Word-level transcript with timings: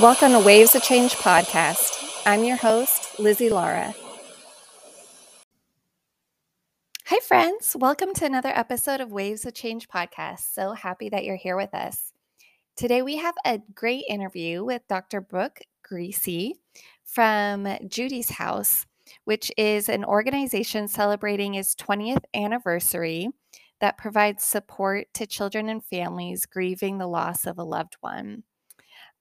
Welcome 0.00 0.30
to 0.30 0.38
Waves 0.38 0.76
of 0.76 0.82
Change 0.84 1.16
podcast. 1.16 2.22
I'm 2.24 2.44
your 2.44 2.56
host, 2.56 3.18
Lizzie 3.18 3.50
Lara. 3.50 3.96
Hi, 7.06 7.18
friends. 7.18 7.74
Welcome 7.76 8.14
to 8.14 8.24
another 8.24 8.50
episode 8.50 9.00
of 9.00 9.10
Waves 9.10 9.44
of 9.44 9.54
Change 9.54 9.88
podcast. 9.88 10.52
So 10.52 10.70
happy 10.70 11.08
that 11.08 11.24
you're 11.24 11.34
here 11.34 11.56
with 11.56 11.74
us. 11.74 12.12
Today, 12.76 13.02
we 13.02 13.16
have 13.16 13.34
a 13.44 13.58
great 13.74 14.04
interview 14.08 14.62
with 14.62 14.82
Dr. 14.88 15.20
Brook 15.20 15.58
Griese 15.84 16.52
from 17.04 17.66
Judi's 17.88 18.30
House, 18.30 18.86
which 19.24 19.50
is 19.56 19.88
an 19.88 20.04
organization 20.04 20.86
celebrating 20.86 21.54
its 21.54 21.74
20th 21.74 22.22
anniversary 22.34 23.30
that 23.80 23.98
provides 23.98 24.44
support 24.44 25.08
to 25.14 25.26
children 25.26 25.68
and 25.68 25.84
families 25.84 26.46
grieving 26.46 26.98
the 26.98 27.08
loss 27.08 27.46
of 27.46 27.58
a 27.58 27.64
loved 27.64 27.96
one. 28.00 28.44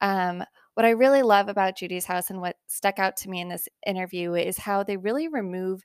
Um, 0.02 0.44
what 0.78 0.86
I 0.86 0.92
really 0.92 1.24
love 1.24 1.50
about 1.50 1.76
Judi's 1.76 2.06
house 2.06 2.30
and 2.30 2.40
what 2.40 2.56
stuck 2.68 3.00
out 3.00 3.18
to 3.18 3.32
me 3.32 3.42
in 3.42 3.50
this 3.50 3.68
interview 3.88 4.36
is 4.36 4.60
how 4.60 4.84
they 4.84 4.96
really 4.96 5.28
remove 5.28 5.84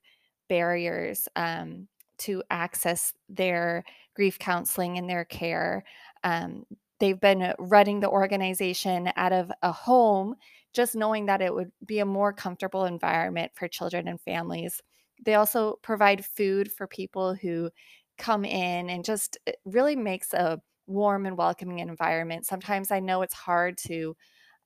barriers 0.50 1.26
um, 1.34 1.88
to 2.18 2.42
access 2.50 3.14
their 3.26 3.84
grief 4.14 4.38
counseling 4.38 4.98
and 4.98 5.08
their 5.08 5.24
care. 5.24 5.82
Um, 6.24 6.64
they've 7.00 7.18
been 7.18 7.54
running 7.58 8.00
the 8.00 8.10
organization 8.10 9.10
out 9.16 9.32
of 9.32 9.50
a 9.62 9.72
home, 9.72 10.34
just 10.74 10.94
knowing 10.94 11.24
that 11.24 11.40
it 11.40 11.54
would 11.54 11.72
be 11.86 12.00
a 12.00 12.04
more 12.04 12.34
comfortable 12.34 12.84
environment 12.84 13.52
for 13.54 13.68
children 13.68 14.08
and 14.08 14.20
families. 14.20 14.82
They 15.24 15.36
also 15.36 15.78
provide 15.80 16.22
food 16.22 16.70
for 16.70 16.86
people 16.86 17.32
who 17.32 17.70
come 18.18 18.44
in 18.44 18.90
and 18.90 19.06
just 19.06 19.38
really 19.64 19.96
makes 19.96 20.34
a 20.34 20.60
warm 20.86 21.24
and 21.24 21.38
welcoming 21.38 21.78
environment. 21.78 22.44
Sometimes 22.44 22.90
I 22.90 23.00
know 23.00 23.22
it's 23.22 23.32
hard 23.32 23.78
to 23.86 24.14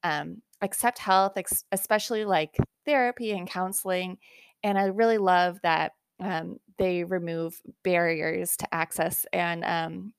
um, 0.06 0.42
accept 0.62 0.98
health, 0.98 1.33
ex- 1.36 1.64
especially 1.72 2.25
like 2.25 2.56
therapy 2.84 3.33
and 3.33 3.48
counseling. 3.48 4.19
And 4.62 4.78
I 4.78 4.84
really 4.84 5.19
love 5.19 5.58
that 5.62 5.92
um, 6.20 6.58
they 6.78 7.05
remove 7.05 7.61
barriers 7.83 8.56
to 8.58 8.75
access. 8.75 9.27
And, 9.33 9.64
um, 9.64 10.12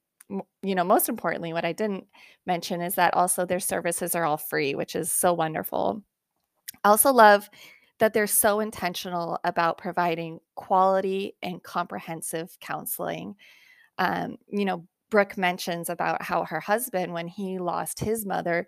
you 0.61 0.75
know, 0.75 0.83
most 0.83 1.09
importantly, 1.09 1.53
what 1.53 1.65
I 1.65 1.71
didn't 1.71 2.05
mention 2.45 2.81
is 2.81 2.95
that 2.95 3.13
also 3.13 3.45
their 3.45 3.61
services 3.61 4.13
are 4.13 4.25
all 4.25 4.37
free, 4.37 4.75
which 4.75 4.95
is 4.95 5.11
so 5.11 5.33
wonderful. 5.33 6.03
I 6.83 6.89
also 6.89 7.11
love 7.13 7.49
that 7.99 8.13
they're 8.13 8.27
so 8.27 8.59
intentional 8.59 9.39
about 9.43 9.77
providing 9.77 10.39
quality 10.55 11.35
and 11.41 11.63
comprehensive 11.63 12.57
counseling. 12.59 13.35
Um, 13.97 14.37
you 14.49 14.65
know, 14.65 14.85
Brook 15.09 15.37
mentions 15.37 15.89
about 15.89 16.21
how 16.21 16.43
her 16.43 16.59
husband, 16.59 17.13
when 17.13 17.27
he 17.27 17.57
lost 17.57 17.99
his 17.99 18.25
mother, 18.25 18.67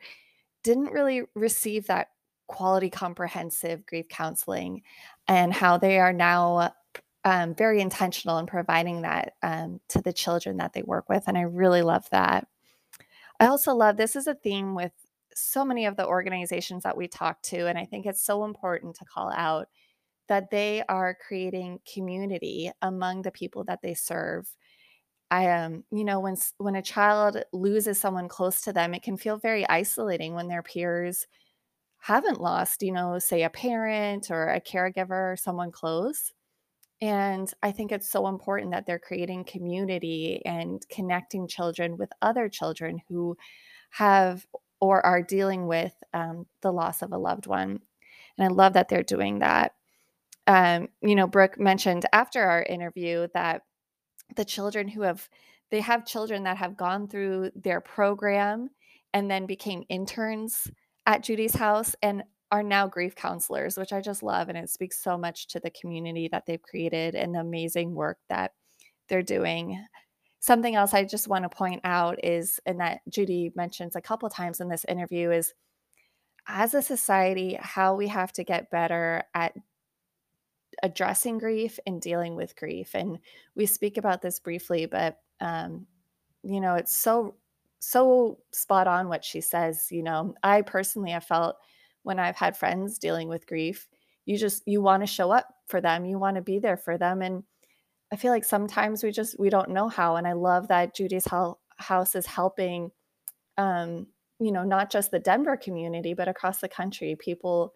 didn't 0.64 0.92
really 0.92 1.24
receive 1.36 1.88
that 1.88 2.10
quality 2.48 2.90
comprehensive 2.90 3.86
grief 3.86 4.08
counseling 4.10 4.82
and 5.28 5.54
how 5.54 5.78
they 5.78 6.00
are 6.00 6.14
now 6.14 6.74
um, 7.24 7.54
very 7.54 7.82
intentional 7.82 8.38
in 8.38 8.46
providing 8.46 9.04
that 9.04 9.34
um, 9.44 9.80
to 9.90 10.02
the 10.02 10.14
children 10.14 10.58
that 10.58 10.74
they 10.74 10.82
work 10.82 11.10
with. 11.10 11.24
And 11.28 11.38
I 11.38 11.42
really 11.42 11.82
love 11.82 12.10
that. 12.12 12.48
I 13.40 13.48
also 13.48 13.74
love 13.74 13.98
this 13.98 14.16
is 14.16 14.28
a 14.28 14.36
theme 14.36 14.74
with 14.74 14.92
so 15.36 15.64
many 15.64 15.86
of 15.86 15.96
the 15.96 16.08
organizations 16.08 16.84
that 16.84 16.98
we 16.98 17.08
talk 17.08 17.42
to. 17.44 17.68
And 17.68 17.78
I 17.78 17.86
think 17.86 18.06
it's 18.06 18.24
so 18.24 18.44
important 18.46 18.96
to 18.98 19.06
call 19.06 19.32
out 19.32 19.68
that 20.28 20.50
they 20.52 20.84
are 20.88 21.18
creating 21.28 21.80
community 21.92 22.72
among 22.82 23.22
the 23.22 23.32
people 23.32 23.64
that 23.66 23.82
they 23.82 23.94
serve. 23.94 24.48
I 25.32 25.50
um, 25.50 25.84
you 25.92 26.04
know, 26.04 26.20
when 26.20 26.36
when 26.58 26.76
a 26.76 26.82
child 26.82 27.44
loses 27.54 28.00
someone 28.00 28.28
close 28.28 28.62
to 28.62 28.74
them, 28.74 28.94
it 28.94 29.04
can 29.04 29.18
feel 29.18 29.38
very 29.38 29.68
isolating 29.70 30.34
when 30.34 30.48
their 30.48 30.64
peers 30.64 31.28
haven't 32.00 32.42
lost, 32.42 32.82
you 32.82 32.92
know, 32.92 33.20
say 33.20 33.44
a 33.44 33.50
parent 33.50 34.32
or 34.32 34.50
a 34.50 34.62
caregiver 34.62 35.34
or 35.34 35.38
someone 35.38 35.72
close. 35.72 36.34
And 37.02 37.52
I 37.64 37.72
think 37.72 37.92
it's 37.92 38.10
so 38.10 38.28
important 38.28 38.72
that 38.72 38.86
they're 38.86 39.00
creating 39.00 39.46
community 39.46 40.42
and 40.46 40.86
connecting 40.90 41.48
children 41.48 41.98
with 41.98 42.12
other 42.22 42.50
children 42.50 43.00
who 43.08 43.38
have 43.92 44.46
or 44.82 45.06
are 45.06 45.22
dealing 45.22 45.68
with 45.68 45.94
um, 46.14 46.46
the 46.62 46.72
loss 46.72 47.02
of 47.02 47.12
a 47.12 47.18
loved 47.18 47.48
one. 47.48 47.80
And 48.38 48.46
I 48.46 48.48
love 48.48 48.74
that 48.74 48.90
they're 48.90 49.04
doing 49.04 49.40
that. 49.40 49.74
Um, 50.48 50.90
you 51.02 51.16
know, 51.16 51.28
Brook 51.28 51.60
mentioned 51.60 52.06
after 52.12 52.44
our 52.44 52.64
interview 52.64 53.28
that 53.34 53.64
the 54.36 54.46
children 54.46 54.88
who 54.88 55.02
have 55.02 55.28
they 55.72 55.82
have 55.82 56.06
children 56.06 56.44
that 56.44 56.58
have 56.58 56.78
gone 56.78 57.08
through 57.08 57.52
their 57.56 57.80
program 57.80 58.70
and 59.14 59.30
then 59.30 59.46
became 59.46 59.84
interns 59.90 60.70
at 61.06 61.24
Judi's 61.24 61.56
house 61.56 61.96
and 62.02 62.24
are 62.52 62.64
now 62.64 62.88
grief 62.88 63.16
counselors, 63.16 63.78
which 63.78 63.94
I 63.94 64.02
just 64.02 64.24
love. 64.24 64.50
And 64.50 64.58
it 64.58 64.70
speaks 64.70 65.02
so 65.04 65.18
much 65.18 65.48
to 65.50 65.60
the 65.60 65.70
community 65.70 66.28
that 66.32 66.46
they've 66.48 66.62
created 66.62 67.14
and 67.14 67.36
the 67.36 67.40
amazing 67.40 67.94
work 67.94 68.18
that 68.30 68.54
they're 69.08 69.22
doing. 69.22 69.84
Something 70.40 70.76
else 70.76 70.94
I 70.94 71.04
just 71.04 71.28
want 71.28 71.44
to 71.44 71.50
point 71.50 71.82
out 71.84 72.24
is, 72.24 72.60
and 72.66 72.80
that 72.80 73.02
Judy 73.10 73.52
mentions 73.56 73.96
a 73.96 74.02
couple 74.02 74.30
times 74.30 74.62
in 74.62 74.70
this 74.70 74.86
interview, 74.86 75.32
is 75.32 75.54
as 76.48 76.74
a 76.74 76.82
society, 76.82 77.58
how 77.60 77.94
we 77.94 78.08
have 78.08 78.32
to 78.34 78.44
get 78.44 78.72
better 78.72 79.24
at 79.36 79.54
addressing 80.84 81.38
grief 81.38 81.80
and 81.86 82.02
dealing 82.02 82.36
with 82.36 82.56
grief. 82.56 82.96
And 82.96 83.20
we 83.56 83.66
speak 83.66 83.98
about 83.98 84.22
this 84.22 84.40
briefly, 84.40 84.86
but 84.86 85.20
um, 85.42 85.86
you 86.44 86.62
know, 86.62 86.76
it's 86.76 86.94
so 86.94 87.36
so 87.80 88.40
spot 88.52 88.88
on 88.88 89.08
what 89.08 89.24
she 89.24 89.42
says. 89.42 89.88
You 89.92 90.04
know, 90.04 90.36
I 90.44 90.62
personally 90.62 91.12
have 91.12 91.24
felt 91.24 91.58
when 92.04 92.20
I've 92.20 92.36
had 92.36 92.58
friends 92.58 92.98
dealing 92.98 93.30
with 93.30 93.48
grief, 93.48 93.88
you 94.26 94.38
just 94.38 94.64
you 94.66 94.82
want 94.82 95.04
to 95.04 95.08
show 95.08 95.32
up 95.32 95.48
for 95.68 95.82
them, 95.82 96.06
you 96.06 96.20
want 96.20 96.36
to 96.36 96.42
be 96.42 96.60
there 96.60 96.78
for 96.78 96.98
them, 96.98 97.22
and 97.22 97.44
I 98.12 98.16
feel 98.16 98.32
like 98.32 98.44
sometimes 98.44 99.04
we 99.04 99.12
just 99.12 99.40
we 99.40 99.50
don't 99.50 99.70
know 99.70 99.88
how. 99.88 100.16
And 100.16 100.28
I 100.28 100.34
love 100.34 100.68
that 100.70 100.96
Judi's 100.96 101.28
house 101.78 102.16
is 102.16 102.26
helping. 102.26 102.92
Um, 103.58 104.08
you 104.40 104.52
know, 104.54 104.64
not 104.64 104.90
just 104.90 105.12
the 105.12 105.20
Denver 105.20 105.58
community, 105.58 106.14
but 106.14 106.30
across 106.30 106.60
the 106.60 106.70
country, 106.70 107.18
people, 107.20 107.74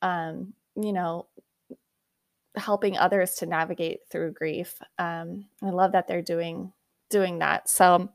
um, 0.00 0.54
you 0.74 0.92
know, 0.92 1.26
helping 2.58 2.98
others 2.98 3.34
to 3.36 3.46
navigate 3.46 4.00
through 4.10 4.32
grief. 4.32 4.80
Um, 4.98 5.46
I 5.62 5.70
love 5.70 5.92
that 5.92 6.06
they're 6.06 6.22
doing 6.22 6.72
doing 7.10 7.38
that. 7.38 7.68
So 7.68 8.10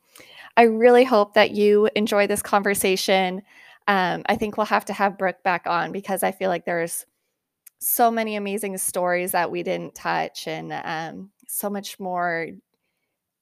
I 0.55 0.63
really 0.63 1.03
hope 1.03 1.33
that 1.33 1.51
you 1.51 1.89
enjoy 1.95 2.27
this 2.27 2.41
conversation. 2.41 3.41
Um, 3.87 4.23
I 4.27 4.35
think 4.35 4.55
we'll 4.55 4.67
have 4.67 4.85
to 4.85 4.93
have 4.93 5.17
Brook 5.17 5.37
back 5.43 5.65
on 5.65 5.91
because 5.91 6.23
I 6.23 6.31
feel 6.31 6.49
like 6.49 6.65
there's 6.65 7.05
so 7.79 8.11
many 8.11 8.35
amazing 8.35 8.77
stories 8.77 9.31
that 9.31 9.51
we 9.51 9.63
didn't 9.63 9.95
touch 9.95 10.47
and 10.47 10.71
um, 10.85 11.31
so 11.47 11.69
much 11.69 11.99
more 11.99 12.47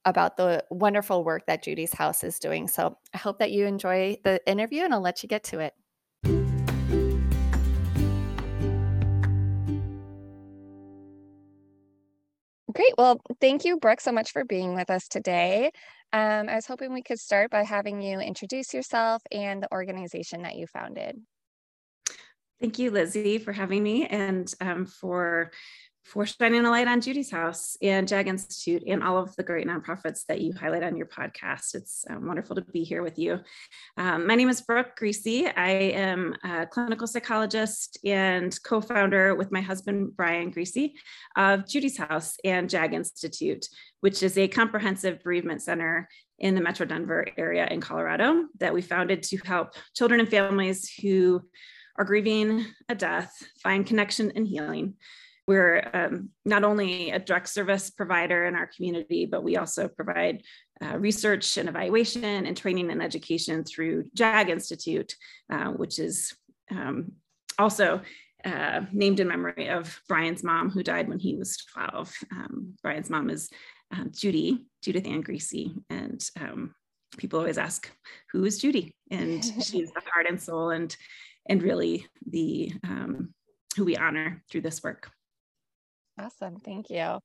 about 0.05 0.35
the 0.35 0.63
wonderful 0.71 1.23
work 1.23 1.45
that 1.45 1.63
Judi's 1.63 1.93
house 1.93 2.23
is 2.23 2.39
doing. 2.39 2.67
So 2.67 2.97
I 3.13 3.17
hope 3.17 3.39
that 3.39 3.51
you 3.51 3.65
enjoy 3.65 4.17
the 4.23 4.41
interview 4.49 4.83
and 4.83 4.93
I'll 4.93 5.01
let 5.01 5.21
you 5.21 5.29
get 5.29 5.43
to 5.45 5.59
it. 5.59 5.73
Great. 12.73 12.93
Well, 12.97 13.19
thank 13.39 13.65
you, 13.65 13.77
Brook, 13.77 14.01
so 14.01 14.11
much 14.11 14.31
for 14.31 14.45
being 14.45 14.75
with 14.75 14.89
us 14.89 15.07
today. 15.07 15.71
Um, 16.13 16.49
I 16.49 16.55
was 16.55 16.65
hoping 16.65 16.93
we 16.93 17.01
could 17.01 17.19
start 17.19 17.49
by 17.49 17.63
having 17.63 18.01
you 18.01 18.19
introduce 18.19 18.73
yourself 18.73 19.21
and 19.31 19.63
the 19.63 19.71
organization 19.71 20.43
that 20.43 20.55
you 20.55 20.67
founded. 20.67 21.17
Thank 22.59 22.77
you, 22.77 22.91
Lizzie, 22.91 23.39
for 23.39 23.51
having 23.51 23.81
me 23.81 24.05
and 24.05 24.53
um, 24.61 24.85
for 24.85 25.51
for 26.11 26.25
shining 26.25 26.65
a 26.65 26.69
light 26.69 26.89
on 26.89 26.99
Judi's 26.99 27.31
House 27.31 27.77
and 27.81 28.05
JAG 28.05 28.27
Institute 28.27 28.83
and 28.85 29.01
all 29.01 29.17
of 29.17 29.33
the 29.37 29.43
great 29.43 29.65
nonprofits 29.65 30.25
that 30.25 30.41
you 30.41 30.51
highlight 30.51 30.83
on 30.83 30.97
your 30.97 31.05
podcast. 31.05 31.73
It's 31.73 32.03
um, 32.09 32.27
wonderful 32.27 32.57
to 32.57 32.61
be 32.63 32.83
here 32.83 33.01
with 33.01 33.17
you. 33.17 33.39
Um, 33.95 34.27
my 34.27 34.35
name 34.35 34.49
is 34.49 34.59
Brook 34.59 34.99
Griese. 34.99 35.53
I 35.55 35.69
am 35.69 36.35
a 36.43 36.65
clinical 36.65 37.07
psychologist 37.07 37.97
and 38.03 38.61
co-founder 38.63 39.35
with 39.35 39.53
my 39.53 39.61
husband, 39.61 40.17
Brian 40.17 40.51
Griese, 40.51 40.91
of 41.37 41.65
Judi's 41.65 41.97
House 41.97 42.35
and 42.43 42.69
JAG 42.69 42.93
Institute, 42.93 43.69
which 44.01 44.21
is 44.21 44.37
a 44.37 44.49
comprehensive 44.49 45.23
bereavement 45.23 45.61
center 45.61 46.09
in 46.39 46.55
the 46.55 46.61
Metro 46.61 46.85
Denver 46.85 47.25
area 47.37 47.67
in 47.67 47.79
Colorado 47.79 48.47
that 48.59 48.73
we 48.73 48.81
founded 48.81 49.23
to 49.23 49.37
help 49.45 49.75
children 49.95 50.19
and 50.19 50.29
families 50.29 50.93
who 51.01 51.41
are 51.97 52.03
grieving 52.03 52.65
a 52.89 52.95
death 52.95 53.47
find 53.63 53.85
connection 53.85 54.33
and 54.35 54.45
healing 54.45 54.95
we're 55.51 55.85
um, 55.93 56.29
not 56.45 56.63
only 56.63 57.11
a 57.11 57.19
direct 57.19 57.49
service 57.49 57.89
provider 57.89 58.45
in 58.45 58.55
our 58.55 58.67
community, 58.73 59.25
but 59.25 59.43
we 59.43 59.57
also 59.57 59.89
provide 59.89 60.43
uh, 60.81 60.97
research 60.97 61.57
and 61.57 61.67
evaluation 61.67 62.45
and 62.45 62.55
training 62.55 62.89
and 62.89 63.03
education 63.03 63.65
through 63.65 64.05
JAG 64.13 64.49
Institute, 64.49 65.13
uh, 65.51 65.71
which 65.71 65.99
is 65.99 66.33
um, 66.69 67.11
also 67.59 67.99
uh, 68.45 68.79
named 68.93 69.19
in 69.19 69.27
memory 69.27 69.67
of 69.67 69.99
Brian's 70.07 70.41
mom, 70.41 70.69
who 70.69 70.83
died 70.83 71.09
when 71.09 71.19
he 71.19 71.35
was 71.35 71.57
12. 71.57 72.13
Um, 72.31 72.75
Brian's 72.81 73.09
mom 73.09 73.29
is 73.29 73.49
uh, 73.93 74.05
Judi, 74.05 74.63
Judith 74.81 75.05
Ann 75.05 75.21
Griese, 75.21 75.75
and 75.89 76.25
um, 76.39 76.73
people 77.17 77.39
always 77.39 77.57
ask, 77.57 77.91
"Who 78.31 78.45
is 78.45 78.61
Judi?" 78.61 78.93
And 79.11 79.43
she's 79.65 79.91
the 79.91 80.01
heart 80.13 80.27
and 80.29 80.41
soul 80.41 80.69
and 80.69 80.95
and 81.49 81.61
really 81.61 82.07
the 82.25 82.71
um, 82.85 83.33
who 83.75 83.83
we 83.83 83.97
honor 83.97 84.41
through 84.49 84.61
this 84.61 84.81
work. 84.81 85.11
Awesome, 86.19 86.57
thank 86.57 86.89
you. 86.89 87.19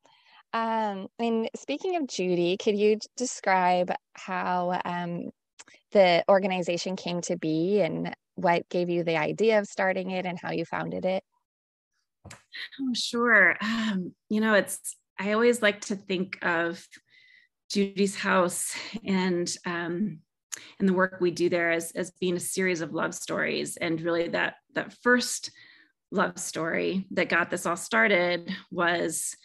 Um, 0.53 1.09
and 1.19 1.51
speaking 1.57 1.97
of 1.97 2.05
Judi, 2.05 2.59
could 2.59 2.79
you 2.79 2.99
describe 3.17 3.93
how 4.15 4.81
um, 4.85 5.31
the 5.93 6.25
organization 6.29 6.97
came 6.97 7.21
to 7.23 7.37
be 7.37 7.81
and 7.81 8.15
what 8.37 8.69
gave 8.69 8.89
you 8.89 9.03
the 9.03 9.17
idea 9.17 9.59
of 9.59 9.67
starting 9.67 10.11
it 10.11 10.25
and 10.25 10.39
how 10.41 10.53
you 10.53 10.65
founded 10.65 11.05
it? 11.05 11.23
Oh, 12.81 12.95
sure. 12.95 13.57
Um, 13.61 14.15
you 14.29 14.41
know, 14.41 14.55
it's, 14.55 14.97
I 15.19 15.33
always 15.33 15.63
like 15.63 15.83
to 15.87 15.97
think 15.97 16.39
of 16.43 16.87
Judi's 17.73 18.17
house 18.17 18.75
and, 19.05 19.53
um, 19.67 20.21
and 20.79 20.89
the 20.89 20.95
work 20.95 21.19
we 21.21 21.31
do 21.31 21.49
there 21.49 21.73
as, 21.73 21.93
as 21.93 22.13
being 22.13 22.37
a 22.37 22.41
series 22.41 22.81
of 22.81 22.95
love 22.95 23.15
stories. 23.15 23.77
And 23.77 24.01
really 24.01 24.29
that, 24.29 24.55
that 24.75 24.93
first 25.03 25.51
love 26.11 26.39
story 26.39 27.07
that 27.13 27.29
got 27.29 27.51
this 27.51 27.67
all 27.67 27.77
started 27.77 28.51
was 28.71 29.37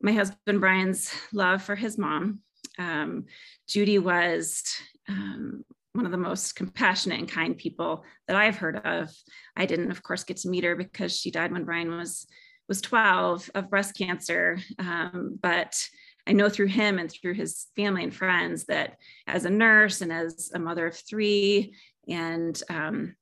my 0.00 0.12
husband 0.12 0.60
Brian's 0.60 1.10
love 1.32 1.62
for 1.62 1.74
his 1.74 1.96
mom. 1.96 2.40
Um, 2.78 3.24
Judi 3.68 3.98
was 3.98 4.62
um, 5.08 5.64
one 5.92 6.04
of 6.04 6.12
the 6.12 6.18
most 6.18 6.54
compassionate 6.54 7.18
and 7.18 7.28
kind 7.28 7.56
people 7.56 8.04
that 8.28 8.36
I've 8.36 8.56
heard 8.56 8.76
of. 8.84 9.10
I 9.56 9.66
didn't, 9.66 9.90
of 9.90 10.02
course, 10.02 10.24
get 10.24 10.36
to 10.38 10.48
meet 10.48 10.64
her 10.64 10.76
because 10.76 11.16
she 11.16 11.30
died 11.30 11.52
when 11.52 11.64
Brian 11.64 11.90
was 11.90 12.26
was 12.68 12.80
12 12.80 13.50
of 13.54 13.70
breast 13.70 13.96
cancer. 13.96 14.58
Um, 14.78 15.38
but 15.40 15.80
I 16.26 16.32
know 16.32 16.48
through 16.48 16.66
him 16.66 16.98
and 16.98 17.10
through 17.10 17.34
his 17.34 17.66
family 17.76 18.02
and 18.02 18.14
friends 18.14 18.64
that 18.64 18.96
as 19.26 19.44
a 19.44 19.50
nurse 19.50 20.00
and 20.00 20.12
as 20.12 20.50
a 20.52 20.58
mother 20.58 20.88
of 20.88 20.96
three 20.96 21.74
and 22.08 22.60
um, 22.68 23.14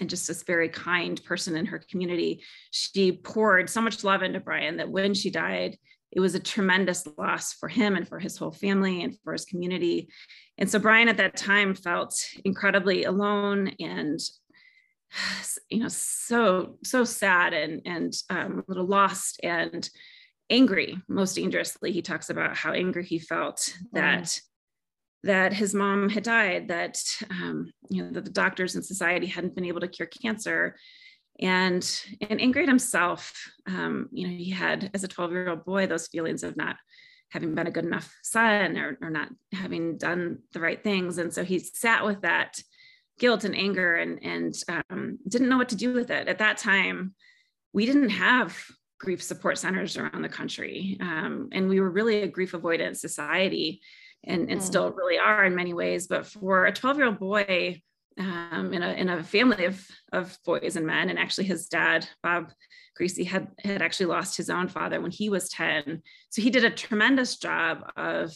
and 0.00 0.10
just 0.10 0.26
this 0.26 0.42
very 0.42 0.68
kind 0.68 1.22
person 1.24 1.56
in 1.56 1.66
her 1.66 1.82
community, 1.90 2.42
she 2.70 3.12
poured 3.12 3.70
so 3.70 3.80
much 3.80 4.04
love 4.04 4.22
into 4.22 4.40
Brian 4.40 4.78
that 4.78 4.90
when 4.90 5.14
she 5.14 5.30
died, 5.30 5.78
it 6.12 6.20
was 6.20 6.34
a 6.34 6.40
tremendous 6.40 7.06
loss 7.18 7.52
for 7.52 7.68
him 7.68 7.96
and 7.96 8.06
for 8.06 8.18
his 8.18 8.36
whole 8.36 8.52
family 8.52 9.02
and 9.02 9.18
for 9.24 9.32
his 9.32 9.44
community. 9.44 10.08
And 10.58 10.70
so 10.70 10.78
Brian 10.78 11.08
at 11.08 11.16
that 11.16 11.36
time 11.36 11.74
felt 11.74 12.14
incredibly 12.44 13.04
alone 13.04 13.72
and 13.80 14.20
you 15.70 15.78
know 15.78 15.88
so 15.88 16.76
so 16.82 17.04
sad 17.04 17.52
and 17.52 17.82
and 17.84 18.12
um, 18.30 18.58
a 18.58 18.64
little 18.66 18.86
lost 18.86 19.38
and 19.44 19.88
angry 20.50 20.98
most 21.08 21.36
dangerously 21.36 21.92
he 21.92 22.02
talks 22.02 22.30
about 22.30 22.56
how 22.56 22.72
angry 22.72 23.04
he 23.04 23.18
felt 23.18 23.72
that. 23.92 24.40
That 25.24 25.54
his 25.54 25.74
mom 25.74 26.10
had 26.10 26.22
died 26.22 26.68
that 26.68 27.02
um, 27.30 27.72
you 27.88 28.02
know 28.02 28.10
that 28.10 28.24
the 28.24 28.30
doctors 28.30 28.74
and 28.74 28.84
society 28.84 29.26
hadn't 29.26 29.54
been 29.54 29.64
able 29.64 29.80
to 29.80 29.88
cure 29.88 30.08
cancer. 30.08 30.76
And 31.40 31.84
and 32.20 32.40
at 32.40 32.68
himself 32.68 33.32
um, 33.66 34.08
you 34.12 34.28
know 34.28 34.34
he 34.34 34.50
had 34.50 34.90
as 34.94 35.02
a 35.02 35.08
12 35.08 35.32
year 35.32 35.50
old 35.50 35.64
boy 35.64 35.86
those 35.86 36.06
feelings 36.06 36.44
of 36.44 36.56
not 36.56 36.76
having 37.30 37.54
been 37.54 37.66
a 37.66 37.72
good 37.72 37.84
enough 37.84 38.14
son 38.22 38.76
or, 38.76 38.96
or 39.02 39.10
not 39.10 39.28
having 39.52 39.98
done 39.98 40.38
the 40.52 40.60
right 40.60 40.84
things. 40.84 41.18
And 41.18 41.34
so 41.34 41.42
he 41.42 41.58
sat 41.58 42.04
with 42.04 42.20
that 42.20 42.60
guilt 43.18 43.42
and 43.42 43.56
anger 43.56 43.96
and 43.96 44.22
and 44.22 44.54
um, 44.68 45.18
didn't 45.26 45.48
know 45.48 45.58
what 45.58 45.70
to 45.70 45.76
do 45.76 45.92
with 45.92 46.10
it. 46.10 46.28
At 46.28 46.38
that 46.38 46.58
time 46.58 47.14
we 47.72 47.86
didn't 47.86 48.10
have 48.10 48.56
grief 49.00 49.22
support 49.22 49.58
centers 49.58 49.96
around 49.96 50.22
the 50.22 50.28
country 50.28 50.96
um, 51.00 51.48
and 51.50 51.68
we 51.68 51.80
were 51.80 51.90
really 51.90 52.22
a 52.22 52.28
grief 52.28 52.52
avoidant 52.52 52.96
society 52.96 53.80
and, 54.26 54.50
and 54.50 54.60
mm. 54.60 54.64
still 54.64 54.90
really 54.92 55.18
are 55.18 55.44
in 55.44 55.54
many 55.54 55.74
ways 55.74 56.06
but 56.06 56.26
for 56.26 56.66
a 56.66 56.72
12 56.72 56.96
year 56.96 57.06
old 57.06 57.18
boy 57.18 57.80
um, 58.18 58.72
in 58.72 58.82
a 58.82 58.92
in 58.92 59.08
a 59.08 59.22
family 59.22 59.64
of 59.64 59.86
of 60.12 60.38
boys 60.44 60.76
and 60.76 60.86
men. 60.86 61.10
And 61.10 61.18
actually, 61.18 61.44
his 61.44 61.66
dad, 61.66 62.08
Bob 62.22 62.52
Griese, 62.98 63.26
had 63.26 63.48
had 63.58 63.82
actually 63.82 64.06
lost 64.06 64.36
his 64.36 64.50
own 64.50 64.68
father 64.68 65.00
when 65.00 65.10
he 65.10 65.28
was 65.28 65.48
ten. 65.48 66.02
So 66.30 66.42
he 66.42 66.50
did 66.50 66.64
a 66.64 66.70
tremendous 66.70 67.36
job 67.36 67.90
of 67.96 68.32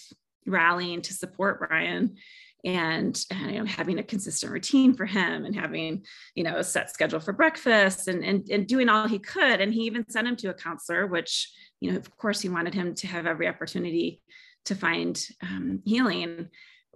rallying 0.46 1.02
to 1.02 1.12
support 1.12 1.60
Brian 1.60 2.16
and, 2.64 3.24
and, 3.30 3.50
you 3.52 3.58
know 3.58 3.66
having 3.66 3.98
a 3.98 4.02
consistent 4.02 4.50
routine 4.50 4.94
for 4.94 5.06
him 5.06 5.44
and 5.44 5.54
having 5.54 6.04
you 6.34 6.42
know 6.42 6.56
a 6.56 6.64
set 6.64 6.90
schedule 6.90 7.20
for 7.20 7.32
breakfast 7.32 8.08
and, 8.08 8.24
and 8.24 8.48
and 8.50 8.66
doing 8.66 8.88
all 8.88 9.06
he 9.06 9.18
could 9.18 9.60
and 9.60 9.72
he 9.72 9.82
even 9.82 10.08
sent 10.08 10.26
him 10.26 10.34
to 10.34 10.48
a 10.48 10.54
counselor 10.54 11.06
which 11.06 11.52
you 11.80 11.90
know 11.90 11.96
of 11.96 12.16
course 12.16 12.40
he 12.40 12.48
wanted 12.48 12.74
him 12.74 12.94
to 12.94 13.06
have 13.06 13.26
every 13.26 13.46
opportunity 13.46 14.20
to 14.68 14.74
find 14.74 15.26
um, 15.42 15.80
healing 15.84 16.48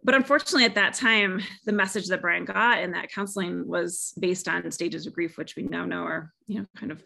but 0.04 0.14
unfortunately 0.14 0.64
at 0.64 0.74
that 0.74 0.94
time 0.94 1.40
the 1.64 1.72
message 1.72 2.08
that 2.08 2.22
brian 2.22 2.44
got 2.44 2.80
in 2.80 2.92
that 2.92 3.10
counseling 3.10 3.66
was 3.66 4.12
based 4.18 4.48
on 4.48 4.70
stages 4.70 5.06
of 5.06 5.12
grief 5.12 5.36
which 5.36 5.56
we 5.56 5.64
now 5.64 5.84
know 5.84 6.04
are 6.04 6.32
you 6.46 6.60
know 6.60 6.66
kind 6.76 6.92
of 6.92 7.02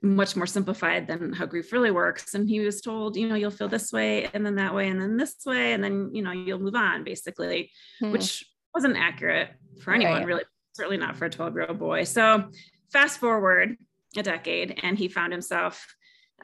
much 0.00 0.36
more 0.36 0.46
simplified 0.46 1.08
than 1.08 1.32
how 1.32 1.44
grief 1.44 1.72
really 1.72 1.90
works 1.90 2.34
and 2.34 2.48
he 2.48 2.60
was 2.60 2.80
told 2.80 3.16
you 3.16 3.28
know 3.28 3.34
you'll 3.34 3.50
feel 3.50 3.68
this 3.68 3.92
way 3.92 4.28
and 4.32 4.46
then 4.46 4.54
that 4.54 4.74
way 4.74 4.88
and 4.88 5.00
then 5.00 5.16
this 5.16 5.34
way 5.44 5.72
and 5.72 5.82
then 5.82 6.10
you 6.12 6.22
know 6.22 6.30
you'll 6.30 6.60
move 6.60 6.76
on 6.76 7.02
basically 7.02 7.70
hmm. 8.00 8.12
which 8.12 8.44
wasn't 8.74 8.96
accurate 8.96 9.50
for 9.82 9.92
anyone 9.92 10.18
right. 10.18 10.26
really 10.26 10.44
certainly 10.72 10.96
not 10.96 11.16
for 11.16 11.24
a 11.24 11.30
12 11.30 11.54
year 11.54 11.66
old 11.68 11.78
boy 11.78 12.04
so 12.04 12.44
fast 12.92 13.18
forward 13.18 13.76
a 14.16 14.22
decade 14.22 14.78
and 14.82 14.96
he 14.96 15.08
found 15.08 15.32
himself 15.32 15.84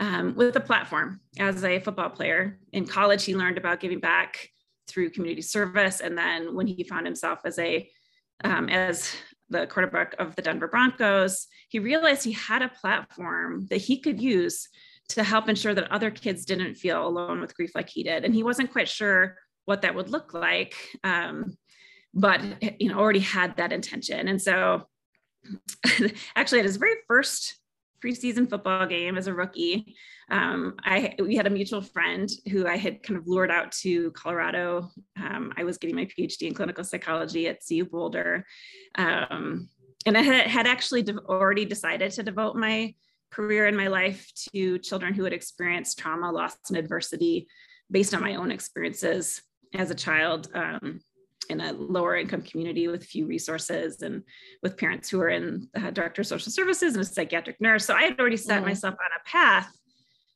um, 0.01 0.35
with 0.35 0.57
a 0.57 0.61
platform 0.61 1.21
as 1.39 1.65
a 1.65 1.81
football 1.81 2.11
player 2.11 2.59
in 2.73 2.87
college 2.87 3.25
he 3.25 3.37
learned 3.37 3.59
about 3.59 3.81
giving 3.81 4.01
back 4.01 4.51
through 4.89 5.11
community 5.11 5.43
service. 5.43 6.01
And 6.01 6.17
then 6.17 6.55
when 6.55 6.67
he 6.67 6.85
found 6.85 7.07
himself 7.07 7.41
as 7.45 7.59
a 7.59 7.89
um, 8.43 8.69
as 8.69 9.15
the 9.49 9.67
quarterback 9.67 10.15
of 10.19 10.35
the 10.37 10.43
Denver 10.43 10.69
Broncos, 10.69 11.47
he 11.69 11.79
realized 11.79 12.25
he 12.25 12.33
had 12.33 12.63
a 12.63 12.69
platform 12.69 13.67
that 13.71 13.81
he 13.81 14.01
could 14.01 14.21
use 14.21 14.69
to 15.11 15.23
help 15.23 15.49
ensure 15.49 15.75
that 15.75 15.91
other 15.93 16.11
kids 16.11 16.45
didn't 16.45 16.75
feel 16.75 17.07
alone 17.07 17.41
with 17.41 17.55
grief 17.55 17.73
like 17.75 17.89
he 17.89 18.03
did. 18.03 18.25
And 18.25 18.35
he 18.35 18.43
wasn't 18.43 18.73
quite 18.73 18.89
sure 18.89 19.37
what 19.67 19.83
that 19.83 19.95
would 19.95 20.11
look 20.11 20.35
like, 20.35 20.75
um, 21.05 21.57
but 22.13 22.41
you 22.81 22.89
know 22.89 22.99
already 22.99 23.21
had 23.21 23.57
that 23.57 23.73
intention. 23.73 24.29
And 24.29 24.41
so, 24.41 24.89
actually, 26.37 26.61
at 26.61 26.65
his 26.65 26.77
very 26.77 26.97
first 27.07 27.59
preseason 28.05 28.49
football 28.49 28.87
game 28.87 29.17
as 29.17 29.27
a 29.27 29.35
rookie, 29.35 29.97
um, 30.31 30.75
I 30.83 31.15
we 31.19 31.37
had 31.37 31.47
a 31.47 31.51
mutual 31.51 31.81
friend 31.81 32.29
who 32.51 32.67
I 32.67 32.77
had 32.77 33.03
kind 33.03 33.19
of 33.19 33.27
lured 33.27 33.51
out 33.51 33.73
to 33.83 34.11
Colorado. 34.13 34.91
Um, 35.17 35.53
I 35.57 35.65
was 35.65 35.79
getting 35.79 35.97
my 35.97 36.07
PhD 36.07 36.43
in 36.43 36.55
clinical 36.55 36.85
psychology 36.85 37.49
at 37.49 37.61
CU 37.67 37.85
Boulder, 37.85 38.47
um, 38.97 39.69
and 40.07 40.19
I 40.19 40.23
had, 40.23 40.47
had 40.47 40.67
actually 40.67 41.03
de- 41.03 41.19
already 41.19 41.65
decided 41.65 42.13
to 42.13 42.23
devote 42.23 42.57
my 42.57 42.95
career 43.31 43.67
and 43.67 43.77
my 43.77 43.89
life 43.89 44.31
to 44.53 44.79
children 44.79 45.15
who 45.15 45.25
had 45.25 45.33
experienced 45.33 45.99
trauma, 45.99 46.31
loss, 46.31 46.57
and 46.69 46.79
adversity 46.79 47.49
based 47.91 48.15
on 48.15 48.23
my 48.23 48.37
own 48.37 48.51
experiences 48.51 49.43
as 49.75 49.91
a 49.91 49.95
child 49.95 50.49
um, 50.55 51.01
in 51.51 51.61
a 51.61 51.73
lower 51.73 52.17
income 52.17 52.43
community 52.43 52.89
with 52.89 53.05
few 53.05 53.27
resources 53.27 54.03
and 54.03 54.23
with 54.63 54.77
parents 54.77 55.09
who 55.09 55.21
are 55.21 55.29
in 55.29 55.69
uh, 55.77 55.91
director 55.91 56.23
of 56.23 56.27
social 56.27 56.53
services 56.53 56.95
and 56.95 57.03
a 57.03 57.07
psychiatric 57.07 57.61
nurse. 57.61 57.85
So 57.85 57.95
I 57.95 58.03
had 58.03 58.19
already 58.19 58.37
set 58.37 58.63
mm. 58.63 58.67
myself 58.67 58.95
on 58.95 59.11
a 59.21 59.29
path 59.29 59.73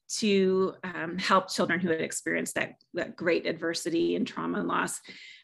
to 0.08 0.74
um, 0.84 1.18
help 1.18 1.50
children 1.50 1.80
who 1.80 1.90
had 1.90 2.00
experienced 2.00 2.54
that, 2.54 2.74
that 2.94 3.16
great 3.16 3.46
adversity 3.46 4.16
and 4.16 4.26
trauma 4.26 4.60
and 4.60 4.68
loss. 4.68 5.00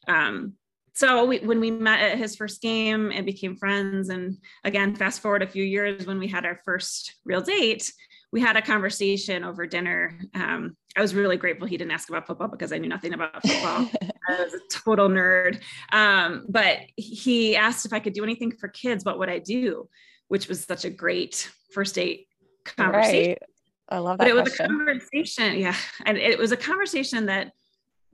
Um, 0.09 0.54
so 0.94 1.25
we, 1.25 1.40
when 1.40 1.61
we 1.61 1.71
met 1.71 2.00
at 2.00 2.18
his 2.18 2.37
first 2.37 2.62
game 2.62 3.11
and 3.12 3.26
became 3.26 3.56
friends, 3.56 4.09
and 4.09 4.38
again, 4.62 4.94
fast 4.94 5.21
forward 5.21 5.42
a 5.42 5.47
few 5.47 5.64
years 5.64 6.06
when 6.06 6.18
we 6.18 6.28
had 6.28 6.47
our 6.47 6.61
first 6.64 7.14
real 7.25 7.40
date, 7.40 7.92
we 8.33 8.40
had 8.40 8.56
a 8.56 8.62
conversation 8.62 9.44
over 9.44 9.66
dinner. 9.66 10.18
Um, 10.35 10.76
I 10.97 11.02
was 11.02 11.14
really 11.14 11.37
grateful 11.37 11.66
he 11.66 11.76
didn't 11.76 11.92
ask 11.92 12.09
about 12.09 12.26
football 12.26 12.49
because 12.49 12.73
I 12.73 12.78
knew 12.78 12.88
nothing 12.88 13.12
about 13.12 13.42
football. 13.47 13.88
I 14.28 14.42
was 14.42 14.54
a 14.54 14.60
total 14.70 15.08
nerd. 15.08 15.60
Um, 15.92 16.46
but 16.48 16.78
he 16.96 17.56
asked 17.56 17.86
if 17.86 17.92
I 17.92 18.00
could 18.00 18.14
do 18.14 18.24
anything 18.24 18.52
for 18.52 18.68
kids, 18.68 19.04
what 19.04 19.18
would 19.18 19.28
I 19.28 19.38
do? 19.38 19.88
Which 20.28 20.48
was 20.48 20.64
such 20.64 20.84
a 20.84 20.90
great 20.90 21.50
first 21.72 21.94
date 21.96 22.26
conversation. 22.64 23.30
Right. 23.30 23.42
I 23.88 23.98
love 23.98 24.18
that. 24.18 24.24
But 24.24 24.28
it 24.28 24.34
was 24.34 24.58
a 24.58 24.66
conversation, 24.66 25.58
yeah, 25.58 25.76
and 26.06 26.16
it 26.16 26.38
was 26.38 26.52
a 26.52 26.56
conversation 26.56 27.26
that 27.26 27.52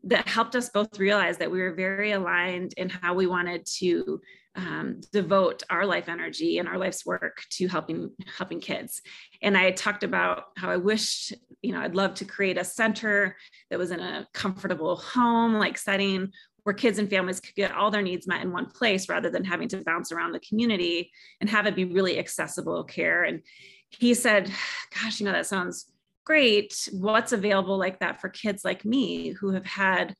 that 0.04 0.26
helped 0.26 0.56
us 0.56 0.70
both 0.70 0.98
realize 0.98 1.36
that 1.38 1.50
we 1.50 1.60
were 1.60 1.74
very 1.74 2.12
aligned 2.12 2.72
in 2.76 2.88
how 2.88 3.14
we 3.14 3.26
wanted 3.26 3.66
to 3.66 4.20
um, 4.56 5.00
devote 5.12 5.62
our 5.70 5.86
life 5.86 6.08
energy 6.08 6.58
and 6.58 6.68
our 6.68 6.78
life's 6.78 7.06
work 7.06 7.42
to 7.50 7.68
helping 7.68 8.10
helping 8.36 8.60
kids. 8.60 9.00
And 9.42 9.56
I 9.56 9.70
talked 9.70 10.02
about 10.02 10.44
how 10.56 10.70
I 10.70 10.76
wished, 10.76 11.32
you 11.62 11.72
know, 11.72 11.80
I'd 11.80 11.94
love 11.94 12.14
to 12.14 12.24
create 12.24 12.58
a 12.58 12.64
center 12.64 13.36
that 13.70 13.78
was 13.78 13.90
in 13.90 14.00
a 14.00 14.26
comfortable 14.34 14.96
home 14.96 15.54
like 15.54 15.78
setting 15.78 16.30
where 16.64 16.74
kids 16.74 16.98
and 16.98 17.08
families 17.08 17.40
could 17.40 17.54
get 17.54 17.72
all 17.72 17.90
their 17.90 18.02
needs 18.02 18.26
met 18.26 18.42
in 18.42 18.52
one 18.52 18.66
place 18.66 19.08
rather 19.08 19.30
than 19.30 19.44
having 19.44 19.68
to 19.68 19.82
bounce 19.84 20.12
around 20.12 20.32
the 20.32 20.40
community 20.40 21.10
and 21.40 21.48
have 21.48 21.66
it 21.66 21.76
be 21.76 21.84
really 21.84 22.18
accessible 22.18 22.84
care. 22.84 23.24
And 23.24 23.42
he 23.88 24.14
said, 24.14 24.50
Gosh, 24.94 25.20
you 25.20 25.26
know, 25.26 25.32
that 25.32 25.46
sounds 25.46 25.86
great. 26.24 26.88
What's 26.92 27.32
available 27.32 27.78
like 27.78 28.00
that 28.00 28.20
for 28.20 28.28
kids 28.28 28.64
like 28.64 28.84
me 28.84 29.30
who 29.30 29.50
have 29.52 29.66
had 29.66 30.14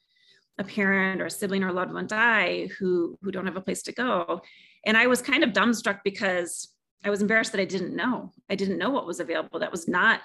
a 0.61 0.65
parent 0.65 1.21
or 1.21 1.27
a 1.27 1.31
sibling 1.31 1.65
or 1.65 1.69
a 1.69 1.73
loved 1.73 1.93
one 1.93 2.07
die 2.07 2.69
who 2.79 3.19
who 3.23 3.33
don't 3.33 3.47
have 3.47 3.57
a 3.57 3.61
place 3.61 3.83
to 3.83 3.93
go. 3.93 4.43
And 4.85 4.97
i 4.97 5.07
was 5.07 5.21
kind 5.23 5.43
of 5.43 5.51
dumbstruck 5.51 6.01
because 6.05 6.69
i 7.05 7.11
was 7.11 7.23
embarrassed 7.23 7.53
that 7.53 7.61
i 7.61 7.65
didn't 7.65 7.97
know. 7.97 8.33
I 8.49 8.55
didn't 8.55 8.79
know 8.79 8.91
what 8.91 9.07
was 9.07 9.19
available. 9.19 9.59
That 9.59 9.73
was 9.73 9.89
not 9.89 10.21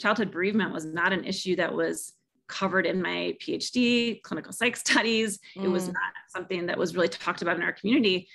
childhood 0.00 0.30
bereavement 0.30 0.72
was 0.72 0.86
not 0.86 1.12
an 1.12 1.24
issue 1.24 1.56
that 1.56 1.74
was 1.74 2.14
covered 2.48 2.86
in 2.86 3.00
my 3.02 3.36
phd 3.42 4.22
clinical 4.22 4.52
psych 4.52 4.76
studies. 4.86 5.38
Mm. 5.56 5.64
it 5.64 5.68
was 5.68 5.84
mm. 5.88 5.92
not 5.92 6.12
something 6.28 6.66
that 6.66 6.78
was 6.78 6.94
really 6.94 7.08
talked 7.08 7.42
about 7.42 7.56
in 7.56 7.62
our 7.62 7.72
community. 7.72 8.28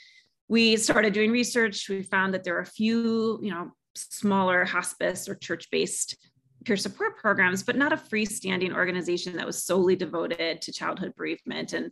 We 0.48 0.78
started 0.78 1.14
doing 1.14 1.32
research. 1.32 1.90
We 1.90 2.04
found 2.04 2.36
that 2.36 2.44
there 2.44 2.56
are 2.58 2.62
a 2.62 2.74
few 2.82 3.40
you 3.42 3.52
know 3.52 3.72
smaller 3.96 4.66
hospice 4.66 5.30
or 5.30 5.36
church-based 5.36 6.18
peer 6.66 6.78
support 6.78 7.18
programs, 7.18 7.64
but 7.64 7.76
not 7.76 7.94
a 7.94 7.98
freestanding 7.98 8.74
organization 8.74 9.36
that 9.38 9.46
was 9.46 9.64
solely 9.64 9.96
devoted 9.96 10.62
to 10.62 10.72
childhood 10.72 11.14
bereavement. 11.16 11.74
And 11.74 11.92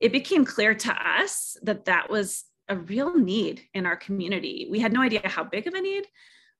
it 0.00 0.12
became 0.12 0.44
clear 0.44 0.74
to 0.74 0.92
us 0.92 1.56
that 1.62 1.84
that 1.86 2.10
was 2.10 2.44
a 2.68 2.76
real 2.76 3.16
need 3.16 3.62
in 3.74 3.86
our 3.86 3.96
community. 3.96 4.66
We 4.70 4.80
had 4.80 4.92
no 4.92 5.02
idea 5.02 5.20
how 5.24 5.44
big 5.44 5.66
of 5.66 5.74
a 5.74 5.80
need, 5.80 6.04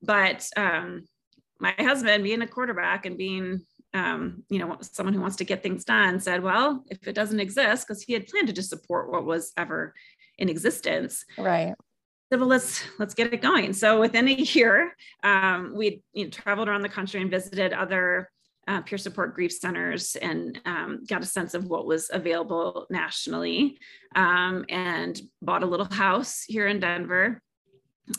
but 0.03 0.49
um, 0.57 1.07
my 1.59 1.75
husband, 1.79 2.23
being 2.23 2.43
a 2.43 2.47
quarterback 2.47 3.07
and 3.07 3.19
being 3.19 3.63
um, 3.95 4.43
you 4.51 4.59
know, 4.59 4.77
someone 4.83 5.15
who 5.15 5.23
wants 5.23 5.37
to 5.37 5.45
get 5.45 5.63
things 5.63 5.85
done 5.85 6.21
said, 6.21 6.43
well, 6.43 6.85
if 6.89 7.09
it 7.09 7.15
doesn't 7.15 7.41
exist, 7.41 7.87
because 7.87 8.03
he 8.03 8.13
had 8.13 8.27
planned 8.27 8.49
to 8.49 8.53
just 8.53 8.69
support 8.69 9.11
what 9.11 9.25
was 9.25 9.53
ever 9.57 9.95
in 10.37 10.51
existence. 10.51 11.25
Right 11.39 11.75
said, 12.29 12.41
well, 12.41 12.49
let's 12.49 12.83
let's 12.99 13.15
get 13.15 13.33
it 13.33 13.43
going. 13.43 13.73
So 13.73 14.01
within 14.01 14.29
a 14.29 14.33
year, 14.33 14.95
um, 15.23 15.73
we 15.77 16.03
you 16.13 16.25
know, 16.25 16.31
traveled 16.31 16.69
around 16.69 16.83
the 16.83 16.89
country 16.89 17.21
and 17.21 17.31
visited 17.31 17.73
other 17.73 18.31
uh, 18.69 18.81
peer 18.83 18.99
support 18.99 19.35
grief 19.35 19.53
centers 19.53 20.17
and 20.17 20.61
um, 20.65 21.05
got 21.09 21.23
a 21.23 21.27
sense 21.27 21.55
of 21.55 21.67
what 21.67 21.87
was 21.87 22.11
available 22.13 22.87
nationally, 22.91 23.79
um, 24.17 24.65
and 24.69 25.21
bought 25.41 25.63
a 25.63 25.67
little 25.67 25.87
house 25.87 26.43
here 26.43 26.67
in 26.67 26.81
Denver, 26.81 27.41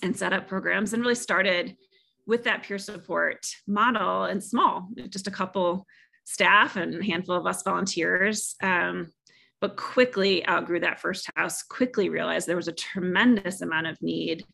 and 0.02 0.16
set 0.16 0.34
up 0.34 0.48
programs 0.48 0.94
and 0.94 1.02
really 1.02 1.16
started 1.16 1.76
with 2.26 2.44
that 2.44 2.64
peer 2.64 2.78
support 2.78 3.46
model 3.68 4.24
and 4.24 4.44
small, 4.44 4.90
just 5.10 5.28
a 5.28 5.32
couple 5.32 5.86
staff 6.26 6.76
and 6.76 6.96
a 6.96 7.06
handful 7.06 7.36
of 7.36 7.46
us 7.46 7.64
volunteers. 7.64 8.56
Um, 8.62 9.12
but 9.60 9.76
quickly 9.76 10.48
outgrew 10.48 10.80
that 10.80 11.00
first 11.00 11.30
house, 11.36 11.64
quickly 11.64 12.10
realized 12.10 12.48
there 12.48 12.56
was 12.56 12.68
a 12.68 12.74
tremendous 12.74 13.62
amount 13.62 13.88
of 13.88 14.02
need, 14.02 14.46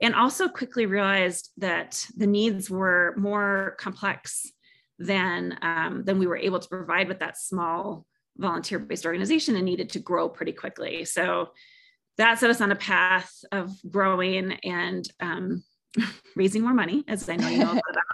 and 0.00 0.14
also 0.14 0.48
quickly 0.48 0.86
realized 0.86 1.50
that 1.56 2.04
the 2.16 2.26
needs 2.26 2.70
were 2.70 3.14
more 3.16 3.76
complex 3.78 4.52
than, 4.98 5.58
um, 5.62 6.04
than 6.04 6.18
we 6.18 6.26
were 6.26 6.36
able 6.36 6.60
to 6.60 6.68
provide 6.68 7.08
with 7.08 7.18
that 7.18 7.36
small 7.36 8.06
volunteer 8.36 8.78
based 8.78 9.06
organization 9.06 9.56
and 9.56 9.64
needed 9.64 9.90
to 9.90 9.98
grow 9.98 10.28
pretty 10.28 10.52
quickly. 10.52 11.04
So 11.04 11.50
that 12.16 12.38
set 12.38 12.50
us 12.50 12.60
on 12.60 12.72
a 12.72 12.76
path 12.76 13.32
of 13.52 13.72
growing 13.90 14.52
and 14.64 15.08
um, 15.20 15.64
raising 16.36 16.62
more 16.62 16.74
money, 16.74 17.04
as 17.08 17.28
I 17.28 17.36
know 17.36 17.48
you 17.48 17.58
know 17.58 17.70
about 17.90 18.04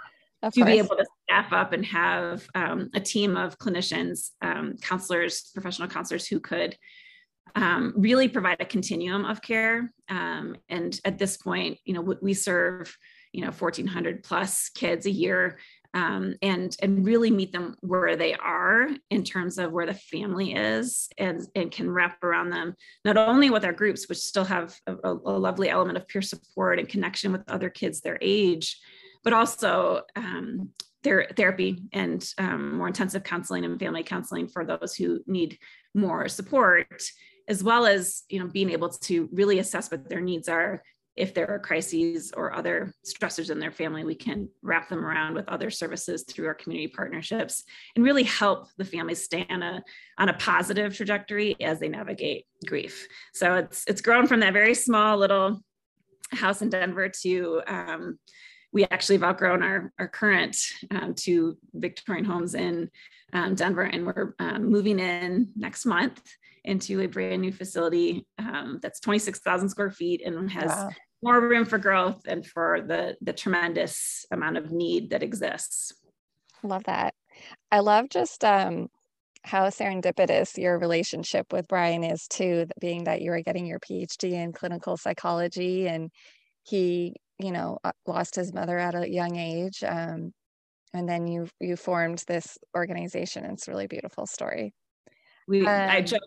to 0.43 0.61
course. 0.61 0.65
be 0.65 0.77
able 0.79 0.95
to 0.95 1.05
staff 1.23 1.53
up 1.53 1.73
and 1.73 1.85
have 1.85 2.47
um, 2.55 2.89
a 2.93 2.99
team 2.99 3.37
of 3.37 3.57
clinicians, 3.59 4.31
um, 4.41 4.75
counselors, 4.81 5.51
professional 5.53 5.87
counselors 5.87 6.27
who 6.27 6.39
could 6.39 6.75
um, 7.55 7.93
really 7.95 8.27
provide 8.27 8.57
a 8.59 8.65
continuum 8.65 9.25
of 9.25 9.41
care. 9.41 9.91
Um, 10.09 10.57
and 10.69 10.99
at 11.05 11.17
this 11.17 11.37
point, 11.37 11.79
you 11.85 11.93
know, 11.93 12.15
we 12.21 12.33
serve, 12.33 12.95
you 13.31 13.41
know, 13.41 13.51
1,400 13.51 14.23
plus 14.23 14.69
kids 14.69 15.05
a 15.05 15.11
year. 15.11 15.59
Um, 15.93 16.35
and 16.41 16.73
and 16.81 17.05
really 17.05 17.31
meet 17.31 17.51
them 17.51 17.75
where 17.81 18.15
they 18.15 18.33
are 18.35 18.87
in 19.09 19.25
terms 19.25 19.57
of 19.57 19.73
where 19.73 19.85
the 19.85 19.93
family 19.93 20.53
is 20.53 21.09
and, 21.17 21.45
and 21.53 21.69
can 21.69 21.91
wrap 21.91 22.23
around 22.23 22.49
them 22.49 22.75
not 23.03 23.17
only 23.17 23.49
with 23.49 23.65
our 23.65 23.73
groups 23.73 24.07
which 24.07 24.19
still 24.19 24.45
have 24.45 24.73
a, 24.87 24.95
a 25.03 25.11
lovely 25.13 25.69
element 25.69 25.97
of 25.97 26.07
peer 26.07 26.21
support 26.21 26.79
and 26.79 26.87
connection 26.87 27.33
with 27.33 27.43
other 27.49 27.69
kids 27.69 27.99
their 27.99 28.17
age 28.21 28.79
but 29.23 29.33
also 29.33 30.01
um, 30.15 30.69
their 31.03 31.27
therapy 31.35 31.83
and 31.93 32.33
um, 32.37 32.77
more 32.77 32.87
intensive 32.87 33.23
counseling 33.23 33.65
and 33.65 33.79
family 33.79 34.03
counseling 34.03 34.47
for 34.47 34.65
those 34.65 34.95
who 34.95 35.19
need 35.27 35.57
more 35.93 36.27
support, 36.27 37.03
as 37.47 37.63
well 37.63 37.85
as 37.85 38.23
you 38.29 38.39
know 38.39 38.47
being 38.47 38.69
able 38.69 38.89
to 38.89 39.27
really 39.31 39.59
assess 39.59 39.89
what 39.89 40.09
their 40.09 40.21
needs 40.21 40.47
are. 40.47 40.83
If 41.17 41.33
there 41.33 41.49
are 41.49 41.59
crises 41.59 42.31
or 42.37 42.53
other 42.53 42.93
stressors 43.05 43.49
in 43.49 43.59
their 43.59 43.71
family, 43.71 44.05
we 44.05 44.15
can 44.15 44.47
wrap 44.61 44.87
them 44.87 45.05
around 45.05 45.35
with 45.35 45.49
other 45.49 45.69
services 45.69 46.23
through 46.23 46.47
our 46.47 46.53
community 46.53 46.87
partnerships 46.87 47.63
and 47.95 48.05
really 48.05 48.23
help 48.23 48.69
the 48.77 48.85
families 48.85 49.21
stay 49.21 49.45
on 49.49 49.61
a, 49.61 49.83
on 50.17 50.29
a 50.29 50.33
positive 50.35 50.95
trajectory 50.95 51.57
as 51.59 51.81
they 51.81 51.89
navigate 51.89 52.45
grief. 52.65 53.07
So 53.33 53.55
it's 53.55 53.83
it's 53.87 54.01
grown 54.01 54.25
from 54.25 54.39
that 54.39 54.53
very 54.53 54.73
small 54.73 55.17
little 55.17 55.61
house 56.31 56.61
in 56.61 56.69
Denver 56.69 57.09
to 57.09 57.61
um, 57.67 58.17
we 58.73 58.85
actually 58.85 59.15
have 59.15 59.23
outgrown 59.23 59.63
our, 59.63 59.91
our 59.99 60.07
current 60.07 60.57
um, 60.91 61.13
two 61.13 61.57
Victorian 61.73 62.25
homes 62.25 62.55
in 62.55 62.89
um, 63.33 63.55
Denver, 63.55 63.83
and 63.83 64.05
we're 64.05 64.35
um, 64.39 64.69
moving 64.69 64.99
in 64.99 65.49
next 65.55 65.85
month 65.85 66.21
into 66.63 67.01
a 67.01 67.07
brand 67.07 67.41
new 67.41 67.51
facility 67.51 68.25
um, 68.37 68.79
that's 68.81 68.99
26,000 68.99 69.69
square 69.69 69.91
feet 69.91 70.21
and 70.25 70.49
has 70.51 70.69
wow. 70.69 70.89
more 71.23 71.41
room 71.41 71.65
for 71.65 71.77
growth 71.77 72.21
and 72.27 72.45
for 72.45 72.81
the, 72.81 73.15
the 73.21 73.33
tremendous 73.33 74.25
amount 74.31 74.57
of 74.57 74.71
need 74.71 75.09
that 75.09 75.23
exists. 75.23 75.93
Love 76.63 76.83
that. 76.83 77.13
I 77.71 77.79
love 77.79 78.09
just 78.09 78.43
um, 78.43 78.89
how 79.43 79.67
serendipitous 79.67 80.57
your 80.57 80.77
relationship 80.77 81.51
with 81.51 81.67
Brian 81.67 82.03
is 82.03 82.27
too, 82.27 82.67
being 82.79 83.05
that 83.05 83.21
you 83.21 83.31
are 83.31 83.41
getting 83.41 83.65
your 83.65 83.79
PhD 83.79 84.33
in 84.33 84.53
clinical 84.53 84.97
psychology 84.97 85.87
and 85.87 86.11
he 86.63 87.15
you 87.41 87.51
know 87.51 87.77
uh, 87.83 87.91
lost 88.05 88.35
his 88.35 88.53
mother 88.53 88.77
at 88.77 88.95
a 88.95 89.09
young 89.09 89.35
age 89.35 89.83
um, 89.83 90.33
and 90.93 91.07
then 91.07 91.27
you 91.27 91.47
you 91.59 91.75
formed 91.75 92.23
this 92.27 92.57
organization 92.75 93.45
it's 93.45 93.67
a 93.67 93.71
really 93.71 93.87
beautiful 93.87 94.25
story 94.25 94.73
we 95.47 95.65
um, 95.65 95.89
I 95.89 96.01
joke 96.01 96.21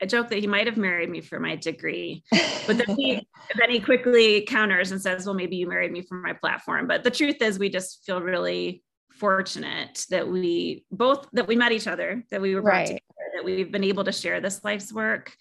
I 0.00 0.06
joke 0.06 0.28
that 0.28 0.38
he 0.38 0.46
might 0.46 0.66
have 0.66 0.76
married 0.76 1.10
me 1.10 1.20
for 1.20 1.40
my 1.40 1.56
degree, 1.56 2.22
but 2.66 2.78
then 2.78 2.96
he 2.96 3.26
then 3.58 3.70
he 3.70 3.80
quickly 3.80 4.42
counters 4.42 4.92
and 4.92 5.00
says, 5.00 5.26
"Well, 5.26 5.34
maybe 5.34 5.56
you 5.56 5.66
married 5.66 5.92
me 5.92 6.02
for 6.02 6.14
my 6.14 6.32
platform." 6.32 6.86
But 6.86 7.02
the 7.02 7.10
truth 7.10 7.42
is, 7.42 7.58
we 7.58 7.70
just 7.70 8.04
feel 8.04 8.20
really 8.20 8.82
fortunate 9.10 10.06
that 10.10 10.28
we 10.28 10.84
both 10.92 11.28
that 11.32 11.48
we 11.48 11.56
met 11.56 11.72
each 11.72 11.88
other, 11.88 12.24
that 12.30 12.40
we 12.40 12.54
were 12.54 12.62
brought 12.62 12.74
right. 12.74 12.86
together, 12.86 13.30
that 13.34 13.44
we've 13.44 13.72
been 13.72 13.84
able 13.84 14.04
to 14.04 14.12
share 14.12 14.40
this 14.40 14.62
life's 14.62 14.92
work, 14.92 15.34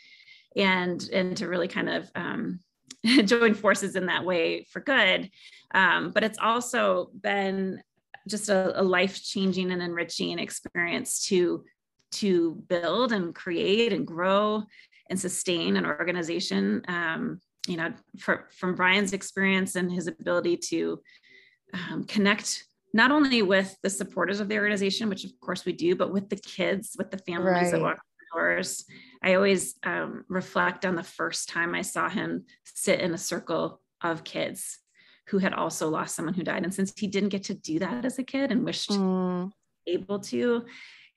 and 0.55 1.07
and 1.13 1.37
to 1.37 1.47
really 1.47 1.67
kind 1.67 1.89
of 1.89 2.09
um, 2.15 2.59
join 3.25 3.53
forces 3.53 3.95
in 3.95 4.07
that 4.07 4.25
way 4.25 4.65
for 4.71 4.79
good. 4.79 5.29
Um, 5.73 6.11
but 6.11 6.23
it's 6.23 6.39
also 6.39 7.09
been 7.19 7.81
just 8.27 8.49
a, 8.49 8.79
a 8.79 8.83
life 8.83 9.23
changing 9.23 9.71
and 9.71 9.81
enriching 9.81 10.39
experience 10.39 11.25
to 11.27 11.63
to 12.09 12.55
build 12.69 13.11
and 13.11 13.35
create 13.35 13.91
and 13.91 14.07
grow 14.07 14.63
and 15.09 15.19
sustain 15.19 15.75
an 15.75 15.85
organization. 15.85 16.81
Um, 16.87 17.39
you 17.67 17.75
know, 17.75 17.93
for, 18.17 18.47
from 18.57 18.75
Brian's 18.75 19.11
experience 19.11 19.75
and 19.75 19.91
his 19.91 20.07
ability 20.07 20.55
to 20.55 21.01
um, 21.73 22.05
connect 22.05 22.65
not 22.93 23.11
only 23.11 23.41
with 23.41 23.75
the 23.83 23.89
supporters 23.89 24.39
of 24.39 24.47
the 24.47 24.57
organization, 24.57 25.09
which 25.09 25.25
of 25.25 25.37
course 25.41 25.65
we 25.65 25.73
do, 25.73 25.95
but 25.95 26.13
with 26.13 26.29
the 26.29 26.37
kids, 26.37 26.95
with 26.97 27.11
the 27.11 27.17
families 27.19 27.63
right. 27.63 27.71
that 27.71 27.81
walk 27.81 27.99
doors. 28.33 28.85
I 29.21 29.35
always 29.35 29.75
um, 29.83 30.25
reflect 30.27 30.85
on 30.85 30.95
the 30.95 31.03
first 31.03 31.49
time 31.49 31.75
I 31.75 31.81
saw 31.81 32.09
him 32.09 32.45
sit 32.63 32.99
in 33.01 33.13
a 33.13 33.17
circle 33.17 33.81
of 34.01 34.23
kids 34.23 34.79
who 35.27 35.39
had 35.39 35.53
also 35.53 35.89
lost 35.89 36.15
someone 36.15 36.33
who 36.33 36.43
died. 36.43 36.63
And 36.63 36.73
since 36.73 36.93
he 36.95 37.07
didn't 37.07 37.29
get 37.29 37.43
to 37.45 37.53
do 37.53 37.79
that 37.79 38.05
as 38.05 38.17
a 38.17 38.23
kid 38.23 38.51
and 38.51 38.63
wished 38.63 38.91
mm. 38.91 39.51
able 39.85 40.19
to, 40.19 40.65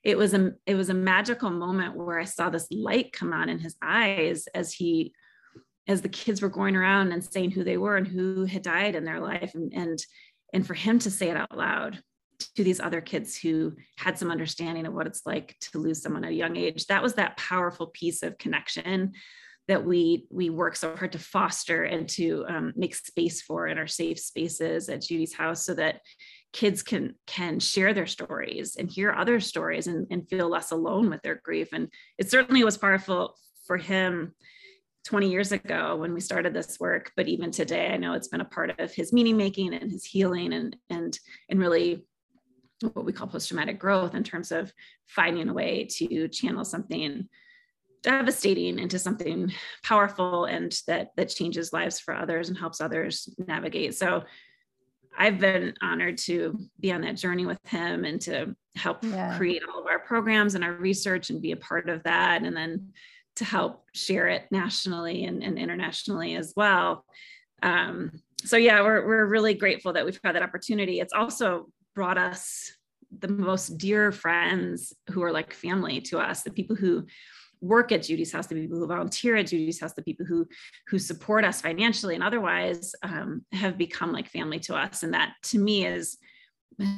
it 0.03 0.17
was 0.17 0.35
a 0.35 0.53
it 0.67 0.75
was 0.75 0.89
a 0.89 0.95
magical 0.95 1.51
moment 1.51 1.97
where 1.97 2.19
I 2.19 2.25
saw 2.25 2.51
this 2.51 2.67
light 2.71 3.13
come 3.13 3.33
on 3.33 3.49
in 3.49 3.59
his 3.59 3.77
eyes 3.83 4.47
as 4.55 4.73
he 4.73 5.13
as 5.87 6.03
the 6.03 6.09
kids 6.09 6.41
were 6.41 6.49
going 6.49 6.77
around 6.77 7.13
and 7.13 7.23
saying 7.23 7.51
who 7.51 7.65
they 7.65 7.77
were 7.77 7.97
and 7.97 8.07
who 8.07 8.45
had 8.45 8.63
died 8.63 8.95
in 8.95 9.05
their 9.05 9.21
life 9.21 9.55
and 9.55 9.73
and 9.75 9.99
and 10.53 10.67
for 10.67 10.75
him 10.75 10.99
to 11.01 11.11
say 11.11 11.29
it 11.29 11.37
out 11.37 11.57
loud 11.57 12.03
to 12.57 12.65
these 12.65 12.81
other 12.81 13.01
kids 13.01 13.37
who 13.37 13.75
had 13.97 14.19
some 14.19 14.31
understanding 14.31 14.87
of 14.87 14.95
what 14.95 15.07
it's 15.07 15.23
like 15.27 15.57
to 15.61 15.79
lose 15.79 16.03
someone 16.03 16.25
at 16.25 16.33
a 16.33 16.35
young 16.35 16.57
age. 16.57 16.87
That 16.87 17.03
was 17.03 17.15
that 17.15 17.37
powerful 17.37 17.89
piece 17.89 18.23
of 18.23 18.39
connection 18.39 19.13
that 19.69 19.85
we 19.85 20.27
we 20.31 20.51
work 20.51 20.75
so 20.75 20.97
hard 20.97 21.13
to 21.13 21.19
foster 21.19 21.85
and 21.85 22.09
to 22.09 22.45
um, 22.49 22.73
make 22.75 22.95
space 22.95 23.41
for 23.41 23.69
in 23.69 23.79
our 23.79 23.87
safe 23.87 24.19
spaces 24.19 24.89
at 24.89 25.03
judi's 25.03 25.35
house 25.35 25.65
so 25.65 25.75
that 25.75 26.01
kids 26.53 26.83
can 26.83 27.15
can 27.27 27.61
share 27.61 27.95
their 27.95 28.07
stories 28.07 28.77
and 28.77 28.91
hear 28.91 29.13
other 29.13 29.39
stories 29.41 29.87
and, 29.87 30.07
and 30.11 30.29
feel 30.29 30.49
less 30.49 30.73
alone 30.73 31.09
with 31.11 31.23
their 31.23 31.41
grief. 31.45 31.69
And 31.73 31.89
it 32.19 32.31
certainly 32.31 32.65
was 32.65 32.79
powerful 32.79 33.37
for 33.67 33.77
him 33.77 34.35
20 35.07 35.31
years 35.31 35.53
ago 35.53 35.97
when 35.97 36.13
we 36.13 36.21
started 36.21 36.53
this 36.53 36.79
work 36.79 37.11
but 37.17 37.27
even 37.27 37.51
today 37.51 37.87
i 37.87 37.97
know 37.97 38.13
it's 38.13 38.29
been 38.29 38.43
a 38.43 38.45
part 38.45 38.79
of 38.79 38.93
his 38.93 39.15
meaning 39.15 39.35
making 39.35 39.73
and 39.73 39.91
his 39.91 40.05
healing 40.05 40.53
and 40.53 40.77
and 40.91 41.19
and 41.49 41.59
really 41.59 42.05
what 42.89 43.05
we 43.05 43.13
call 43.13 43.27
post-traumatic 43.27 43.79
growth 43.79 44.15
in 44.15 44.25
terms 44.25 44.53
of 44.53 44.73
finding 45.07 45.49
a 45.49 45.53
way 45.53 45.87
to 45.91 46.29
channel 46.29 46.65
something 46.65 47.29
devastating 48.03 48.79
into 48.79 48.99
something 48.99 49.53
powerful 49.83 50.47
and 50.47 50.81
that 50.87 51.11
that 51.17 51.29
changes 51.29 51.73
lives 51.73 52.01
for 52.01 52.15
others 52.15 52.49
and 52.49 52.57
helps 52.57 52.81
others 52.81 53.29
navigate. 53.47 53.95
So 53.95 54.25
i've 55.19 55.39
been 55.39 55.75
honored 55.83 56.17
to 56.17 56.57
be 56.79 56.93
on 56.93 57.01
that 57.01 57.17
journey 57.17 57.45
with 57.45 57.59
him 57.67 58.05
and 58.05 58.21
to 58.21 58.55
help 58.77 59.03
yeah. 59.03 59.37
create 59.37 59.63
all 59.69 59.81
of 59.81 59.87
our 59.87 59.99
programs 59.99 60.55
and 60.55 60.63
our 60.63 60.73
research 60.73 61.31
and 61.31 61.43
be 61.43 61.51
a 61.51 61.57
part 61.57 61.89
of 61.89 62.03
that 62.05 62.43
and 62.43 62.57
then 62.57 62.89
to 63.37 63.45
help 63.45 63.85
share 63.93 64.29
it 64.29 64.45
nationally 64.51 65.25
and, 65.25 65.43
and 65.43 65.59
internationally 65.59 66.37
as 66.37 66.53
well. 66.57 67.05
Um, 67.63 68.23
so 68.45 68.57
yeah 68.57 68.83
we're, 68.83 69.07
we're 69.07 69.27
really 69.27 69.55
grateful 69.55 69.93
that 69.93 70.05
we've 70.05 70.21
had 70.23 70.37
that 70.37 70.43
opportunity. 70.43 71.01
It's 71.01 71.13
also 71.13 71.69
brought 71.95 72.19
us 72.19 72.73
the 73.19 73.29
most 73.29 73.79
dear 73.79 74.13
friends 74.13 74.93
who 75.11 75.23
are 75.23 75.33
like 75.33 75.53
family 75.53 76.01
to 76.01 76.19
us 76.19 76.43
the 76.43 76.51
people 76.51 76.77
who 76.77 77.05
work 77.61 77.93
at 77.93 78.03
Judi's 78.03 78.33
house, 78.33 78.47
the 78.47 78.55
people 78.55 78.79
who 78.79 78.87
volunteer 78.87 79.37
at 79.37 79.49
Judi's 79.49 79.81
house, 79.81 79.93
the 79.93 80.03
people 80.03 80.27
who 80.27 80.47
who 80.89 80.99
support 80.99 81.45
us 81.45 81.61
financially 81.61 82.15
and 82.15 82.25
otherwise 82.25 82.95
um, 83.03 83.45
have 83.53 83.77
become 83.77 84.13
like 84.13 84.29
family 84.29 84.59
to 84.61 84.75
us. 84.75 85.03
And 85.03 85.15
that 85.15 85.35
to 85.45 85.59
me 85.59 85.87
is 85.87 86.17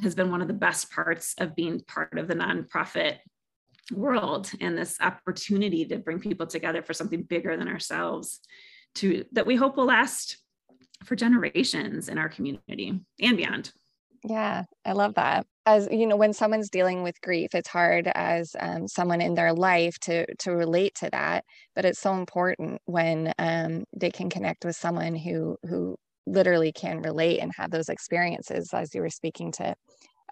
has 0.03 0.15
been 0.15 0.31
one 0.31 0.43
of 0.43 0.49
the 0.49 0.55
best 0.55 0.93
parts 0.93 1.35
of 1.39 1.57
being 1.57 1.81
part 1.81 2.17
of 2.17 2.29
the 2.29 2.35
nonprofit 2.35 3.17
world 3.91 4.51
and 4.61 4.79
this 4.79 4.97
opportunity 5.01 5.85
to 5.85 5.99
bring 5.99 6.21
people 6.21 6.47
together 6.47 6.83
for 6.83 6.95
something 6.95 7.23
bigger 7.23 7.57
than 7.57 7.69
ourselves 7.69 8.41
to 8.95 9.25
that 9.33 9.47
we 9.47 9.57
hope 9.57 9.77
will 9.77 9.87
last 9.87 10.39
for 11.05 11.17
generations 11.17 12.09
in 12.09 12.19
our 12.19 12.29
community 12.29 13.01
and 13.21 13.37
beyond. 13.37 13.73
Yeah, 14.25 14.65
I 14.85 14.93
love 14.93 15.15
that. 15.15 15.47
As 15.67 15.89
you 15.91 16.07
know, 16.07 16.17
when 16.17 16.33
someone's 16.33 16.71
dealing 16.71 17.03
with 17.03 17.21
grief, 17.23 17.55
it's 17.55 17.69
hard 17.69 18.09
as 18.15 18.55
um, 18.61 18.87
someone 18.89 19.21
in 19.21 19.35
their 19.35 19.53
life 19.53 19.99
to 20.01 20.27
to 20.37 20.53
relate 20.53 20.95
to 20.97 21.11
that. 21.11 21.45
But 21.75 21.85
it's 21.85 21.99
so 22.01 22.15
important 22.15 22.81
when 22.85 23.33
um, 23.39 23.85
they 23.97 24.11
can 24.11 24.31
connect 24.31 24.65
with 24.65 24.77
someone 24.77 25.15
who 25.17 25.57
who 25.69 25.97
literally 26.27 26.73
can 26.73 27.03
relate 27.03 27.41
and 27.41 27.53
have 27.57 27.71
those 27.73 27.89
experiences, 27.89 28.71
as 28.73 28.95
you 28.95 29.01
were 29.03 29.11
speaking 29.11 29.51
to 29.53 29.75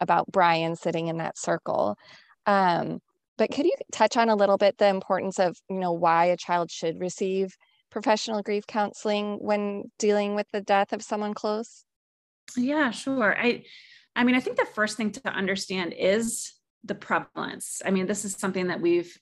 about 0.01 0.27
Brian 0.33 0.77
sitting 0.77 1.09
in 1.09 1.19
that 1.19 1.39
circle. 1.39 1.97
Um, 2.47 3.01
but 3.39 3.51
could 3.53 3.67
you 3.67 3.75
touch 3.93 4.17
on 4.17 4.29
a 4.31 4.37
little 4.37 4.59
bit 4.59 4.79
the 4.79 4.89
importance 4.89 5.39
of 5.41 5.57
you 5.71 5.79
know 5.81 5.93
why 5.93 6.27
a 6.27 6.37
child 6.39 6.71
should 6.73 7.01
receive 7.01 7.57
professional 7.91 8.43
grief 8.43 8.67
counseling 8.69 9.39
when 9.41 9.85
dealing 9.99 10.35
with 10.37 10.49
the 10.53 10.61
death 10.63 10.93
of 10.93 11.03
someone 11.03 11.35
close? 11.35 11.85
Yeah, 12.57 12.91
sure. 12.91 13.37
I 13.39 13.65
I 14.17 14.25
mean, 14.25 14.35
I 14.35 14.41
think 14.41 14.57
the 14.57 14.67
first 14.75 14.97
thing 14.97 15.13
to 15.13 15.29
understand 15.29 15.95
is 15.97 16.53
the 16.85 16.95
prevalence. 16.95 17.81
I 17.85 17.91
mean, 17.91 18.07
this 18.07 18.25
is 18.25 18.35
something 18.35 18.69
that 18.69 18.81
we've 18.81 19.17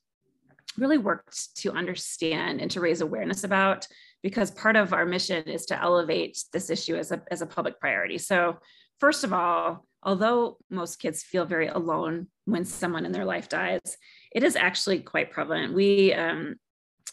really 0.76 0.98
worked 0.98 1.56
to 1.56 1.72
understand 1.72 2.60
and 2.60 2.70
to 2.70 2.80
raise 2.80 3.00
awareness 3.00 3.44
about 3.44 3.86
because 4.22 4.50
part 4.50 4.76
of 4.76 4.92
our 4.92 5.04
mission 5.04 5.44
is 5.44 5.66
to 5.66 5.80
elevate 5.80 6.38
this 6.52 6.70
issue 6.70 6.96
as 6.96 7.12
a, 7.12 7.22
as 7.30 7.42
a 7.42 7.46
public 7.46 7.78
priority. 7.80 8.18
So, 8.18 8.58
first 8.98 9.24
of 9.24 9.32
all, 9.32 9.86
although 10.02 10.58
most 10.70 10.96
kids 10.96 11.22
feel 11.22 11.44
very 11.44 11.68
alone 11.68 12.28
when 12.44 12.64
someone 12.64 13.04
in 13.04 13.12
their 13.12 13.24
life 13.24 13.48
dies, 13.48 13.96
it 14.32 14.42
is 14.42 14.56
actually 14.56 15.00
quite 15.00 15.30
prevalent. 15.30 15.74
We 15.74 16.12
um, 16.14 16.56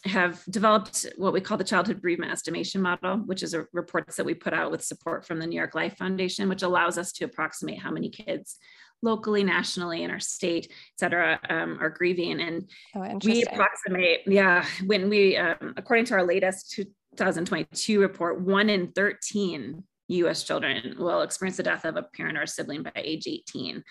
have 0.04 0.42
developed 0.50 1.06
what 1.16 1.32
we 1.32 1.40
call 1.40 1.56
the 1.56 1.64
childhood 1.64 2.00
bereavement 2.00 2.32
estimation 2.32 2.80
model, 2.80 3.18
which 3.18 3.42
is 3.42 3.54
a 3.54 3.66
reports 3.72 4.16
that 4.16 4.26
we 4.26 4.34
put 4.34 4.52
out 4.52 4.70
with 4.70 4.84
support 4.84 5.26
from 5.26 5.38
the 5.38 5.46
New 5.46 5.56
York 5.56 5.74
Life 5.74 5.96
Foundation, 5.96 6.48
which 6.48 6.62
allows 6.62 6.98
us 6.98 7.12
to 7.12 7.24
approximate 7.24 7.78
how 7.78 7.90
many 7.90 8.08
kids 8.08 8.56
locally, 9.02 9.44
nationally, 9.44 10.02
in 10.02 10.10
our 10.10 10.20
state, 10.20 10.66
et 10.66 10.98
cetera, 10.98 11.38
um, 11.48 11.78
are 11.80 11.90
grieving. 11.90 12.40
And 12.40 12.70
oh, 12.94 13.18
we 13.24 13.44
approximate, 13.44 14.20
yeah, 14.26 14.64
when 14.86 15.08
we, 15.08 15.36
um, 15.36 15.74
according 15.76 16.06
to 16.06 16.14
our 16.14 16.24
latest 16.24 16.74
2022 17.16 18.00
report, 18.00 18.40
one 18.40 18.70
in 18.70 18.92
13 18.92 19.82
US 20.08 20.44
children 20.44 20.96
will 20.98 21.22
experience 21.22 21.56
the 21.56 21.62
death 21.62 21.84
of 21.84 21.96
a 21.96 22.02
parent 22.02 22.38
or 22.38 22.42
a 22.42 22.48
sibling 22.48 22.82
by 22.82 22.92
age 22.94 23.26
18, 23.26 23.82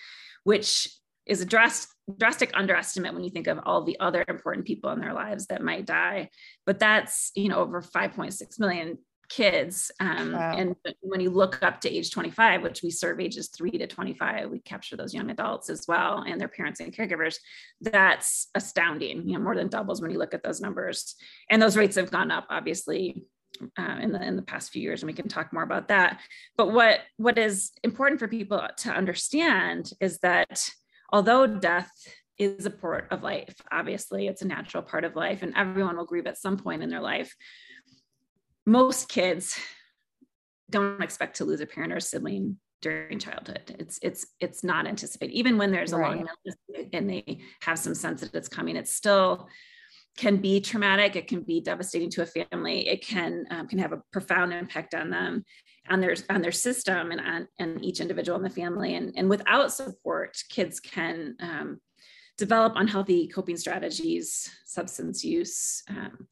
which 0.44 0.88
is 1.26 1.40
a 1.40 1.46
drastic 1.46 1.90
drastic 2.18 2.52
underestimate 2.54 3.12
when 3.14 3.24
you 3.24 3.30
think 3.30 3.48
of 3.48 3.58
all 3.66 3.82
the 3.82 3.98
other 3.98 4.24
important 4.28 4.64
people 4.64 4.90
in 4.90 5.00
their 5.00 5.12
lives 5.12 5.46
that 5.46 5.62
might 5.62 5.84
die. 5.86 6.30
But 6.64 6.78
that's 6.78 7.32
you 7.34 7.48
know 7.48 7.58
over 7.58 7.82
5.6 7.82 8.60
million 8.60 8.98
kids 9.28 9.90
um, 9.98 10.32
wow. 10.32 10.54
and 10.56 10.76
when 11.00 11.20
you 11.20 11.30
look 11.30 11.60
up 11.60 11.80
to 11.80 11.90
age 11.90 12.12
25 12.12 12.62
which 12.62 12.82
we 12.84 12.90
serve 12.90 13.18
ages 13.18 13.48
3 13.48 13.72
to 13.72 13.86
25 13.88 14.50
we 14.50 14.60
capture 14.60 14.96
those 14.96 15.12
young 15.12 15.30
adults 15.30 15.68
as 15.68 15.84
well 15.88 16.22
and 16.24 16.40
their 16.40 16.46
parents 16.46 16.78
and 16.78 16.94
caregivers 16.94 17.38
that's 17.80 18.48
astounding. 18.54 19.28
You 19.28 19.34
know 19.34 19.44
more 19.44 19.56
than 19.56 19.68
doubles 19.68 20.00
when 20.00 20.10
you 20.10 20.18
look 20.18 20.34
at 20.34 20.42
those 20.42 20.60
numbers. 20.60 21.14
And 21.50 21.60
those 21.60 21.76
rates 21.76 21.96
have 21.96 22.10
gone 22.10 22.30
up 22.30 22.46
obviously 22.50 23.24
uh, 23.78 23.96
in 24.00 24.12
the 24.12 24.22
in 24.22 24.36
the 24.36 24.42
past 24.42 24.70
few 24.70 24.82
years 24.82 25.02
and 25.02 25.08
we 25.08 25.14
can 25.14 25.28
talk 25.28 25.52
more 25.52 25.62
about 25.62 25.88
that. 25.88 26.20
But 26.56 26.72
what 26.72 27.00
what 27.16 27.38
is 27.38 27.72
important 27.82 28.20
for 28.20 28.28
people 28.28 28.66
to 28.78 28.90
understand 28.90 29.90
is 30.00 30.18
that 30.18 30.68
although 31.10 31.46
death 31.46 31.90
is 32.38 32.66
a 32.66 32.70
part 32.70 33.08
of 33.10 33.22
life, 33.22 33.54
obviously, 33.70 34.26
it's 34.26 34.42
a 34.42 34.46
natural 34.46 34.82
part 34.82 35.04
of 35.04 35.16
life, 35.16 35.42
and 35.42 35.54
everyone 35.56 35.96
will 35.96 36.04
grieve 36.04 36.26
at 36.26 36.38
some 36.38 36.56
point 36.56 36.82
in 36.82 36.90
their 36.90 37.00
life. 37.00 37.34
Most 38.66 39.08
kids 39.08 39.58
don't 40.68 41.02
expect 41.02 41.36
to 41.36 41.44
lose 41.44 41.60
a 41.60 41.66
parent 41.66 41.92
or 41.92 41.96
a 41.96 42.00
sibling 42.00 42.58
during 42.82 43.18
childhood. 43.18 43.74
It's 43.78 43.98
it's 44.02 44.26
it's 44.40 44.62
not 44.64 44.86
anticipated. 44.86 45.32
Even 45.32 45.58
when 45.58 45.70
there's 45.70 45.92
a 45.92 45.96
right. 45.96 46.16
long 46.16 46.28
illness 46.28 46.88
and 46.92 47.08
they 47.08 47.40
have 47.60 47.78
some 47.78 47.94
sense 47.94 48.20
that 48.20 48.34
it's 48.34 48.48
coming, 48.48 48.76
it's 48.76 48.94
still 48.94 49.48
can 50.16 50.38
be 50.38 50.60
traumatic. 50.60 51.16
It 51.16 51.28
can 51.28 51.42
be 51.42 51.60
devastating 51.60 52.10
to 52.10 52.22
a 52.22 52.26
family. 52.26 52.88
It 52.88 53.06
can 53.06 53.46
um, 53.50 53.68
can 53.68 53.78
have 53.78 53.92
a 53.92 54.02
profound 54.12 54.52
impact 54.52 54.94
on 54.94 55.10
them 55.10 55.44
on 55.88 56.00
their 56.00 56.14
on 56.30 56.42
their 56.42 56.52
system 56.52 57.10
and 57.10 57.20
on 57.20 57.48
and 57.58 57.84
each 57.84 58.00
individual 58.00 58.36
in 58.36 58.42
the 58.42 58.50
family 58.50 58.94
and, 58.94 59.12
and 59.16 59.28
without 59.28 59.72
support 59.72 60.36
kids 60.48 60.80
can 60.80 61.36
um, 61.40 61.80
develop 62.38 62.72
unhealthy 62.76 63.28
coping 63.28 63.56
strategies 63.56 64.50
substance 64.64 65.24
use 65.24 65.82
um, 65.88 66.26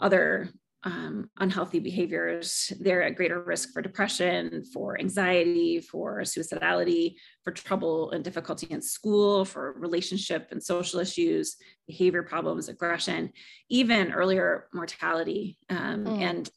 other 0.00 0.48
um, 0.84 1.28
unhealthy 1.38 1.80
behaviors 1.80 2.72
they're 2.80 3.02
at 3.02 3.16
greater 3.16 3.42
risk 3.42 3.72
for 3.72 3.82
depression 3.82 4.62
for 4.72 4.98
anxiety 5.00 5.80
for 5.80 6.20
suicidality 6.20 7.14
for 7.42 7.52
trouble 7.52 8.12
and 8.12 8.22
difficulty 8.22 8.68
in 8.70 8.80
school 8.80 9.44
for 9.44 9.72
relationship 9.78 10.48
and 10.52 10.62
social 10.62 11.00
issues 11.00 11.56
behavior 11.88 12.22
problems 12.22 12.68
aggression 12.68 13.32
even 13.68 14.12
earlier 14.12 14.68
mortality 14.72 15.58
um, 15.68 16.04
mm. 16.04 16.20
and 16.20 16.48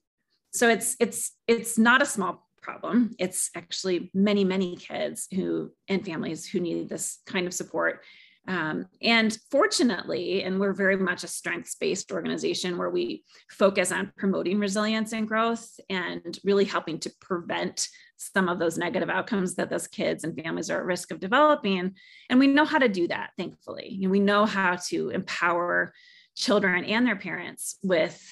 so 0.53 0.69
it's 0.69 0.95
it's 0.99 1.31
it's 1.47 1.79
not 1.79 2.01
a 2.01 2.05
small 2.05 2.47
problem 2.61 3.09
it's 3.17 3.49
actually 3.55 4.11
many 4.13 4.43
many 4.43 4.75
kids 4.75 5.27
who 5.33 5.71
and 5.87 6.05
families 6.05 6.45
who 6.45 6.59
need 6.59 6.87
this 6.87 7.19
kind 7.25 7.47
of 7.47 7.53
support 7.55 8.03
um, 8.47 8.87
and 9.01 9.37
fortunately 9.51 10.43
and 10.43 10.59
we're 10.59 10.73
very 10.73 10.97
much 10.97 11.23
a 11.23 11.27
strengths 11.27 11.75
based 11.75 12.11
organization 12.11 12.77
where 12.77 12.89
we 12.89 13.23
focus 13.49 13.91
on 13.91 14.11
promoting 14.17 14.59
resilience 14.59 15.13
and 15.13 15.27
growth 15.27 15.69
and 15.89 16.39
really 16.43 16.65
helping 16.65 16.99
to 16.99 17.11
prevent 17.21 17.87
some 18.17 18.49
of 18.49 18.59
those 18.59 18.77
negative 18.77 19.09
outcomes 19.09 19.55
that 19.55 19.69
those 19.69 19.87
kids 19.87 20.23
and 20.23 20.35
families 20.35 20.69
are 20.69 20.79
at 20.79 20.85
risk 20.85 21.11
of 21.11 21.19
developing. 21.19 21.93
And 22.29 22.39
we 22.39 22.47
know 22.47 22.65
how 22.65 22.77
to 22.77 22.87
do 22.87 23.07
that 23.07 23.31
thankfully. 23.37 24.05
We 24.07 24.19
know 24.19 24.45
how 24.45 24.77
to 24.89 25.09
empower 25.09 25.93
children 26.35 26.85
and 26.85 27.05
their 27.05 27.15
parents 27.15 27.77
with 27.83 28.23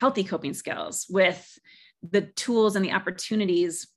healthy 0.00 0.24
coping 0.24 0.54
skills, 0.54 1.06
with 1.08 1.58
the 2.08 2.22
tools 2.22 2.76
and 2.76 2.84
the 2.84 2.92
opportunities, 2.92 3.88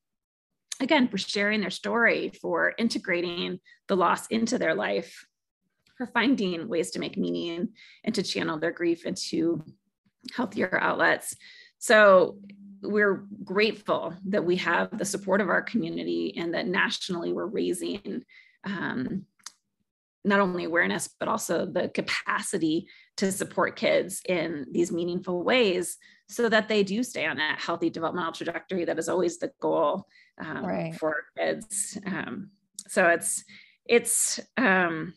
again, 0.79 1.07
for 1.07 1.17
sharing 1.17 1.61
their 1.61 1.69
story, 1.69 2.31
for 2.41 2.73
integrating 2.77 3.59
the 3.87 3.95
loss 3.95 4.27
into 4.27 4.57
their 4.57 4.75
life, 4.75 5.25
for 6.01 6.07
finding 6.07 6.67
ways 6.67 6.89
to 6.89 6.99
make 6.99 7.15
meaning 7.15 7.69
and 8.03 8.15
to 8.15 8.23
channel 8.23 8.57
their 8.57 8.71
grief 8.71 9.05
into 9.05 9.63
healthier 10.33 10.79
outlets. 10.81 11.35
So 11.77 12.39
we're 12.81 13.27
grateful 13.43 14.15
that 14.25 14.43
we 14.43 14.55
have 14.55 14.97
the 14.97 15.05
support 15.05 15.41
of 15.41 15.49
our 15.49 15.61
community 15.61 16.33
and 16.35 16.55
that 16.55 16.65
nationally 16.65 17.33
we're 17.33 17.45
raising 17.45 18.23
um, 18.63 19.27
not 20.25 20.39
only 20.39 20.63
awareness, 20.63 21.07
but 21.19 21.29
also 21.29 21.67
the 21.67 21.89
capacity 21.89 22.87
to 23.17 23.31
support 23.31 23.75
kids 23.75 24.23
in 24.27 24.65
these 24.71 24.91
meaningful 24.91 25.43
ways 25.43 25.97
so 26.27 26.49
that 26.49 26.67
they 26.67 26.81
do 26.81 27.03
stay 27.03 27.27
on 27.27 27.37
that 27.37 27.59
healthy 27.59 27.91
developmental 27.91 28.31
trajectory 28.31 28.85
that 28.85 28.97
is 28.97 29.07
always 29.07 29.37
the 29.37 29.51
goal 29.61 30.07
um, 30.43 30.65
right. 30.65 30.95
for 30.95 31.25
kids. 31.37 31.95
Um, 32.07 32.49
so 32.87 33.07
it's, 33.09 33.43
it's, 33.85 34.39
um, 34.57 35.13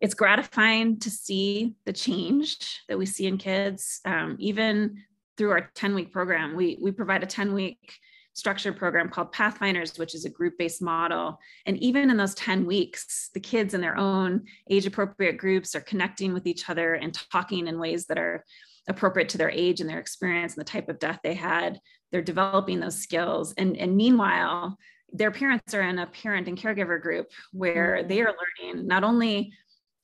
it's 0.00 0.14
gratifying 0.14 0.98
to 1.00 1.10
see 1.10 1.74
the 1.84 1.92
change 1.92 2.82
that 2.88 2.98
we 2.98 3.06
see 3.06 3.26
in 3.26 3.38
kids, 3.38 4.00
um, 4.04 4.36
even 4.38 5.02
through 5.36 5.50
our 5.50 5.70
10 5.74 5.94
week 5.94 6.12
program. 6.12 6.56
We, 6.56 6.78
we 6.80 6.90
provide 6.92 7.22
a 7.22 7.26
10 7.26 7.52
week 7.52 7.98
structured 8.34 8.76
program 8.76 9.08
called 9.08 9.32
Pathfinders, 9.32 9.98
which 9.98 10.14
is 10.14 10.24
a 10.24 10.30
group 10.30 10.56
based 10.58 10.80
model. 10.80 11.40
And 11.66 11.76
even 11.78 12.10
in 12.10 12.16
those 12.16 12.34
10 12.36 12.66
weeks, 12.66 13.30
the 13.34 13.40
kids 13.40 13.74
in 13.74 13.80
their 13.80 13.96
own 13.96 14.44
age 14.70 14.86
appropriate 14.86 15.38
groups 15.38 15.74
are 15.74 15.80
connecting 15.80 16.32
with 16.32 16.46
each 16.46 16.68
other 16.70 16.94
and 16.94 17.18
talking 17.32 17.66
in 17.66 17.80
ways 17.80 18.06
that 18.06 18.18
are 18.18 18.44
appropriate 18.88 19.28
to 19.30 19.38
their 19.38 19.50
age 19.50 19.80
and 19.80 19.90
their 19.90 19.98
experience 19.98 20.54
and 20.54 20.60
the 20.60 20.70
type 20.70 20.88
of 20.88 21.00
death 21.00 21.18
they 21.24 21.34
had. 21.34 21.80
They're 22.12 22.22
developing 22.22 22.78
those 22.78 22.98
skills. 22.98 23.54
And, 23.58 23.76
and 23.76 23.96
meanwhile, 23.96 24.78
their 25.12 25.30
parents 25.30 25.74
are 25.74 25.82
in 25.82 25.98
a 25.98 26.06
parent 26.06 26.48
and 26.48 26.56
caregiver 26.56 27.00
group 27.00 27.26
where 27.52 28.04
they 28.04 28.20
are 28.20 28.34
learning 28.62 28.86
not 28.86 29.04
only 29.04 29.52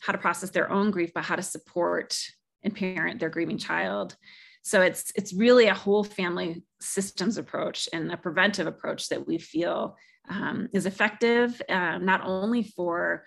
how 0.05 0.13
to 0.13 0.19
process 0.19 0.51
their 0.51 0.71
own 0.71 0.91
grief, 0.91 1.13
but 1.15 1.25
how 1.25 1.37
to 1.37 1.43
support 1.43 2.19
and 2.63 2.75
parent 2.75 3.21
their 3.21 3.31
grieving 3.31 3.59
child. 3.59 4.17
So 4.63 4.83
it's 4.83 5.13
it's 5.17 5.33
really 5.33 5.67
a 5.67 5.75
whole 5.75 6.05
family 6.05 6.63
systems 6.81 7.39
approach 7.39 7.89
and 7.93 8.13
a 8.13 8.17
preventive 8.17 8.67
approach 8.67 9.09
that 9.09 9.27
we 9.27 9.39
feel 9.39 9.97
um, 10.29 10.69
is 10.73 10.87
effective, 10.87 11.61
um, 11.69 12.05
not 12.05 12.23
only 12.25 12.63
for 12.63 13.25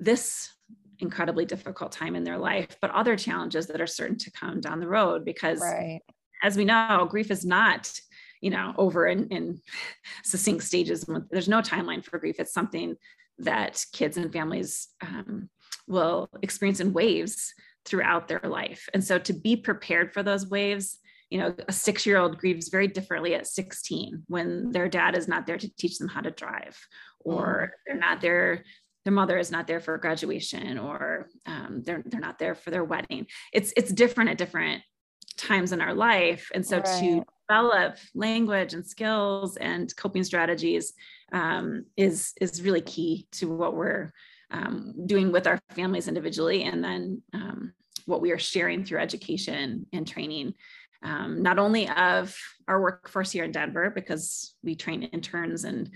this 0.00 0.52
incredibly 0.98 1.44
difficult 1.44 1.92
time 1.92 2.14
in 2.16 2.24
their 2.24 2.38
life, 2.38 2.76
but 2.80 2.90
other 2.90 3.16
challenges 3.16 3.66
that 3.66 3.80
are 3.80 3.86
certain 3.86 4.18
to 4.18 4.30
come 4.32 4.60
down 4.60 4.80
the 4.80 4.88
road. 4.88 5.24
Because 5.24 5.60
right. 5.60 6.00
as 6.42 6.56
we 6.56 6.64
know, 6.64 7.06
grief 7.10 7.30
is 7.30 7.44
not 7.44 7.90
you 8.40 8.50
know 8.50 8.72
over 8.78 9.06
in, 9.06 9.28
in 9.28 9.60
succinct 10.24 10.62
stages. 10.62 11.04
There's 11.30 11.48
no 11.48 11.60
timeline 11.60 12.04
for 12.04 12.18
grief. 12.18 12.36
It's 12.38 12.52
something 12.52 12.96
that 13.38 13.84
kids 13.92 14.16
and 14.16 14.32
families 14.32 14.88
um, 15.02 15.48
will 15.86 16.28
experience 16.42 16.80
in 16.80 16.92
waves 16.92 17.54
throughout 17.84 18.28
their 18.28 18.40
life. 18.42 18.88
And 18.94 19.04
so 19.04 19.18
to 19.18 19.32
be 19.32 19.56
prepared 19.56 20.12
for 20.12 20.22
those 20.22 20.48
waves, 20.48 20.98
you 21.30 21.38
know, 21.38 21.54
a 21.68 21.72
six 21.72 22.06
year 22.06 22.18
old 22.18 22.38
grieves 22.38 22.68
very 22.68 22.86
differently 22.86 23.34
at 23.34 23.46
16 23.46 24.24
when 24.28 24.70
their 24.72 24.88
dad 24.88 25.16
is 25.16 25.28
not 25.28 25.46
there 25.46 25.58
to 25.58 25.76
teach 25.76 25.98
them 25.98 26.08
how 26.08 26.20
to 26.20 26.30
drive, 26.30 26.78
or 27.20 27.72
mm. 27.72 27.78
they're 27.86 27.98
not 27.98 28.20
there, 28.20 28.64
their 29.04 29.12
mother 29.12 29.38
is 29.38 29.50
not 29.50 29.66
there 29.66 29.80
for 29.80 29.98
graduation, 29.98 30.78
or 30.78 31.28
um, 31.46 31.82
they're, 31.84 32.02
they're 32.06 32.20
not 32.20 32.38
there 32.38 32.54
for 32.54 32.70
their 32.70 32.84
wedding. 32.84 33.26
It's, 33.52 33.72
it's 33.76 33.92
different 33.92 34.30
at 34.30 34.38
different 34.38 34.82
times 35.36 35.72
in 35.72 35.80
our 35.80 35.94
life. 35.94 36.50
And 36.54 36.64
so 36.64 36.78
right. 36.78 37.00
to 37.00 37.24
develop 37.48 37.96
language 38.14 38.72
and 38.72 38.86
skills 38.86 39.56
and 39.56 39.94
coping 39.96 40.24
strategies 40.24 40.92
um, 41.32 41.84
is, 41.96 42.32
is 42.40 42.62
really 42.62 42.80
key 42.80 43.26
to 43.32 43.48
what 43.54 43.74
we're 43.74 44.12
um, 44.54 44.94
doing 45.06 45.32
with 45.32 45.46
our 45.46 45.60
families 45.74 46.08
individually, 46.08 46.62
and 46.62 46.82
then 46.82 47.22
um, 47.32 47.72
what 48.06 48.20
we 48.20 48.30
are 48.30 48.38
sharing 48.38 48.84
through 48.84 49.00
education 49.00 49.86
and 49.92 50.06
training, 50.06 50.54
um, 51.02 51.42
not 51.42 51.58
only 51.58 51.88
of 51.88 52.36
our 52.68 52.80
workforce 52.80 53.32
here 53.32 53.44
in 53.44 53.52
Denver, 53.52 53.90
because 53.90 54.54
we 54.62 54.74
train 54.74 55.02
interns 55.02 55.64
and 55.64 55.90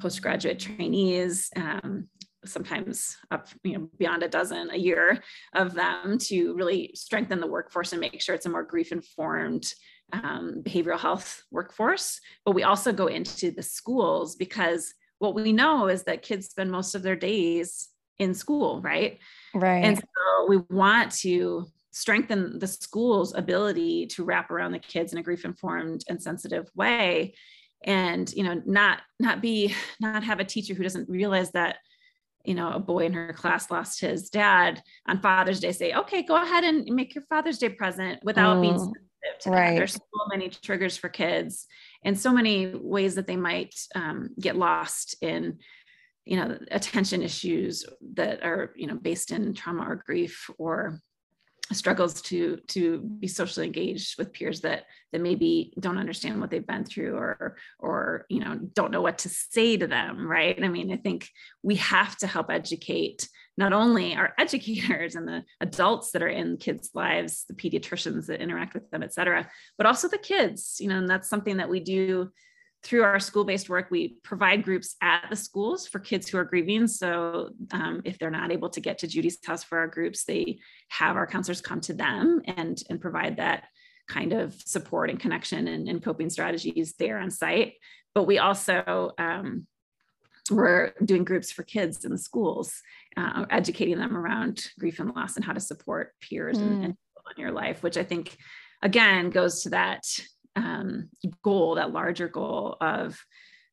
postgraduate 0.00 0.58
trainees, 0.58 1.50
um, 1.56 2.08
sometimes 2.44 3.18
up 3.30 3.48
you 3.62 3.74
know 3.74 3.88
beyond 3.98 4.22
a 4.22 4.28
dozen 4.28 4.70
a 4.70 4.76
year 4.76 5.22
of 5.54 5.74
them 5.74 6.16
to 6.16 6.54
really 6.54 6.90
strengthen 6.94 7.38
the 7.38 7.46
workforce 7.46 7.92
and 7.92 8.00
make 8.00 8.18
sure 8.20 8.34
it's 8.34 8.46
a 8.46 8.48
more 8.48 8.62
grief 8.62 8.92
informed 8.92 9.70
um, 10.14 10.62
behavioral 10.64 10.98
health 10.98 11.42
workforce. 11.50 12.18
But 12.44 12.54
we 12.54 12.64
also 12.64 12.92
go 12.92 13.06
into 13.06 13.50
the 13.50 13.62
schools 13.62 14.36
because 14.36 14.94
what 15.18 15.34
we 15.34 15.52
know 15.52 15.88
is 15.88 16.04
that 16.04 16.22
kids 16.22 16.48
spend 16.48 16.72
most 16.72 16.94
of 16.94 17.02
their 17.02 17.14
days 17.14 17.89
in 18.20 18.34
school, 18.34 18.80
right? 18.82 19.18
Right. 19.54 19.84
And 19.84 19.98
so 19.98 20.46
we 20.48 20.58
want 20.68 21.10
to 21.20 21.66
strengthen 21.90 22.58
the 22.60 22.68
school's 22.68 23.34
ability 23.34 24.06
to 24.06 24.24
wrap 24.24 24.50
around 24.50 24.72
the 24.72 24.78
kids 24.78 25.12
in 25.12 25.18
a 25.18 25.22
grief 25.22 25.44
informed 25.44 26.04
and 26.08 26.22
sensitive 26.22 26.70
way 26.76 27.34
and 27.84 28.32
you 28.34 28.44
know 28.44 28.62
not 28.64 29.00
not 29.18 29.42
be 29.42 29.74
not 30.00 30.22
have 30.22 30.38
a 30.38 30.44
teacher 30.44 30.74
who 30.74 30.84
doesn't 30.84 31.08
realize 31.08 31.50
that 31.50 31.78
you 32.44 32.54
know 32.54 32.70
a 32.72 32.78
boy 32.78 33.04
in 33.06 33.12
her 33.12 33.32
class 33.32 33.70
lost 33.70 34.00
his 34.00 34.30
dad 34.30 34.80
on 35.08 35.20
father's 35.20 35.58
day 35.58 35.72
say 35.72 35.92
okay 35.92 36.22
go 36.22 36.40
ahead 36.40 36.62
and 36.62 36.84
make 36.94 37.14
your 37.14 37.24
father's 37.24 37.58
day 37.58 37.68
present 37.68 38.20
without 38.22 38.58
mm, 38.58 38.62
being 38.62 38.78
sensitive 38.78 39.02
to 39.40 39.50
right. 39.50 39.70
that 39.70 39.76
there's 39.76 39.94
so 39.94 40.00
many 40.30 40.48
triggers 40.48 40.96
for 40.96 41.08
kids 41.08 41.66
and 42.04 42.18
so 42.18 42.32
many 42.32 42.74
ways 42.74 43.16
that 43.16 43.26
they 43.26 43.36
might 43.36 43.74
um, 43.94 44.30
get 44.38 44.56
lost 44.56 45.16
in 45.20 45.58
you 46.30 46.36
know 46.36 46.56
attention 46.70 47.22
issues 47.22 47.84
that 48.14 48.42
are 48.44 48.72
you 48.76 48.86
know 48.86 48.94
based 48.94 49.32
in 49.32 49.52
trauma 49.52 49.82
or 49.82 49.96
grief 49.96 50.48
or 50.58 51.00
struggles 51.72 52.22
to 52.22 52.58
to 52.68 52.98
be 52.98 53.26
socially 53.26 53.66
engaged 53.66 54.16
with 54.16 54.32
peers 54.32 54.60
that 54.60 54.84
that 55.12 55.20
maybe 55.20 55.72
don't 55.78 55.98
understand 55.98 56.40
what 56.40 56.50
they've 56.50 56.66
been 56.66 56.84
through 56.84 57.16
or 57.16 57.56
or 57.80 58.26
you 58.28 58.38
know 58.38 58.56
don't 58.74 58.92
know 58.92 59.02
what 59.02 59.18
to 59.18 59.28
say 59.28 59.76
to 59.76 59.88
them 59.88 60.26
right? 60.26 60.62
I 60.62 60.68
mean 60.68 60.92
i 60.92 60.96
think 60.96 61.28
we 61.62 61.76
have 61.76 62.16
to 62.18 62.28
help 62.28 62.48
educate 62.48 63.28
not 63.56 63.72
only 63.72 64.14
our 64.14 64.32
educators 64.38 65.16
and 65.16 65.26
the 65.26 65.44
adults 65.60 66.12
that 66.12 66.22
are 66.22 66.28
in 66.28 66.58
kids 66.58 66.90
lives 66.94 67.44
the 67.48 67.54
pediatricians 67.54 68.26
that 68.26 68.40
interact 68.40 68.74
with 68.74 68.88
them 68.90 69.02
et 69.02 69.12
cetera 69.12 69.48
but 69.76 69.86
also 69.86 70.06
the 70.06 70.18
kids 70.18 70.76
you 70.78 70.88
know 70.88 70.98
and 70.98 71.10
that's 71.10 71.28
something 71.28 71.56
that 71.56 71.70
we 71.70 71.80
do 71.80 72.30
through 72.82 73.02
our 73.02 73.20
school-based 73.20 73.68
work, 73.68 73.90
we 73.90 74.16
provide 74.22 74.62
groups 74.62 74.96
at 75.02 75.26
the 75.28 75.36
schools 75.36 75.86
for 75.86 75.98
kids 75.98 76.28
who 76.28 76.38
are 76.38 76.44
grieving. 76.44 76.86
So 76.86 77.50
um, 77.72 78.00
if 78.04 78.18
they're 78.18 78.30
not 78.30 78.50
able 78.50 78.70
to 78.70 78.80
get 78.80 78.98
to 78.98 79.06
Judi's 79.06 79.38
house 79.44 79.62
for 79.62 79.78
our 79.78 79.86
groups, 79.86 80.24
they 80.24 80.58
have 80.88 81.16
our 81.16 81.26
counselors 81.26 81.60
come 81.60 81.80
to 81.82 81.92
them 81.92 82.40
and, 82.46 82.82
and 82.88 83.00
provide 83.00 83.36
that 83.36 83.64
kind 84.08 84.32
of 84.32 84.54
support 84.54 85.10
and 85.10 85.20
connection 85.20 85.68
and, 85.68 85.88
and 85.88 86.02
coping 86.02 86.30
strategies 86.30 86.94
there 86.98 87.18
on 87.18 87.30
site. 87.30 87.74
But 88.14 88.24
we 88.24 88.38
also 88.38 89.12
um, 89.18 89.66
we're 90.50 90.92
doing 91.04 91.24
groups 91.24 91.52
for 91.52 91.62
kids 91.62 92.04
in 92.04 92.10
the 92.10 92.18
schools, 92.18 92.82
uh, 93.16 93.44
educating 93.50 93.98
them 93.98 94.16
around 94.16 94.64
grief 94.78 94.98
and 94.98 95.14
loss 95.14 95.36
and 95.36 95.44
how 95.44 95.52
to 95.52 95.60
support 95.60 96.12
peers 96.20 96.58
mm. 96.58 96.62
and, 96.62 96.84
and 96.84 96.94
in 97.36 97.42
your 97.42 97.52
life, 97.52 97.82
which 97.82 97.96
I 97.96 98.02
think 98.02 98.36
again 98.82 99.30
goes 99.30 99.62
to 99.62 99.70
that 99.70 100.02
um, 100.56 101.08
goal, 101.42 101.76
that 101.76 101.92
larger 101.92 102.28
goal 102.28 102.76
of 102.80 103.18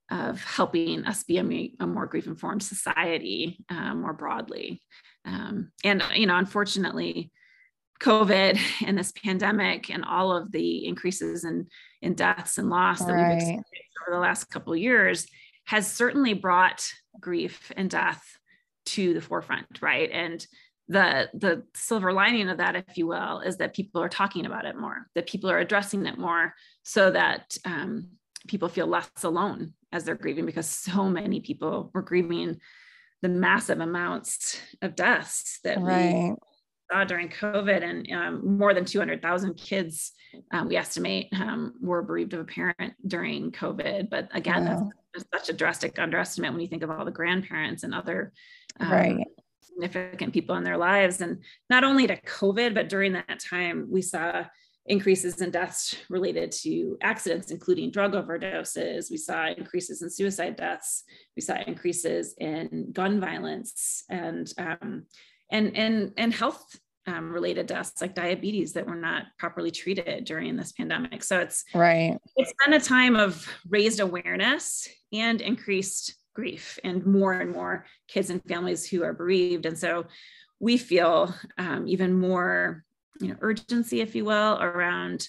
of 0.09 0.41
helping 0.41 1.03
us 1.05 1.23
be 1.23 1.37
a, 1.37 1.83
a 1.83 1.87
more 1.87 2.05
grief 2.05 2.27
informed 2.27 2.63
society 2.63 3.59
uh, 3.69 3.93
more 3.93 4.13
broadly. 4.13 4.81
Um, 5.25 5.71
and 5.83 6.01
you 6.15 6.25
know, 6.25 6.37
unfortunately, 6.37 7.31
COVID 8.01 8.57
and 8.85 8.97
this 8.97 9.11
pandemic 9.11 9.89
and 9.89 10.05
all 10.05 10.31
of 10.31 10.51
the 10.51 10.85
increases 10.85 11.43
in 11.43 11.67
in 12.01 12.13
deaths 12.13 12.57
and 12.57 12.69
loss 12.69 12.99
that 12.99 13.11
right. 13.11 13.29
we've 13.29 13.37
experienced 13.37 13.97
over 14.07 14.15
the 14.15 14.21
last 14.21 14.45
couple 14.45 14.73
of 14.73 14.79
years 14.79 15.27
has 15.65 15.91
certainly 15.91 16.33
brought 16.33 16.85
grief 17.19 17.71
and 17.75 17.89
death 17.89 18.23
to 18.85 19.13
the 19.13 19.21
forefront, 19.21 19.81
right? 19.81 20.09
And 20.11 20.45
the 20.87 21.29
the 21.33 21.63
silver 21.75 22.13
lining 22.13 22.49
of 22.49 22.57
that 22.57 22.75
if 22.75 22.97
you 22.97 23.07
will 23.07 23.41
is 23.41 23.57
that 23.57 23.75
people 23.75 24.01
are 24.01 24.09
talking 24.09 24.45
about 24.45 24.65
it 24.65 24.77
more 24.77 25.07
that 25.15 25.27
people 25.27 25.49
are 25.49 25.59
addressing 25.59 26.05
it 26.05 26.17
more 26.17 26.53
so 26.83 27.11
that 27.11 27.57
um, 27.65 28.07
people 28.47 28.69
feel 28.69 28.87
less 28.87 29.09
alone 29.23 29.73
as 29.91 30.03
they're 30.03 30.15
grieving 30.15 30.45
because 30.45 30.67
so 30.67 31.09
many 31.09 31.41
people 31.41 31.91
were 31.93 32.01
grieving 32.01 32.59
the 33.21 33.29
massive 33.29 33.79
amounts 33.79 34.61
of 34.81 34.95
deaths 34.95 35.59
that 35.63 35.79
right. 35.81 36.29
we 36.29 36.35
saw 36.91 37.03
during 37.03 37.27
covid 37.27 37.83
and 37.83 38.09
um, 38.11 38.57
more 38.57 38.73
than 38.73 38.85
200000 38.85 39.55
kids 39.55 40.13
um, 40.53 40.69
we 40.69 40.77
estimate 40.77 41.27
um, 41.33 41.73
were 41.81 42.01
bereaved 42.01 42.33
of 42.33 42.39
a 42.39 42.45
parent 42.45 42.93
during 43.05 43.51
covid 43.51 44.09
but 44.09 44.29
again 44.33 44.63
wow. 44.63 44.89
that's, 45.13 45.25
that's 45.31 45.47
such 45.47 45.53
a 45.53 45.57
drastic 45.57 45.99
underestimate 45.99 46.51
when 46.51 46.61
you 46.61 46.67
think 46.67 46.83
of 46.83 46.91
all 46.91 47.03
the 47.03 47.11
grandparents 47.11 47.83
and 47.83 47.93
other 47.93 48.31
um, 48.79 48.91
right 48.91 49.27
significant 49.67 50.33
people 50.33 50.55
in 50.55 50.63
their 50.63 50.77
lives. 50.77 51.21
And 51.21 51.43
not 51.69 51.83
only 51.83 52.07
to 52.07 52.21
COVID, 52.21 52.73
but 52.73 52.89
during 52.89 53.13
that 53.13 53.39
time, 53.39 53.87
we 53.89 54.01
saw 54.01 54.45
increases 54.87 55.41
in 55.41 55.51
deaths 55.51 55.95
related 56.09 56.51
to 56.51 56.97
accidents, 57.01 57.51
including 57.51 57.91
drug 57.91 58.13
overdoses. 58.13 59.11
We 59.11 59.17
saw 59.17 59.47
increases 59.47 60.01
in 60.01 60.09
suicide 60.09 60.55
deaths. 60.55 61.03
We 61.35 61.41
saw 61.41 61.57
increases 61.65 62.35
in 62.37 62.91
gun 62.93 63.19
violence 63.19 64.03
and 64.09 64.51
um, 64.57 65.05
and 65.51 65.75
and 65.75 66.13
and 66.17 66.33
health 66.33 66.79
um, 67.05 67.31
related 67.31 67.67
deaths 67.67 68.01
like 68.01 68.15
diabetes 68.15 68.73
that 68.73 68.85
were 68.85 68.95
not 68.95 69.25
properly 69.39 69.71
treated 69.71 70.25
during 70.25 70.55
this 70.55 70.73
pandemic. 70.73 71.23
So 71.23 71.39
it's 71.39 71.63
right. 71.73 72.17
It's 72.35 72.53
been 72.65 72.73
a 72.73 72.79
time 72.79 73.15
of 73.15 73.47
raised 73.69 73.99
awareness 73.99 74.87
and 75.13 75.41
increased 75.41 76.15
grief 76.37 76.77
and 76.83 77.03
more 77.03 77.33
and 77.33 77.51
more 77.51 77.83
kids 78.07 78.29
and 78.29 78.43
families 78.43 78.87
who 78.87 79.03
are 79.03 79.11
bereaved. 79.11 79.65
And 79.65 79.75
so 79.75 80.05
we 80.59 80.77
feel 80.77 81.33
um, 81.57 81.87
even 81.87 82.13
more 82.13 82.83
you 83.19 83.29
know, 83.29 83.35
urgency, 83.41 84.01
if 84.01 84.13
you 84.13 84.23
will, 84.23 84.61
around 84.61 85.27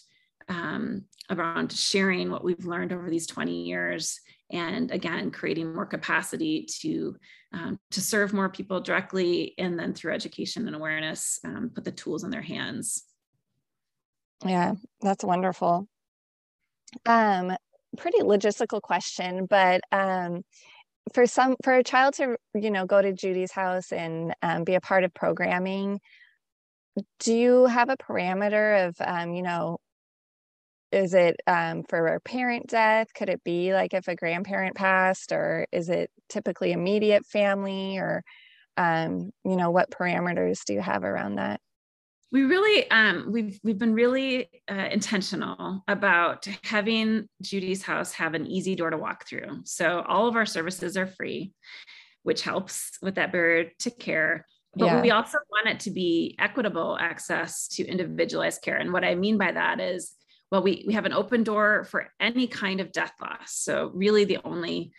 um, 0.50 1.04
around 1.30 1.72
sharing 1.72 2.30
what 2.30 2.44
we've 2.44 2.66
learned 2.66 2.92
over 2.92 3.08
these 3.08 3.26
20 3.26 3.64
years 3.64 4.20
and 4.50 4.90
again 4.90 5.30
creating 5.30 5.74
more 5.74 5.84
capacity 5.84 6.66
to 6.80 7.16
um, 7.52 7.78
to 7.90 8.00
serve 8.00 8.32
more 8.32 8.48
people 8.48 8.80
directly 8.80 9.54
and 9.58 9.78
then 9.78 9.92
through 9.92 10.14
education 10.14 10.66
and 10.66 10.74
awareness 10.74 11.38
um, 11.44 11.70
put 11.74 11.84
the 11.84 11.92
tools 11.92 12.24
in 12.24 12.30
their 12.30 12.40
hands 12.40 13.04
yeah 14.42 14.72
that's 15.02 15.22
wonderful 15.22 15.86
um 17.04 17.54
pretty 17.96 18.20
logistical 18.20 18.80
question, 18.80 19.46
but 19.46 19.80
um, 19.92 20.44
for 21.14 21.26
some 21.26 21.56
for 21.62 21.74
a 21.74 21.84
child 21.84 22.14
to 22.14 22.36
you 22.54 22.70
know 22.70 22.86
go 22.86 23.00
to 23.00 23.12
Judi's 23.12 23.52
house 23.52 23.92
and 23.92 24.34
um, 24.42 24.64
be 24.64 24.74
a 24.74 24.80
part 24.80 25.04
of 25.04 25.14
programming, 25.14 26.00
do 27.20 27.34
you 27.34 27.66
have 27.66 27.88
a 27.90 27.96
parameter 27.96 28.88
of 28.88 28.96
um, 29.00 29.34
you 29.34 29.42
know 29.42 29.78
is 30.90 31.12
it 31.14 31.36
um, 31.46 31.82
for 31.84 32.06
a 32.06 32.20
parent 32.20 32.66
death? 32.68 33.08
Could 33.14 33.28
it 33.28 33.44
be 33.44 33.74
like 33.74 33.92
if 33.92 34.08
a 34.08 34.16
grandparent 34.16 34.74
passed 34.74 35.32
or 35.32 35.66
is 35.70 35.90
it 35.90 36.10
typically 36.28 36.72
immediate 36.72 37.26
family 37.26 37.98
or 37.98 38.22
um, 38.76 39.30
you 39.44 39.56
know 39.56 39.70
what 39.70 39.90
parameters 39.90 40.64
do 40.64 40.72
you 40.74 40.80
have 40.80 41.04
around 41.04 41.36
that 41.36 41.60
we 42.30 42.42
really 42.42 42.90
um, 42.90 43.26
we've 43.30 43.58
we've 43.64 43.78
been 43.78 43.94
really 43.94 44.50
uh, 44.70 44.88
intentional 44.90 45.82
about 45.88 46.46
having 46.62 47.28
Judi's 47.40 47.82
house 47.82 48.12
have 48.12 48.34
an 48.34 48.46
easy 48.46 48.74
door 48.74 48.90
to 48.90 48.98
walk 48.98 49.26
through. 49.26 49.62
So 49.64 50.02
all 50.06 50.28
of 50.28 50.36
our 50.36 50.46
services 50.46 50.96
are 50.96 51.06
free, 51.06 51.52
which 52.22 52.42
helps 52.42 52.98
with 53.00 53.14
that 53.14 53.32
barrier 53.32 53.70
to 53.80 53.90
care. 53.90 54.46
But 54.74 54.86
yeah. 54.86 55.02
we 55.02 55.10
also 55.10 55.38
want 55.50 55.68
it 55.68 55.80
to 55.80 55.90
be 55.90 56.36
equitable 56.38 56.98
access 57.00 57.66
to 57.68 57.86
individualized 57.86 58.60
care. 58.62 58.76
And 58.76 58.92
what 58.92 59.04
I 59.04 59.14
mean 59.14 59.38
by 59.38 59.52
that 59.52 59.80
is, 59.80 60.12
well, 60.52 60.62
we 60.62 60.84
we 60.86 60.92
have 60.94 61.06
an 61.06 61.14
open 61.14 61.44
door 61.44 61.84
for 61.84 62.08
any 62.20 62.46
kind 62.46 62.80
of 62.80 62.92
death 62.92 63.14
loss. 63.22 63.54
So 63.54 63.90
really, 63.94 64.24
the 64.24 64.38
only 64.44 64.92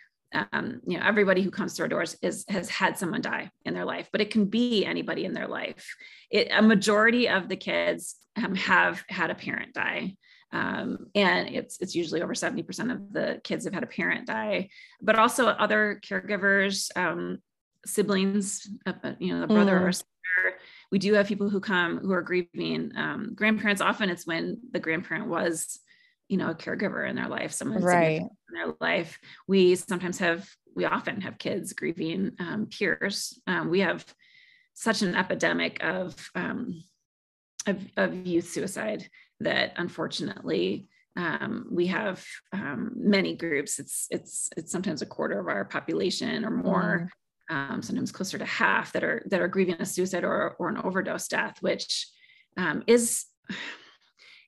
um, 0.51 0.81
you 0.85 0.97
know 0.97 1.05
everybody 1.05 1.41
who 1.41 1.51
comes 1.51 1.73
through 1.73 1.85
our 1.85 1.89
doors 1.89 2.15
is 2.21 2.45
has 2.49 2.69
had 2.69 2.97
someone 2.97 3.21
die 3.21 3.51
in 3.65 3.73
their 3.73 3.85
life 3.85 4.09
but 4.11 4.21
it 4.21 4.31
can 4.31 4.45
be 4.45 4.85
anybody 4.85 5.25
in 5.25 5.33
their 5.33 5.47
life. 5.47 5.95
It, 6.29 6.49
a 6.51 6.61
majority 6.61 7.27
of 7.29 7.49
the 7.49 7.55
kids 7.55 8.15
um, 8.35 8.55
have 8.55 9.03
had 9.09 9.31
a 9.31 9.35
parent 9.35 9.73
die. 9.73 10.15
Um, 10.51 11.07
and 11.13 11.49
it's 11.49 11.79
it's 11.79 11.95
usually 11.95 12.23
over 12.23 12.33
70% 12.33 12.91
of 12.91 13.13
the 13.13 13.39
kids 13.43 13.65
have 13.65 13.73
had 13.73 13.83
a 13.83 13.87
parent 13.87 14.25
die 14.25 14.69
but 14.99 15.15
also 15.15 15.45
other 15.45 16.01
caregivers 16.03 16.89
um, 16.97 17.37
siblings 17.85 18.67
uh, 18.87 18.93
uh 19.03 19.13
you 19.19 19.35
know 19.35 19.43
a 19.43 19.47
brother 19.47 19.79
mm. 19.79 19.81
or 19.83 19.91
sister. 19.91 20.07
We 20.91 20.97
do 20.97 21.13
have 21.13 21.27
people 21.27 21.49
who 21.49 21.59
come 21.59 21.99
who 21.99 22.11
are 22.13 22.23
grieving 22.23 22.93
um, 22.95 23.33
grandparents. 23.35 23.81
Often 23.81 24.09
it's 24.09 24.25
when 24.25 24.57
the 24.71 24.79
grandparent 24.79 25.27
was 25.27 25.79
you 26.29 26.37
know 26.37 26.51
a 26.51 26.55
caregiver 26.55 27.09
in 27.09 27.15
their 27.15 27.27
life 27.27 27.51
someone 27.51 27.83
right. 27.83 28.21
in 28.21 28.29
their 28.53 28.73
life 28.79 29.19
we 29.47 29.75
sometimes 29.75 30.19
have 30.19 30.47
we 30.75 30.85
often 30.85 31.19
have 31.19 31.37
kids 31.37 31.73
grieving 31.73 32.31
um, 32.39 32.67
peers 32.67 33.37
um, 33.47 33.69
we 33.69 33.81
have 33.81 34.05
such 34.75 35.01
an 35.01 35.13
epidemic 35.13 35.83
of, 35.83 36.15
um, 36.35 36.81
of, 37.67 37.85
of 37.97 38.25
youth 38.25 38.47
suicide 38.47 39.09
that 39.41 39.73
unfortunately 39.75 40.87
um, 41.17 41.67
we 41.69 41.87
have 41.87 42.23
um, 42.53 42.91
many 42.95 43.35
groups 43.35 43.79
it's 43.79 44.07
it's 44.09 44.49
it's 44.55 44.71
sometimes 44.71 45.01
a 45.01 45.07
quarter 45.07 45.39
of 45.39 45.47
our 45.47 45.65
population 45.65 46.45
or 46.45 46.51
more 46.51 47.11
mm. 47.51 47.55
um, 47.55 47.81
sometimes 47.81 48.11
closer 48.11 48.37
to 48.37 48.45
half 48.45 48.93
that 48.93 49.03
are 49.03 49.23
that 49.25 49.41
are 49.41 49.47
grieving 49.47 49.75
a 49.79 49.85
suicide 49.85 50.23
or, 50.23 50.55
or 50.59 50.69
an 50.69 50.77
overdose 50.77 51.27
death 51.27 51.57
which 51.61 52.07
um, 52.55 52.83
is 52.87 53.25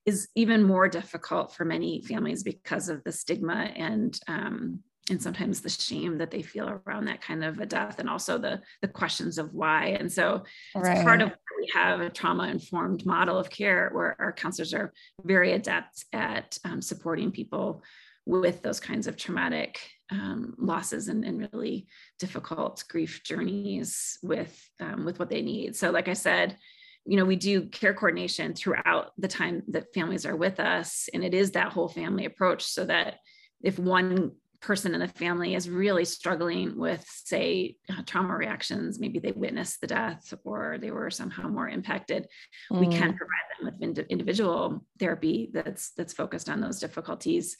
is 0.06 0.28
even 0.36 0.64
more 0.64 0.88
difficult 0.88 1.54
for 1.54 1.66
many 1.66 2.02
families 2.02 2.44
because 2.44 2.90
of 2.90 3.04
the 3.04 3.12
stigma 3.12 3.72
and 3.76 4.20
um, 4.28 4.80
and 5.10 5.22
sometimes 5.22 5.62
the 5.62 5.70
shame 5.70 6.18
that 6.20 6.32
they 6.32 6.42
feel 6.42 6.82
around 6.86 7.06
that 7.06 7.22
kind 7.22 7.44
of 7.44 7.60
a 7.60 7.66
death 7.66 8.00
and 8.00 8.10
also 8.10 8.38
the 8.38 8.62
the 8.82 8.88
questions 8.88 9.38
of 9.38 9.54
why 9.54 9.88
and 10.00 10.12
so 10.12 10.44
right. 10.76 11.04
part 11.04 11.22
of 11.22 11.32
we 11.60 11.70
have 11.74 12.02
a 12.02 12.10
trauma 12.10 12.48
informed 12.48 13.06
model 13.06 13.38
of 13.38 13.50
care 13.50 13.90
where 13.94 14.16
our 14.20 14.32
counselors 14.32 14.74
are 14.74 14.94
very 15.24 15.54
adept 15.54 16.06
at 16.14 16.58
um, 16.66 16.82
supporting 16.82 17.32
people 17.32 17.84
with 18.26 18.62
those 18.62 18.80
kinds 18.80 19.08
of 19.08 19.18
traumatic 19.18 19.80
um, 20.12 20.54
losses 20.58 21.08
and, 21.08 21.26
and, 21.26 21.50
really 21.54 21.88
difficult 22.20 22.84
grief 22.90 23.24
journeys 23.24 24.20
with 24.22 24.70
um, 24.80 25.06
with 25.06 25.20
what 25.20 25.30
they 25.30 25.42
need 25.42 25.76
so 25.76 25.90
like 25.90 26.08
i 26.08 26.14
said 26.14 26.58
you 27.06 27.18
know, 27.18 27.26
we 27.26 27.36
do 27.36 27.68
care 27.68 27.94
coordination 27.94 28.54
throughout 28.54 29.12
the 29.18 29.28
time 29.28 29.64
that 29.70 29.94
families 29.94 30.26
are 30.26 30.36
with 30.36 30.60
us. 30.60 31.10
And 31.14 31.24
it 31.24 31.34
is 31.34 31.52
that 31.52 31.72
whole 31.72 31.88
family 31.88 32.26
approach 32.26 32.64
so 32.64 32.86
that 32.86 33.16
if 33.62 33.80
one 33.80 34.32
person 34.62 34.94
in 34.94 35.00
the 35.00 35.08
family 35.08 35.56
is 35.56 35.70
really 35.70 36.06
struggling 36.06 36.78
with, 36.78 37.04
say, 37.08 37.78
trauma 38.06 38.36
reactions, 38.36 39.00
maybe 39.00 39.18
they 39.18 39.32
witnessed 39.32 39.82
the 39.82 39.88
death 39.88 40.34
or 40.44 40.78
they 40.80 40.92
were 40.92 41.10
somehow 41.10 41.48
more 41.48 41.68
impacted, 41.68 42.28
mm. 42.72 42.80
we 42.80 42.86
can 42.86 43.18
provide 43.18 43.48
them 43.60 43.66
with 43.66 43.82
ind- 43.82 44.06
individual 44.10 44.86
therapy 45.00 45.50
that's 45.52 45.92
that's 45.98 46.14
focused 46.14 46.50
on 46.50 46.62
those 46.62 46.80
difficulties 46.80 47.58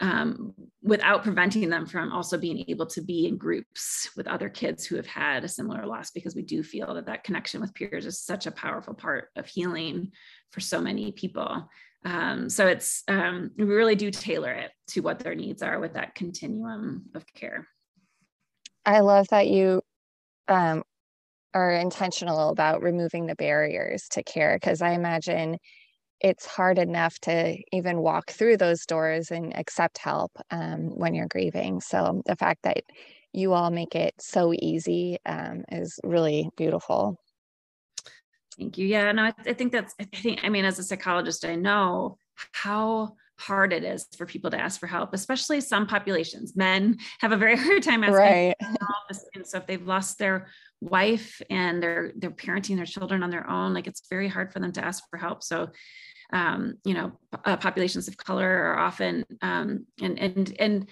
um, 0.00 0.54
without 0.82 1.22
preventing 1.22 1.68
them 1.68 1.86
from 1.86 2.10
also 2.10 2.38
being 2.38 2.64
able 2.68 2.86
to 2.86 3.02
be 3.02 3.26
in 3.26 3.36
groups 3.36 4.08
with 4.16 4.26
other 4.26 4.48
kids 4.48 4.86
who 4.86 4.96
have 4.96 5.06
had 5.06 5.44
a 5.44 5.48
similar 5.48 5.86
loss 5.86 6.10
because 6.10 6.34
we 6.34 6.42
do 6.42 6.62
feel 6.62 6.94
that 6.94 7.06
that 7.06 7.24
connection 7.24 7.60
with 7.60 7.74
peers 7.74 8.06
is 8.06 8.20
such 8.20 8.46
a 8.46 8.50
powerful 8.50 8.94
part 8.94 9.28
of 9.36 9.46
healing 9.46 10.10
for 10.50 10.60
so 10.60 10.80
many 10.80 11.12
people. 11.12 11.68
Um, 12.04 12.48
so 12.48 12.66
it's 12.66 13.02
um, 13.08 13.50
we 13.58 13.64
really 13.64 13.94
do 13.94 14.10
tailor 14.10 14.52
it 14.52 14.70
to 14.88 15.00
what 15.00 15.18
their 15.18 15.34
needs 15.34 15.62
are 15.62 15.78
with 15.78 15.92
that 15.94 16.14
continuum 16.14 17.04
of 17.14 17.24
care. 17.34 17.68
I 18.86 19.00
love 19.00 19.28
that 19.28 19.48
you 19.48 19.82
um, 20.48 20.82
are 21.52 21.72
intentional 21.72 22.48
about 22.50 22.82
removing 22.82 23.26
the 23.26 23.34
barriers 23.34 24.08
to 24.08 24.22
care 24.22 24.56
because 24.56 24.82
i 24.82 24.90
imagine 24.90 25.58
it's 26.20 26.46
hard 26.46 26.78
enough 26.78 27.18
to 27.20 27.56
even 27.72 28.00
walk 28.00 28.30
through 28.30 28.56
those 28.58 28.84
doors 28.86 29.30
and 29.30 29.56
accept 29.56 29.98
help 29.98 30.32
um, 30.50 30.90
when 30.96 31.14
you're 31.14 31.28
grieving. 31.28 31.80
So 31.80 32.22
the 32.26 32.36
fact 32.36 32.62
that 32.64 32.82
you 33.32 33.52
all 33.52 33.70
make 33.70 33.94
it 33.94 34.14
so 34.18 34.52
easy 34.52 35.18
um, 35.24 35.64
is 35.70 35.98
really 36.04 36.50
beautiful. 36.56 37.18
Thank 38.58 38.76
you. 38.76 38.86
Yeah, 38.86 39.12
no, 39.12 39.22
I, 39.24 39.34
I 39.46 39.52
think 39.54 39.72
that's, 39.72 39.94
I 39.98 40.04
think, 40.04 40.40
I 40.42 40.48
mean, 40.48 40.64
as 40.64 40.78
a 40.78 40.82
psychologist, 40.82 41.44
I 41.44 41.54
know 41.54 42.18
how 42.52 43.14
hard 43.40 43.72
it 43.72 43.84
is 43.84 44.06
for 44.16 44.26
people 44.26 44.50
to 44.50 44.60
ask 44.60 44.78
for 44.78 44.86
help, 44.86 45.14
especially 45.14 45.60
some 45.62 45.86
populations. 45.86 46.54
Men 46.54 46.98
have 47.20 47.32
a 47.32 47.36
very 47.36 47.56
hard 47.58 47.82
time 47.82 48.04
asking 48.04 48.16
right. 48.16 48.54
help. 48.60 49.22
And 49.34 49.46
so 49.46 49.58
if 49.58 49.66
they've 49.66 49.86
lost 49.86 50.18
their 50.18 50.48
wife 50.80 51.40
and 51.50 51.82
they're 51.82 52.12
they're 52.16 52.30
parenting 52.30 52.76
their 52.76 52.86
children 52.86 53.22
on 53.22 53.30
their 53.30 53.48
own, 53.48 53.72
like 53.72 53.86
it's 53.86 54.02
very 54.10 54.28
hard 54.28 54.52
for 54.52 54.60
them 54.60 54.72
to 54.72 54.84
ask 54.84 55.02
for 55.10 55.16
help. 55.16 55.42
So 55.42 55.70
um, 56.32 56.74
you 56.84 56.94
know, 56.94 57.12
uh, 57.44 57.56
populations 57.56 58.08
of 58.08 58.16
color 58.16 58.48
are 58.48 58.78
often 58.78 59.24
um, 59.42 59.86
and 60.00 60.18
and 60.18 60.56
and 60.58 60.88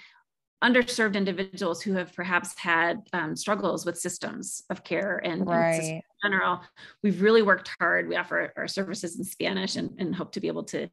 underserved 0.62 1.14
individuals 1.14 1.80
who 1.80 1.92
have 1.94 2.12
perhaps 2.14 2.58
had 2.58 3.02
um, 3.12 3.36
struggles 3.36 3.86
with 3.86 3.96
systems 3.96 4.64
of 4.70 4.82
care 4.82 5.20
and, 5.24 5.46
right. 5.46 5.74
and 5.74 5.84
in 5.84 6.02
general. 6.24 6.60
We've 7.02 7.22
really 7.22 7.42
worked 7.42 7.70
hard. 7.78 8.08
We 8.08 8.16
offer 8.16 8.52
our 8.56 8.66
services 8.66 9.16
in 9.16 9.24
Spanish 9.24 9.76
and, 9.76 9.90
and 9.98 10.14
hope 10.14 10.32
to 10.32 10.40
be 10.40 10.48
able 10.48 10.64
to 10.64 10.88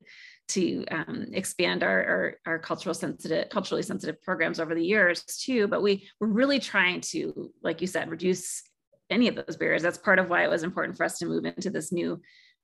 to 0.47 0.85
um, 0.91 1.25
expand 1.33 1.81
our, 1.81 2.03
our, 2.05 2.35
our 2.45 2.59
cultural 2.59 2.93
sensitive 2.93 3.49
culturally 3.49 3.81
sensitive 3.81 4.21
programs 4.21 4.59
over 4.59 4.75
the 4.75 4.85
years 4.85 5.23
too. 5.23 5.67
But 5.67 5.81
we 5.81 6.07
we're 6.19 6.27
really 6.27 6.59
trying 6.59 7.01
to, 7.01 7.51
like 7.63 7.81
you 7.81 7.87
said, 7.87 8.11
reduce 8.11 8.61
any 9.09 9.27
of 9.27 9.35
those 9.35 9.57
barriers. 9.57 9.81
That's 9.81 9.97
part 9.97 10.19
of 10.19 10.29
why 10.29 10.43
it 10.43 10.49
was 10.49 10.63
important 10.63 10.97
for 10.97 11.03
us 11.03 11.17
to 11.19 11.25
move 11.25 11.45
into 11.45 11.71
this 11.71 11.91
new 11.91 12.21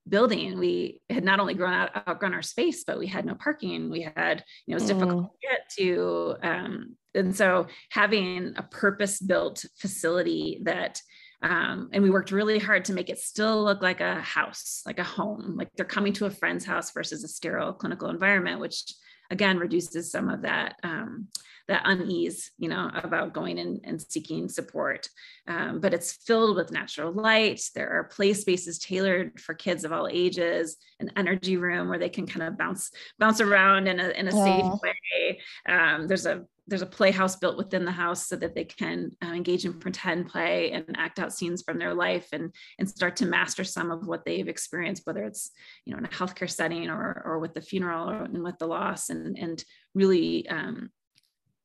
building 0.10 0.58
we 0.58 1.00
had 1.10 1.24
not 1.24 1.40
only 1.40 1.54
grown 1.54 1.74
out 1.74 2.08
outgrown 2.08 2.34
our 2.34 2.42
space 2.42 2.84
but 2.84 2.98
we 2.98 3.08
had 3.08 3.26
no 3.26 3.36
parking 3.36 3.90
we 3.90 4.02
had 4.02 4.44
you 4.66 4.74
know 4.74 4.78
it 4.78 4.82
was 4.82 4.88
difficult 4.88 5.24
mm. 5.24 5.30
to 5.30 5.48
get 5.48 5.70
to 5.70 6.36
um, 6.42 6.96
and 7.14 7.36
so 7.36 7.68
having 7.90 8.54
a 8.56 8.64
purpose 8.64 9.20
built 9.20 9.64
facility 9.78 10.60
that 10.64 11.00
um, 11.44 11.90
and 11.92 12.04
we 12.04 12.12
worked 12.12 12.32
really 12.32 12.60
hard 12.60 12.86
to 12.86 12.94
make 12.94 13.10
it 13.10 13.20
still 13.20 13.64
look 13.64 13.82
like 13.82 14.02
a 14.02 14.22
house 14.22 14.82
like 14.86 15.00
a 15.00 15.04
home 15.04 15.56
like 15.58 15.70
they're 15.76 15.86
coming 15.86 16.14
to 16.14 16.26
a 16.26 16.32
friend's 16.32 16.66
house 16.66 16.92
versus 16.92 17.24
a 17.24 17.28
sterile 17.28 17.74
clinical 17.74 18.10
environment 18.10 18.60
which 18.60 18.94
again 19.30 19.60
reduces 19.60 20.12
some 20.12 20.30
of 20.30 20.42
that 20.42 20.76
um, 20.84 21.28
that 21.68 21.84
unease, 21.86 22.52
you 22.58 22.70
know, 22.70 22.92
about 22.94 23.34
going 23.34 23.60
and, 23.60 23.80
and 23.84 24.02
seeking 24.02 24.50
support. 24.50 25.08
Um, 25.48 25.80
but 25.80 25.94
it's 25.94 26.14
filled 26.14 26.56
with 26.56 26.72
natural 26.72 27.12
light. 27.12 27.62
There 27.76 27.90
are 27.90 28.06
play 28.06 28.34
spaces 28.34 28.80
tailored 28.80 29.40
for 29.40 29.54
kids 29.54 29.84
of 29.84 29.92
all 29.92 30.08
ages, 30.08 30.78
an 31.00 31.12
energy 31.16 31.58
room 31.58 31.90
where 31.90 32.00
they 32.00 32.10
can 32.10 32.28
kind 32.28 32.44
of 32.44 32.58
bounce 32.58 32.92
bounce 33.20 33.42
around 33.42 33.88
in 33.88 34.00
a 34.00 34.10
in 34.10 34.28
a 34.28 34.32
safe 34.32 34.66
way. 34.84 35.40
Um, 35.68 36.08
there's 36.08 36.26
a 36.26 36.46
there's 36.68 36.82
a 36.82 36.88
playhouse 36.88 37.36
built 37.36 37.58
within 37.58 37.86
the 37.86 37.92
house 37.92 38.28
so 38.28 38.36
that 38.38 38.56
they 38.56 38.64
can 38.64 39.12
uh, 39.24 39.28
engage 39.28 39.66
in 39.66 39.74
pretend 39.74 40.30
play 40.30 40.72
and 40.72 40.86
act 40.98 41.20
out 41.20 41.34
scenes 41.34 41.62
from 41.62 41.78
their 41.78 41.94
life 41.94 42.28
and 42.32 42.54
and 42.80 42.90
start 42.90 43.16
to 43.18 43.26
master 43.26 43.64
some 43.64 43.92
of 43.92 44.08
what 44.08 44.24
they've 44.26 44.48
experienced 44.48 45.06
whether 45.06 45.24
it's 45.26 45.52
you 45.86 45.92
know 45.92 46.00
in 46.00 46.06
a 46.06 46.10
healthcare 46.10 46.50
setting 46.50 46.90
or 46.90 47.22
or 47.26 47.40
with 47.40 47.54
the 47.54 47.62
funeral 47.62 48.10
or 48.10 48.24
and 48.24 48.44
with 48.44 48.58
the 48.60 48.68
loss 48.68 49.10
and 49.10 49.38
and 49.38 49.64
really 49.94 50.48
um, 50.48 50.90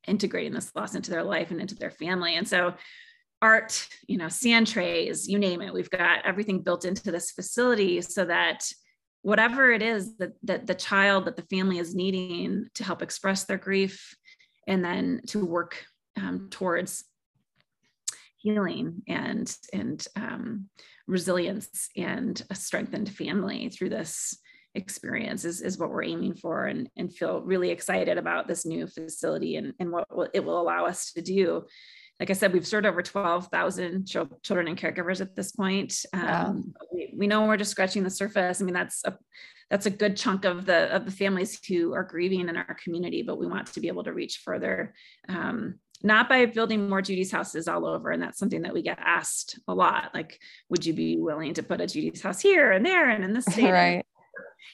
integrating 0.06 0.52
this 0.52 0.72
loss 0.74 0.94
into 0.94 1.10
their 1.10 1.24
life 1.24 1.50
and 1.50 1.60
into 1.60 1.74
their 1.74 1.90
family. 1.90 2.34
And 2.34 2.46
so 2.46 2.74
art, 3.42 3.88
you 4.06 4.16
know, 4.16 4.28
sand 4.28 4.66
trays, 4.66 5.28
you 5.28 5.38
name 5.38 5.60
it, 5.60 5.72
we've 5.72 5.90
got 5.90 6.24
everything 6.24 6.62
built 6.62 6.84
into 6.84 7.10
this 7.10 7.30
facility 7.30 8.00
so 8.00 8.24
that 8.24 8.64
whatever 9.22 9.72
it 9.72 9.82
is 9.82 10.16
that, 10.18 10.32
that 10.44 10.66
the 10.66 10.74
child 10.74 11.24
that 11.24 11.36
the 11.36 11.42
family 11.42 11.78
is 11.78 11.94
needing 11.94 12.66
to 12.74 12.84
help 12.84 13.02
express 13.02 13.44
their 13.44 13.58
grief 13.58 14.14
and 14.66 14.84
then 14.84 15.20
to 15.26 15.44
work 15.44 15.84
um, 16.16 16.48
towards 16.50 17.04
healing 18.36 19.02
and 19.08 19.56
and 19.72 20.06
um, 20.14 20.68
resilience 21.06 21.88
and 21.96 22.42
a 22.50 22.54
strengthened 22.54 23.10
family 23.10 23.68
through 23.68 23.88
this 23.88 24.38
experience 24.76 25.44
is, 25.44 25.60
is 25.62 25.78
what 25.78 25.90
we're 25.90 26.04
aiming 26.04 26.34
for 26.34 26.66
and, 26.66 26.88
and 26.96 27.14
feel 27.14 27.40
really 27.40 27.70
excited 27.70 28.18
about 28.18 28.46
this 28.46 28.64
new 28.64 28.86
facility 28.86 29.56
and, 29.56 29.72
and 29.80 29.90
what 29.90 30.06
it 30.34 30.44
will 30.44 30.60
allow 30.60 30.84
us 30.84 31.12
to 31.12 31.22
do 31.22 31.64
like 32.18 32.30
I 32.30 32.32
said, 32.32 32.52
we've 32.52 32.66
served 32.66 32.86
over 32.86 33.02
12,000 33.02 34.06
children 34.06 34.68
and 34.68 34.78
caregivers 34.78 35.20
at 35.20 35.36
this 35.36 35.52
point. 35.52 36.02
Um, 36.14 36.22
wow. 36.22 36.56
we, 36.92 37.14
we, 37.14 37.26
know 37.26 37.46
we're 37.46 37.58
just 37.58 37.72
scratching 37.72 38.04
the 38.04 38.10
surface. 38.10 38.60
I 38.60 38.64
mean, 38.64 38.72
that's 38.74 39.04
a, 39.04 39.18
that's 39.68 39.86
a 39.86 39.90
good 39.90 40.16
chunk 40.16 40.46
of 40.46 40.64
the, 40.64 40.94
of 40.94 41.04
the 41.04 41.10
families 41.10 41.60
who 41.66 41.92
are 41.92 42.04
grieving 42.04 42.48
in 42.48 42.56
our 42.56 42.76
community, 42.82 43.22
but 43.22 43.38
we 43.38 43.46
want 43.46 43.66
to 43.66 43.80
be 43.80 43.88
able 43.88 44.04
to 44.04 44.14
reach 44.14 44.40
further. 44.44 44.94
Um, 45.28 45.78
not 46.02 46.28
by 46.28 46.46
building 46.46 46.88
more 46.88 47.02
Judi's 47.02 47.32
houses 47.32 47.68
all 47.68 47.86
over. 47.86 48.10
And 48.10 48.22
that's 48.22 48.38
something 48.38 48.62
that 48.62 48.74
we 48.74 48.82
get 48.82 48.98
asked 49.00 49.58
a 49.66 49.74
lot. 49.74 50.10
Like, 50.14 50.38
would 50.68 50.84
you 50.84 50.92
be 50.92 51.16
willing 51.16 51.54
to 51.54 51.62
put 51.62 51.80
a 51.80 51.86
Judi's 51.86 52.22
house 52.22 52.40
here 52.40 52.70
and 52.70 52.84
there 52.84 53.08
and 53.08 53.24
in 53.24 53.32
this 53.32 53.44
state? 53.50 53.70
right. 53.70 54.06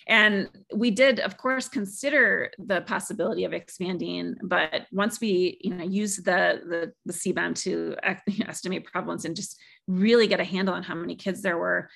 And 0.07 0.49
we 0.75 0.91
did, 0.91 1.21
of 1.21 1.37
course, 1.37 1.69
consider 1.69 2.51
the 2.59 2.83
possibility 2.83 3.45
of 3.45 3.53
expanding, 3.53 4.37
but 4.43 4.87
once 4.93 5.21
we, 5.21 5.59
you 5.61 5.75
know, 5.75 5.85
use 5.85 6.17
the 6.17 6.61
the, 6.69 6.93
the 7.07 7.13
CBEM 7.13 7.55
to 7.63 7.97
estimate 8.49 8.85
prevalence 8.85 9.25
and 9.25 9.37
just 9.37 9.61
really 9.87 10.27
get 10.27 10.41
a 10.41 10.45
handle 10.45 10.75
on 10.75 10.83
how 10.83 10.95
many 10.95 11.15
kids 11.15 11.43
there 11.43 11.59
were, 11.59 11.89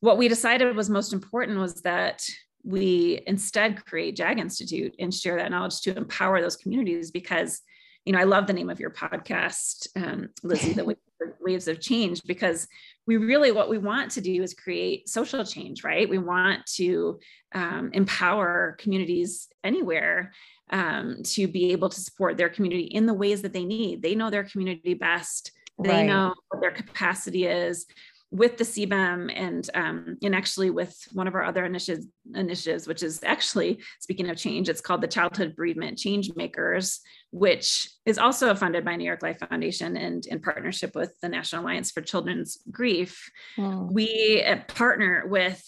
what 0.00 0.18
we 0.18 0.28
decided 0.28 0.74
was 0.74 0.90
most 0.90 1.12
important 1.12 1.58
was 1.58 1.82
that 1.82 2.24
we 2.64 3.22
instead 3.26 3.84
create 3.84 4.16
JAG 4.16 4.38
Institute 4.38 4.94
and 4.98 5.12
share 5.12 5.36
that 5.36 5.50
knowledge 5.50 5.80
to 5.82 5.96
empower 5.96 6.40
those 6.40 6.56
communities 6.56 7.10
because 7.10 7.60
you 8.04 8.12
know, 8.12 8.18
I 8.18 8.24
love 8.24 8.46
the 8.46 8.52
name 8.52 8.68
of 8.68 8.80
your 8.80 8.90
podcast, 8.90 9.86
um, 9.96 10.30
Lizzie, 10.42 10.72
the 10.72 10.96
waves 11.42 11.68
of 11.68 11.80
change, 11.80 12.22
because 12.24 12.68
we 13.06 13.16
really, 13.16 13.52
what 13.52 13.68
we 13.68 13.78
want 13.78 14.12
to 14.12 14.20
do 14.20 14.42
is 14.42 14.54
create 14.54 15.08
social 15.08 15.44
change, 15.44 15.82
right? 15.82 16.08
We 16.08 16.18
want 16.18 16.64
to 16.76 17.18
um, 17.54 17.90
empower 17.92 18.76
communities 18.78 19.48
anywhere 19.64 20.32
um, 20.70 21.22
to 21.24 21.48
be 21.48 21.72
able 21.72 21.88
to 21.88 22.00
support 22.00 22.36
their 22.36 22.48
community 22.48 22.84
in 22.84 23.06
the 23.06 23.14
ways 23.14 23.42
that 23.42 23.52
they 23.52 23.64
need. 23.64 24.02
They 24.02 24.14
know 24.14 24.30
their 24.30 24.44
community 24.44 24.94
best. 24.94 25.52
They 25.82 25.90
right. 25.90 26.06
know 26.06 26.34
what 26.48 26.60
their 26.60 26.70
capacity 26.70 27.46
is 27.46 27.86
with 28.32 28.56
the 28.56 28.64
CBEM 28.64 29.30
and 29.36 29.68
um, 29.74 30.16
and 30.22 30.34
actually 30.34 30.70
with 30.70 30.96
one 31.12 31.28
of 31.28 31.34
our 31.34 31.44
other 31.44 31.66
initiatives, 31.66 32.06
initiatives, 32.34 32.88
which 32.88 33.02
is 33.02 33.22
actually 33.22 33.80
speaking 34.00 34.30
of 34.30 34.38
change, 34.38 34.70
it's 34.70 34.80
called 34.80 35.02
the 35.02 35.06
Childhood 35.06 35.54
Bereavement 35.54 35.98
Change 35.98 36.30
Makers, 36.34 37.00
which 37.30 37.90
is 38.06 38.16
also 38.16 38.54
funded 38.54 38.86
by 38.86 38.96
New 38.96 39.04
York 39.04 39.22
Life 39.22 39.38
Foundation 39.38 39.98
and 39.98 40.26
in 40.26 40.40
partnership 40.40 40.94
with 40.94 41.12
the 41.20 41.28
National 41.28 41.62
Alliance 41.62 41.90
for 41.90 42.00
Children's 42.00 42.58
Grief. 42.70 43.30
Mm. 43.58 43.92
We 43.92 44.42
uh, 44.42 44.60
partner 44.66 45.24
with 45.26 45.62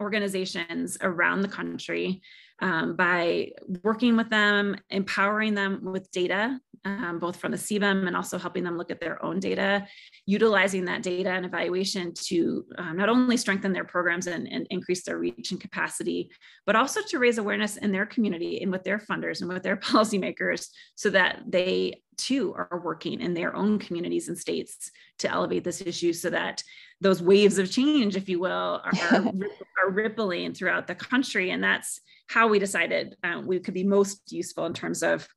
organizations 0.00 0.96
around 1.02 1.42
the 1.42 1.48
country 1.48 2.22
um, 2.60 2.96
by 2.96 3.50
working 3.82 4.16
with 4.16 4.30
them, 4.30 4.76
empowering 4.90 5.54
them 5.54 5.80
with 5.82 6.10
data, 6.10 6.58
um, 6.86 7.18
both 7.18 7.36
from 7.36 7.50
the 7.50 7.58
CBEM 7.58 8.06
and 8.06 8.16
also 8.16 8.38
helping 8.38 8.62
them 8.62 8.78
look 8.78 8.90
at 8.90 9.00
their 9.00 9.22
own 9.24 9.40
data, 9.40 9.86
utilizing 10.24 10.84
that 10.84 11.02
data 11.02 11.30
and 11.30 11.44
evaluation 11.44 12.14
to 12.14 12.64
um, 12.78 12.96
not 12.96 13.08
only 13.08 13.36
strengthen 13.36 13.72
their 13.72 13.84
programs 13.84 14.26
and, 14.26 14.46
and, 14.46 14.66
increase 14.70 15.02
their 15.02 15.18
reach 15.18 15.50
and 15.50 15.60
capacity, 15.60 16.30
but 16.64 16.76
also 16.76 17.00
to 17.02 17.18
raise 17.18 17.38
awareness 17.38 17.76
in 17.76 17.90
their 17.92 18.06
community 18.06 18.62
and 18.62 18.70
with 18.70 18.84
their 18.84 18.98
funders 18.98 19.40
and 19.40 19.48
with 19.48 19.62
their 19.62 19.76
policymakers 19.88 20.68
so 20.94 21.10
that 21.10 21.42
they 21.46 22.00
too 22.16 22.54
are 22.54 22.80
working 22.82 23.20
in 23.20 23.34
their 23.34 23.54
own 23.54 23.78
communities 23.78 24.28
and 24.28 24.38
states 24.38 24.90
to 25.18 25.30
elevate 25.30 25.64
this 25.64 25.80
issue 25.80 26.12
so 26.12 26.30
that 26.30 26.62
those 27.00 27.22
waves 27.22 27.58
of 27.58 27.70
change, 27.70 28.16
if 28.16 28.28
you 28.28 28.40
will, 28.40 28.80
are, 28.84 28.92
are 29.12 29.90
rippling 29.90 30.54
throughout 30.54 30.86
the 30.86 30.94
country. 30.94 31.50
And 31.50 31.62
that's 31.62 32.00
how 32.28 32.48
we 32.48 32.58
decided 32.58 33.16
um, 33.22 33.46
we 33.46 33.60
could 33.60 33.74
be 33.74 33.84
most 33.84 34.32
useful 34.32 34.66
in 34.66 34.74
terms 34.74 35.02
of 35.02 35.28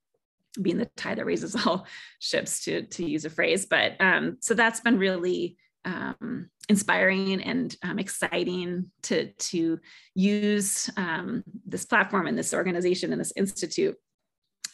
being 0.61 0.77
the 0.77 0.89
tide 0.97 1.17
that 1.17 1.25
raises 1.25 1.55
all 1.65 1.85
ships 2.19 2.63
to 2.63 2.83
to 2.83 3.05
use 3.05 3.23
a 3.23 3.29
phrase 3.29 3.67
but 3.67 3.93
um, 3.99 4.37
so 4.41 4.53
that's 4.53 4.79
been 4.79 4.97
really 4.97 5.57
um, 5.85 6.49
inspiring 6.67 7.41
and 7.41 7.75
um, 7.83 7.99
exciting 7.99 8.89
to 9.03 9.31
to 9.33 9.79
use 10.15 10.89
um, 10.97 11.43
this 11.65 11.85
platform 11.85 12.27
and 12.27 12.37
this 12.37 12.53
organization 12.53 13.11
and 13.11 13.21
this 13.21 13.33
institute 13.35 13.95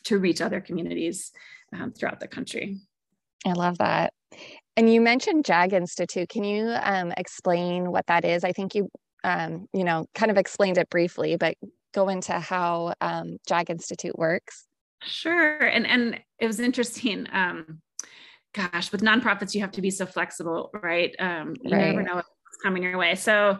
to 0.06 0.18
reach 0.18 0.42
other 0.42 0.62
communities 0.62 1.32
um, 1.74 1.92
throughout 1.92 2.20
the 2.20 2.28
country 2.28 2.78
i 3.46 3.52
love 3.52 3.78
that 3.78 4.14
and 4.78 4.92
you 4.92 5.02
mentioned 5.02 5.46
jag 5.46 5.74
institute 5.74 6.30
can 6.30 6.44
you 6.44 6.76
um, 6.82 7.14
explain 7.18 7.92
what 7.92 8.06
that 8.08 8.26
is 8.26 8.44
i 8.44 8.52
think 8.52 8.76
you 8.76 8.90
you 9.74 9.84
know 9.84 10.06
kind 10.14 10.32
of 10.32 10.38
explained 10.38 10.78
it 10.78 10.90
briefly 10.90 11.36
but 11.36 11.56
go 11.94 12.10
into 12.10 12.40
how 12.40 12.94
jag 13.48 13.70
institute 13.70 14.18
works 14.18 14.66
Sure. 15.06 15.58
And 15.60 15.86
and 15.86 16.20
it 16.40 16.48
was 16.48 16.60
interesting. 16.60 17.28
Um, 17.32 17.82
gosh, 18.54 18.92
with 18.92 19.02
nonprofits, 19.02 19.54
you 19.54 19.62
have 19.62 19.72
to 19.72 19.82
be 19.82 19.92
so 19.92 20.06
flexible, 20.06 20.72
right? 20.82 21.16
Um, 21.20 21.56
you 21.62 21.76
right. 21.76 21.88
never 21.88 22.04
know 22.04 22.16
what's 22.16 22.62
coming 22.64 22.84
your 22.84 22.98
way. 22.98 23.16
So 23.16 23.60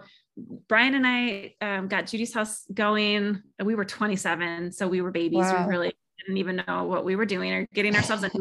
Brian 0.68 0.96
and 0.96 1.06
I 1.08 1.54
um, 1.62 1.88
got 1.88 2.08
Judi's 2.08 2.34
house 2.34 2.66
going. 2.74 3.42
We 3.64 3.76
were 3.76 3.86
27, 3.86 4.72
so 4.72 4.88
we 4.88 5.02
were 5.02 5.12
babies. 5.12 5.40
Wow. 5.40 5.66
We 5.66 5.72
really 5.72 5.94
didn't 6.26 6.38
even 6.38 6.64
know 6.68 6.84
what 6.84 7.06
we 7.06 7.16
were 7.16 7.26
doing 7.26 7.54
or 7.54 7.68
getting 7.74 7.96
ourselves 7.96 8.24
into. 8.24 8.40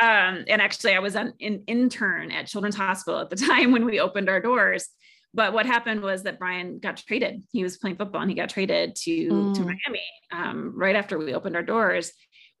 um, 0.00 0.44
and 0.48 0.60
actually, 0.60 0.94
I 0.94 0.98
was 0.98 1.16
an, 1.16 1.32
an 1.40 1.62
intern 1.66 2.30
at 2.30 2.46
Children's 2.46 2.76
Hospital 2.76 3.20
at 3.20 3.30
the 3.30 3.36
time 3.48 3.72
when 3.72 3.84
we 3.84 4.00
opened 4.00 4.28
our 4.28 4.40
doors. 4.40 4.88
But 5.34 5.54
what 5.54 5.64
happened 5.64 6.02
was 6.02 6.24
that 6.24 6.38
Brian 6.38 6.78
got 6.78 6.98
traded. 6.98 7.42
He 7.52 7.62
was 7.62 7.78
playing 7.78 7.96
football 7.96 8.20
and 8.20 8.30
he 8.30 8.36
got 8.36 8.50
traded 8.50 8.96
to, 8.96 9.28
mm. 9.28 9.54
to 9.54 9.60
Miami 9.62 10.04
um, 10.30 10.72
right 10.76 10.94
after 10.94 11.18
we 11.18 11.34
opened 11.34 11.56
our 11.56 11.62
doors 11.62 12.12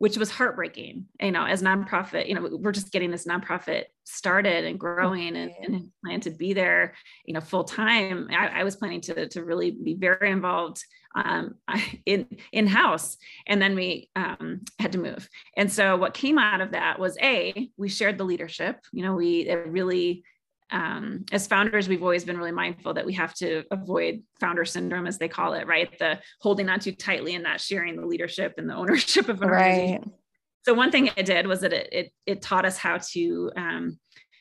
which 0.02 0.18
was 0.18 0.32
heartbreaking 0.32 1.06
you 1.20 1.30
know 1.30 1.44
as 1.44 1.62
nonprofit 1.62 2.26
you 2.26 2.34
know 2.34 2.48
we're 2.60 2.72
just 2.72 2.90
getting 2.90 3.12
this 3.12 3.24
nonprofit 3.24 3.84
started 4.02 4.64
and 4.64 4.80
growing 4.80 5.36
and, 5.36 5.52
and 5.62 5.90
plan 6.04 6.20
to 6.20 6.30
be 6.30 6.52
there 6.52 6.92
you 7.24 7.32
know 7.32 7.40
full 7.40 7.62
time 7.62 8.26
I, 8.32 8.48
I, 8.48 8.64
was 8.64 8.74
planning 8.74 9.00
to, 9.02 9.28
to 9.28 9.44
really 9.44 9.70
be 9.70 9.94
very 9.94 10.32
involved 10.32 10.82
um, 11.14 11.54
in 12.06 12.26
in 12.52 12.66
house 12.66 13.16
and 13.46 13.60
then 13.60 13.74
we 13.74 14.08
um, 14.16 14.62
had 14.78 14.92
to 14.92 14.98
move 14.98 15.28
and 15.56 15.70
so 15.70 15.96
what 15.96 16.14
came 16.14 16.38
out 16.38 16.60
of 16.60 16.72
that 16.72 16.98
was 16.98 17.16
a 17.22 17.70
we 17.76 17.88
shared 17.88 18.18
the 18.18 18.24
leadership 18.24 18.80
you 18.92 19.02
know 19.02 19.14
we 19.14 19.52
really 19.66 20.24
um, 20.72 21.26
as 21.30 21.46
founders, 21.46 21.86
we've 21.86 22.02
always 22.02 22.24
been 22.24 22.38
really 22.38 22.50
mindful 22.50 22.94
that 22.94 23.04
we 23.04 23.12
have 23.12 23.34
to 23.34 23.62
avoid 23.70 24.22
founder 24.40 24.64
syndrome, 24.64 25.06
as 25.06 25.18
they 25.18 25.28
call 25.28 25.52
it, 25.52 25.66
right? 25.66 25.96
The 25.98 26.18
holding 26.40 26.68
on 26.70 26.80
too 26.80 26.92
tightly 26.92 27.34
and 27.34 27.44
not 27.44 27.60
sharing 27.60 27.96
the 27.96 28.06
leadership 28.06 28.54
and 28.56 28.68
the 28.68 28.74
ownership 28.82 29.28
of 29.28 29.42
an 29.42 29.48
right. 29.48 29.70
organization. 29.70 30.12
So 30.64 30.74
one 30.74 30.90
thing 30.90 31.10
it 31.16 31.26
did 31.26 31.46
was 31.46 31.60
that 31.60 31.72
it 31.72 31.88
it, 31.92 32.12
it 32.24 32.42
taught 32.42 32.64
us 32.64 32.78
how 32.78 32.98
to 33.12 33.50
um, 33.56 33.98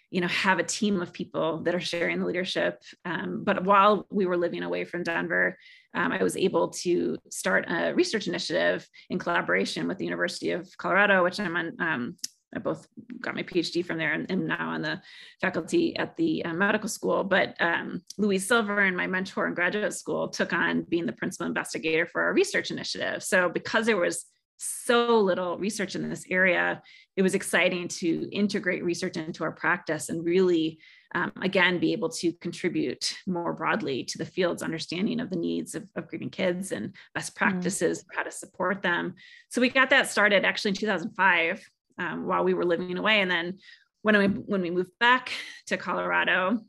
you 0.09 0.21
know 0.21 0.27
have 0.27 0.59
a 0.59 0.63
team 0.63 1.01
of 1.01 1.11
people 1.11 1.63
that 1.63 1.75
are 1.75 1.81
sharing 1.81 2.19
the 2.19 2.25
leadership. 2.25 2.81
Um, 3.03 3.43
but 3.43 3.65
while 3.65 4.07
we 4.09 4.25
were 4.25 4.37
living 4.37 4.63
away 4.63 4.85
from 4.85 5.03
Denver, 5.03 5.57
um, 5.93 6.11
I 6.11 6.23
was 6.23 6.37
able 6.37 6.69
to 6.69 7.17
start 7.29 7.65
a 7.69 7.93
research 7.93 8.27
initiative 8.27 8.87
in 9.09 9.19
collaboration 9.19 9.87
with 9.87 9.97
the 9.97 10.05
University 10.05 10.51
of 10.51 10.69
Colorado, 10.77 11.23
which 11.23 11.39
I'm 11.39 11.55
on, 11.55 11.75
um, 11.79 12.15
I 12.55 12.59
both 12.59 12.87
got 13.21 13.35
my 13.35 13.43
PhD 13.43 13.85
from 13.85 13.97
there 13.97 14.13
and 14.13 14.29
am 14.31 14.47
now 14.47 14.69
on 14.69 14.81
the 14.81 15.01
faculty 15.39 15.95
at 15.97 16.17
the 16.17 16.43
uh, 16.43 16.53
medical 16.53 16.89
school. 16.89 17.23
But 17.23 17.55
um, 17.59 18.01
Louise 18.17 18.47
Silver 18.47 18.79
and 18.79 18.95
my 18.95 19.07
mentor 19.07 19.47
in 19.47 19.53
graduate 19.53 19.93
school 19.93 20.27
took 20.27 20.53
on 20.53 20.83
being 20.83 21.05
the 21.05 21.13
principal 21.13 21.47
investigator 21.47 22.05
for 22.05 22.21
our 22.21 22.33
research 22.33 22.71
initiative. 22.71 23.23
So 23.23 23.49
because 23.49 23.85
there 23.85 23.97
was 23.97 24.25
so 24.57 25.19
little 25.19 25.57
research 25.57 25.95
in 25.95 26.07
this 26.07 26.25
area, 26.29 26.81
it 27.15 27.21
was 27.21 27.35
exciting 27.35 27.87
to 27.87 28.29
integrate 28.31 28.83
research 28.83 29.17
into 29.17 29.43
our 29.43 29.51
practice 29.51 30.09
and 30.09 30.23
really, 30.23 30.79
um, 31.13 31.31
again, 31.41 31.79
be 31.79 31.91
able 31.91 32.09
to 32.09 32.31
contribute 32.33 33.15
more 33.27 33.53
broadly 33.53 34.03
to 34.05 34.17
the 34.17 34.25
field's 34.25 34.63
understanding 34.63 35.19
of 35.19 35.29
the 35.29 35.35
needs 35.35 35.75
of, 35.75 35.89
of 35.95 36.07
grieving 36.07 36.29
kids 36.29 36.71
and 36.71 36.95
best 37.13 37.35
mm-hmm. 37.35 37.49
practices 37.49 37.99
mm. 37.99 38.05
for 38.05 38.13
how 38.15 38.23
to 38.23 38.31
support 38.31 38.81
them. 38.81 39.15
So 39.49 39.61
we 39.61 39.69
got 39.69 39.89
that 39.89 40.09
started 40.09 40.45
actually 40.45 40.69
in 40.69 40.75
2005 40.75 41.69
um, 41.97 42.25
while 42.25 42.43
we 42.43 42.53
were 42.53 42.65
living 42.65 42.97
away. 42.97 43.21
And 43.21 43.29
then 43.29 43.57
when 44.01 44.17
we 44.17 44.25
when 44.25 44.61
we 44.61 44.71
moved 44.71 44.97
back 44.99 45.31
to 45.67 45.77
Colorado, 45.77 46.59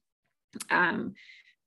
um, 0.71 1.15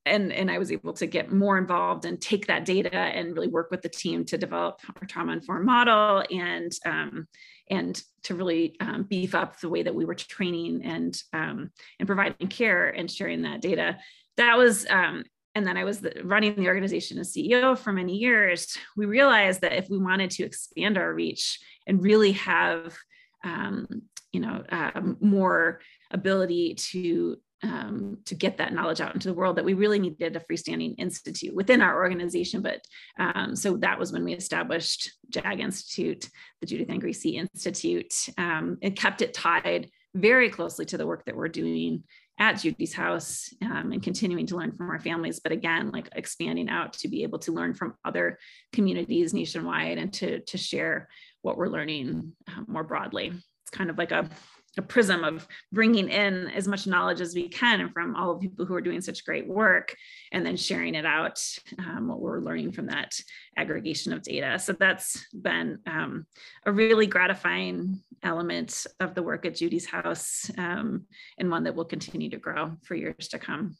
and 0.06 0.32
and 0.32 0.50
I 0.50 0.58
was 0.58 0.72
able 0.72 0.92
to 0.94 1.06
get 1.06 1.32
more 1.32 1.58
involved 1.58 2.04
and 2.04 2.20
take 2.20 2.46
that 2.46 2.64
data 2.64 2.96
and 2.96 3.34
really 3.34 3.48
work 3.48 3.70
with 3.70 3.82
the 3.82 3.88
team 3.88 4.24
to 4.26 4.38
develop 4.38 4.80
our 5.00 5.06
trauma 5.06 5.32
informed 5.32 5.66
model 5.66 6.24
and 6.30 6.72
um, 6.86 7.26
and 7.68 8.00
to 8.22 8.34
really 8.34 8.76
um, 8.80 9.02
beef 9.02 9.34
up 9.34 9.60
the 9.60 9.68
way 9.68 9.82
that 9.82 9.94
we 9.94 10.04
were 10.04 10.14
training 10.14 10.82
and 10.84 11.20
um, 11.32 11.70
and 11.98 12.06
providing 12.06 12.48
care 12.48 12.88
and 12.88 13.10
sharing 13.10 13.42
that 13.42 13.60
data. 13.60 13.98
That 14.36 14.56
was 14.56 14.86
um, 14.88 15.24
and 15.56 15.66
then 15.66 15.78
I 15.78 15.84
was 15.84 16.06
running 16.22 16.54
the 16.54 16.68
organization 16.68 17.18
as 17.18 17.32
CEO 17.32 17.78
for 17.78 17.90
many 17.90 18.14
years, 18.14 18.76
we 18.94 19.06
realized 19.06 19.62
that 19.62 19.72
if 19.72 19.88
we 19.88 19.96
wanted 19.96 20.30
to 20.32 20.44
expand 20.44 20.98
our 20.98 21.14
reach 21.14 21.58
and 21.86 22.02
really 22.02 22.32
have, 22.32 22.94
um, 23.42 24.02
you 24.32 24.40
know, 24.40 24.62
uh, 24.68 25.00
more 25.18 25.80
ability 26.10 26.74
to 26.74 27.38
um, 27.62 28.18
to 28.26 28.34
get 28.34 28.58
that 28.58 28.72
knowledge 28.72 29.00
out 29.00 29.14
into 29.14 29.28
the 29.28 29.34
world 29.34 29.56
that 29.56 29.64
we 29.64 29.74
really 29.74 29.98
needed 29.98 30.36
a 30.36 30.40
freestanding 30.40 30.94
institute 30.98 31.54
within 31.54 31.80
our 31.80 31.96
organization. 31.96 32.62
But 32.62 32.84
um, 33.18 33.56
so 33.56 33.76
that 33.78 33.98
was 33.98 34.12
when 34.12 34.24
we 34.24 34.34
established 34.34 35.12
JAG 35.30 35.60
Institute, 35.60 36.28
the 36.60 36.66
Judith 36.66 36.90
Ann 36.90 37.00
Griese 37.00 37.34
Institute, 37.34 38.28
um, 38.38 38.78
and 38.82 38.96
kept 38.96 39.22
it 39.22 39.34
tied 39.34 39.90
very 40.14 40.50
closely 40.50 40.84
to 40.86 40.98
the 40.98 41.06
work 41.06 41.24
that 41.24 41.36
we're 41.36 41.48
doing 41.48 42.04
at 42.38 42.60
Judi's 42.60 42.92
house 42.92 43.48
um, 43.62 43.92
and 43.92 44.02
continuing 44.02 44.46
to 44.46 44.56
learn 44.56 44.72
from 44.72 44.90
our 44.90 45.00
families. 45.00 45.40
But 45.40 45.52
again, 45.52 45.90
like 45.90 46.08
expanding 46.14 46.68
out 46.68 46.92
to 46.94 47.08
be 47.08 47.22
able 47.22 47.38
to 47.40 47.52
learn 47.52 47.72
from 47.72 47.94
other 48.04 48.38
communities 48.72 49.32
nationwide 49.32 49.96
and 49.96 50.12
to, 50.14 50.40
to 50.40 50.58
share 50.58 51.08
what 51.40 51.56
we're 51.56 51.68
learning 51.68 52.32
uh, 52.48 52.62
more 52.66 52.84
broadly. 52.84 53.28
It's 53.28 53.70
kind 53.70 53.88
of 53.88 53.96
like 53.96 54.12
a 54.12 54.28
a 54.76 54.82
prism 54.82 55.24
of 55.24 55.46
bringing 55.72 56.08
in 56.08 56.48
as 56.48 56.68
much 56.68 56.86
knowledge 56.86 57.20
as 57.20 57.34
we 57.34 57.48
can 57.48 57.90
from 57.90 58.14
all 58.14 58.32
of 58.32 58.40
people 58.40 58.66
who 58.66 58.74
are 58.74 58.80
doing 58.80 59.00
such 59.00 59.24
great 59.24 59.46
work 59.46 59.96
and 60.32 60.44
then 60.44 60.56
sharing 60.56 60.94
it 60.94 61.06
out 61.06 61.40
um, 61.78 62.08
what 62.08 62.20
we're 62.20 62.40
learning 62.40 62.72
from 62.72 62.86
that 62.86 63.18
aggregation 63.56 64.12
of 64.12 64.22
data 64.22 64.58
so 64.58 64.72
that's 64.72 65.26
been 65.34 65.78
um, 65.86 66.26
a 66.66 66.72
really 66.72 67.06
gratifying 67.06 68.00
element 68.22 68.86
of 69.00 69.14
the 69.14 69.22
work 69.22 69.46
at 69.46 69.54
judi's 69.54 69.86
house 69.86 70.50
um, 70.58 71.04
and 71.38 71.50
one 71.50 71.64
that 71.64 71.74
will 71.74 71.84
continue 71.84 72.30
to 72.30 72.38
grow 72.38 72.72
for 72.82 72.94
years 72.94 73.28
to 73.28 73.38
come 73.38 73.76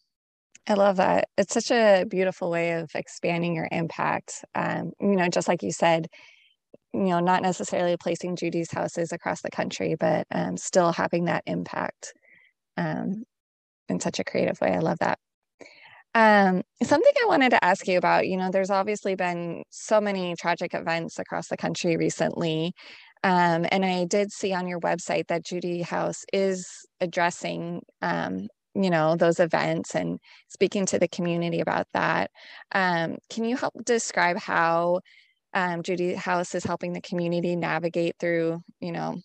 I 0.69 0.75
love 0.75 0.97
that. 0.97 1.29
It's 1.39 1.55
such 1.55 1.71
a 1.71 2.05
beautiful 2.09 2.51
way 2.51 2.73
of 2.73 2.91
expanding 2.97 3.55
your 3.55 3.69
impact. 3.71 4.45
Um, 4.57 4.91
you 5.01 5.15
know, 5.15 5.29
just 5.29 5.47
like 5.47 5.63
you 5.63 5.71
said, 5.71 6.09
you 6.93 7.07
know, 7.07 7.21
not 7.21 7.43
necessarily 7.43 7.97
placing 7.97 8.37
Judi's 8.37 8.73
houses 8.73 9.13
across 9.13 9.43
the 9.43 9.51
country, 9.51 9.97
but 9.99 10.27
um, 10.31 10.57
still 10.57 10.93
having 10.93 11.27
that 11.27 11.43
impact 11.47 12.13
um, 12.77 13.25
in 13.89 14.01
such 14.01 14.19
a 14.19 14.25
creative 14.25 14.61
way. 14.61 14.73
I 14.73 14.81
love 14.81 14.99
that. 15.01 15.19
Um, 16.15 16.63
something 16.83 17.13
I 17.23 17.27
wanted 17.27 17.51
to 17.51 17.63
ask 17.63 17.87
you 17.87 17.99
about, 17.99 18.27
you 18.27 18.39
know, 18.39 18.51
there's 18.51 18.71
obviously 18.71 19.17
been 19.17 19.63
so 19.69 20.01
many 20.01 20.35
tragic 20.35 20.73
events 20.73 21.19
across 21.19 21.49
the 21.49 21.59
country 21.59 21.99
recently. 21.99 22.73
Um, 23.23 23.67
and 23.71 23.85
I 23.85 24.07
did 24.07 24.33
see 24.33 24.55
on 24.55 24.67
your 24.67 24.81
website 24.81 25.27
that 25.29 25.45
Judi 25.45 25.83
House 25.83 26.25
is 26.33 26.67
addressing, 27.03 27.83
um, 28.01 28.49
you 28.75 28.89
know, 28.89 29.17
those 29.17 29.41
events 29.41 29.95
and 29.95 30.19
speaking 30.49 30.87
to 30.87 30.99
the 30.99 31.09
community 31.09 31.61
about 31.61 31.87
that. 31.93 32.31
Um, 32.75 33.17
can 33.31 33.45
you 33.45 33.57
help 33.57 33.75
describe 33.85 34.39
how 34.39 35.01
um, 35.57 35.83
Judi 35.83 36.15
House 36.15 36.55
is 36.55 36.65
helping 36.65 36.93
the 36.93 37.01
community 37.01 37.57
navigate 37.57 38.17
through, 38.21 38.61
you 38.79 38.93
know, 38.93 39.17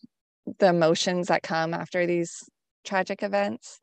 the 0.59 0.69
emotions 0.69 1.27
that 1.27 1.43
come 1.43 1.73
after 1.73 2.07
these 2.07 2.49
tragic 2.85 3.21
events. 3.21 3.79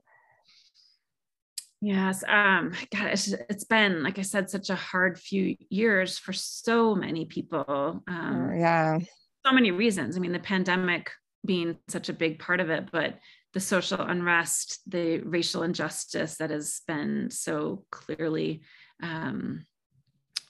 Yes. 1.82 2.24
Um, 2.26 2.72
God, 2.90 3.08
it's, 3.08 3.28
it's 3.28 3.64
been, 3.64 4.02
like 4.02 4.18
I 4.18 4.22
said, 4.22 4.48
such 4.48 4.70
a 4.70 4.74
hard 4.74 5.18
few 5.18 5.56
years 5.68 6.18
for 6.18 6.32
so 6.32 6.94
many 6.94 7.26
people. 7.26 8.02
Um, 8.08 8.54
yeah. 8.58 8.98
So 9.44 9.52
many 9.52 9.70
reasons. 9.70 10.16
I 10.16 10.20
mean, 10.20 10.32
the 10.32 10.38
pandemic 10.38 11.10
being 11.44 11.76
such 11.88 12.08
a 12.08 12.14
big 12.14 12.38
part 12.38 12.60
of 12.60 12.70
it, 12.70 12.88
but 12.90 13.18
the 13.52 13.60
social 13.60 14.00
unrest, 14.00 14.80
the 14.86 15.18
racial 15.18 15.64
injustice 15.64 16.36
that 16.36 16.50
has 16.50 16.80
been 16.88 17.30
so 17.30 17.84
clearly, 17.90 18.62
um, 19.02 19.66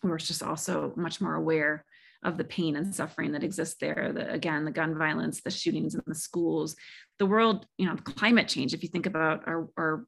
we're 0.05 0.19
just 0.19 0.45
also 0.45 0.93
much 0.97 1.21
more 1.21 1.35
aware 1.35 1.85
of 2.25 2.37
the 2.37 2.45
pain 2.45 2.77
and 2.77 2.95
suffering 2.95 3.33
that 3.33 3.45
exists 3.45 3.77
there 3.81 4.13
the, 4.13 4.31
again 4.33 4.65
the 4.65 4.71
gun 4.71 4.97
violence 4.97 5.41
the 5.41 5.51
shootings 5.51 5.95
in 5.95 6.03
the 6.07 6.15
schools 6.15 6.77
the 7.19 7.27
world 7.27 7.67
you 7.77 7.87
know 7.87 7.97
climate 7.97 8.49
change 8.49 8.75
if 8.75 8.83
you 8.83 8.89
think 8.89 9.07
about 9.07 9.47
our, 9.47 9.69
our 9.77 10.05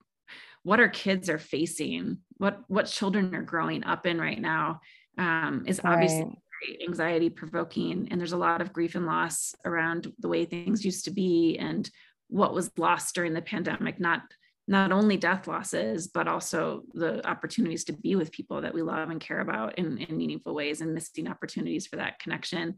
what 0.62 0.80
our 0.80 0.88
kids 0.88 1.30
are 1.30 1.38
facing 1.38 2.18
what 2.36 2.60
what 2.68 2.86
children 2.86 3.34
are 3.34 3.42
growing 3.42 3.84
up 3.84 4.06
in 4.06 4.20
right 4.20 4.40
now 4.40 4.80
um, 5.18 5.64
is 5.66 5.80
obviously 5.84 6.24
right. 6.24 6.82
anxiety 6.86 7.30
provoking 7.30 8.08
and 8.10 8.20
there's 8.20 8.32
a 8.32 8.36
lot 8.36 8.60
of 8.60 8.72
grief 8.72 8.94
and 8.94 9.06
loss 9.06 9.54
around 9.64 10.12
the 10.18 10.28
way 10.28 10.44
things 10.44 10.84
used 10.84 11.04
to 11.04 11.10
be 11.10 11.56
and 11.58 11.90
what 12.28 12.54
was 12.54 12.70
lost 12.76 13.14
during 13.14 13.34
the 13.34 13.42
pandemic 13.42 14.00
not 14.00 14.22
not 14.70 14.92
only 14.92 15.16
death 15.16 15.48
losses, 15.48 16.06
but 16.06 16.28
also 16.28 16.82
the 16.94 17.26
opportunities 17.28 17.82
to 17.84 17.92
be 17.92 18.14
with 18.14 18.30
people 18.30 18.60
that 18.60 18.72
we 18.72 18.82
love 18.82 19.10
and 19.10 19.20
care 19.20 19.40
about 19.40 19.76
in, 19.76 19.98
in 19.98 20.16
meaningful 20.16 20.54
ways 20.54 20.80
and 20.80 20.94
missing 20.94 21.26
opportunities 21.26 21.88
for 21.88 21.96
that 21.96 22.20
connection. 22.20 22.76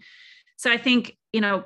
So 0.57 0.73
I 0.73 0.79
think, 0.79 1.15
you 1.35 1.43
know, 1.43 1.65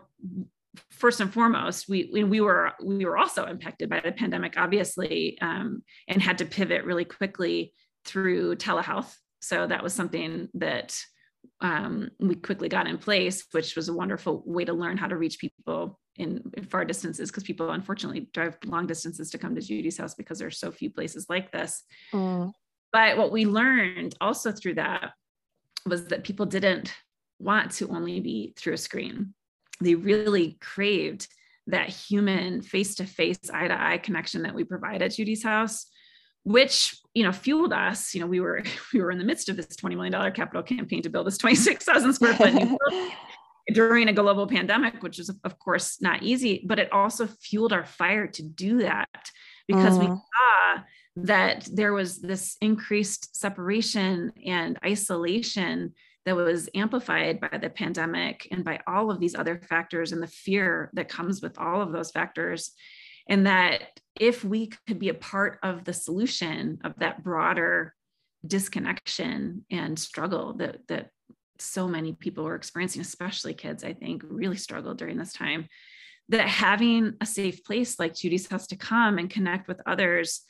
first 0.91 1.21
and 1.21 1.33
foremost, 1.33 1.89
we, 1.89 2.11
we 2.13 2.41
were 2.41 2.73
we 2.85 3.05
were 3.05 3.17
also 3.17 3.47
impacted 3.47 3.89
by 3.89 4.01
the 4.01 4.11
pandemic, 4.11 4.55
obviously, 4.57 5.39
um, 5.41 5.85
and 6.09 6.21
had 6.21 6.39
to 6.39 6.45
pivot 6.45 6.85
really 6.85 7.05
quickly 7.05 7.73
through 8.05 8.57
telehealth. 8.57 9.15
So 9.41 9.65
that 9.69 9.85
was 9.85 9.95
something 9.95 10.49
that 10.55 10.99
um, 11.61 12.11
we 12.19 12.35
quickly 12.35 12.69
got 12.69 12.87
in 12.87 12.99
place, 12.99 13.45
which 13.53 13.77
was 13.77 13.89
a 13.89 13.95
wonderful 13.95 14.43
way 14.47 14.65
to 14.65 14.73
learn 14.73 14.97
how 14.97 15.07
to 15.07 15.17
reach 15.17 15.39
people 15.39 15.99
in, 16.17 16.43
in 16.57 16.65
far 16.65 16.85
distances 16.85 17.31
because 17.31 17.45
people 17.45 17.71
unfortunately 17.71 18.29
drive 18.33 18.57
long 18.65 18.87
distances 18.87 19.31
to 19.31 19.39
come 19.39 19.55
to 19.55 19.61
Judi's 19.61 19.99
house 19.99 20.15
because 20.15 20.39
there's 20.39 20.59
so 20.59 20.71
few 20.71 20.91
places 20.91 21.27
like 21.29 21.53
this. 21.53 21.83
Mm. 22.13 22.53
But 22.93 23.17
what 23.19 23.33
we 23.33 23.45
learned 23.45 24.15
also 24.21 24.53
through 24.53 24.75
that 24.75 25.13
was 25.85 26.07
that 26.07 26.25
people 26.25 26.47
didn't 26.47 26.95
want 27.39 27.71
to 27.73 27.89
only 27.89 28.21
be 28.21 28.55
through 28.57 28.75
a 28.75 28.79
screen. 28.79 29.35
They 29.81 29.95
really 29.95 30.57
craved 30.61 31.29
that 31.67 31.89
human 31.89 32.63
face-to-face 32.63 33.51
eye-to-eye 33.53 33.99
connection 33.99 34.43
that 34.43 34.55
we 34.55 34.65
provide 34.65 35.03
at 35.03 35.13
Judi's 35.13 35.43
house 35.43 35.87
which 36.47 36.97
you 37.13 37.25
know 37.25 37.33
fueled 37.33 37.73
us 37.73 38.15
you 38.15 38.21
know 38.21 38.27
we 38.27 38.39
were 38.39 38.63
we 38.95 39.01
were 39.01 39.11
in 39.11 39.19
the 39.19 39.25
midst 39.25 39.49
of 39.49 39.57
this 39.57 39.75
20 39.75 39.97
million 39.97 40.13
dollar 40.13 40.31
capital 40.31 40.63
campaign 40.63 41.03
to 41.03 41.11
build 41.11 41.27
this 41.27 41.39
26,000 41.39 42.13
square 42.15 42.35
foot 42.35 42.55
during 43.75 44.09
a 44.09 44.13
global 44.13 44.47
pandemic 44.47 45.03
which 45.03 45.19
is 45.19 45.29
of 45.29 45.59
course 45.59 46.01
not 46.01 46.23
easy 46.23 46.65
but 46.65 46.79
it 46.79 46.93
also 46.93 47.27
fueled 47.27 47.73
our 47.73 47.85
fire 47.85 48.29
to 48.29 48.43
do 48.45 48.79
that 48.79 49.09
because 49.67 49.99
we 49.99 50.07
mm. 50.07 50.17
saw 50.17 50.83
that 51.17 51.69
there 51.73 51.93
was 51.93 52.21
this 52.21 52.57
increased 52.61 53.35
separation 53.35 54.31
and 54.45 54.79
isolation 54.85 55.93
that 56.27 56.37
was 56.37 56.69
amplified 56.77 57.41
by 57.41 57.59
the 57.59 57.71
pandemic 57.71 58.47
and 58.53 58.65
by 58.65 58.79
all 58.87 59.11
of 59.11 59.19
these 59.19 59.35
other 59.35 59.59
factors 59.69 60.13
and 60.13 60.23
the 60.23 60.29
fear 60.29 60.91
that 60.93 61.09
comes 61.09 61.43
with 61.43 61.59
all 61.59 61.83
of 61.83 61.91
those 61.91 62.13
factors 62.13 62.71
and 63.29 63.47
that 63.47 64.01
if 64.19 64.45
we 64.45 64.69
could 64.87 64.99
be 64.99 65.09
a 65.09 65.15
part 65.15 65.59
of 65.63 65.85
the 65.85 65.93
solution 65.93 66.79
of 66.85 66.95
that 66.99 67.23
broader 67.23 67.95
disconnection 68.47 69.65
and 69.71 69.99
struggle 69.99 70.55
that 70.55 70.79
that 70.89 71.11
so 71.59 71.89
many 71.89 72.13
people 72.13 72.45
were 72.45 72.55
experiencing 72.55 73.01
especially 73.01 73.55
kids 73.55 73.83
i 73.83 73.93
think 73.93 74.23
really 74.29 74.57
struggled 74.57 74.99
during 74.99 75.17
this 75.17 75.33
time 75.33 75.67
that 76.29 76.49
having 76.49 77.15
a 77.21 77.27
safe 77.27 77.65
place 77.65 77.99
like 77.99 78.15
judi's 78.15 78.47
has 78.49 78.67
to 78.67 78.77
come 78.77 79.19
and 79.19 79.31
connect 79.31 79.67
with 79.67 79.81
others 79.87 80.43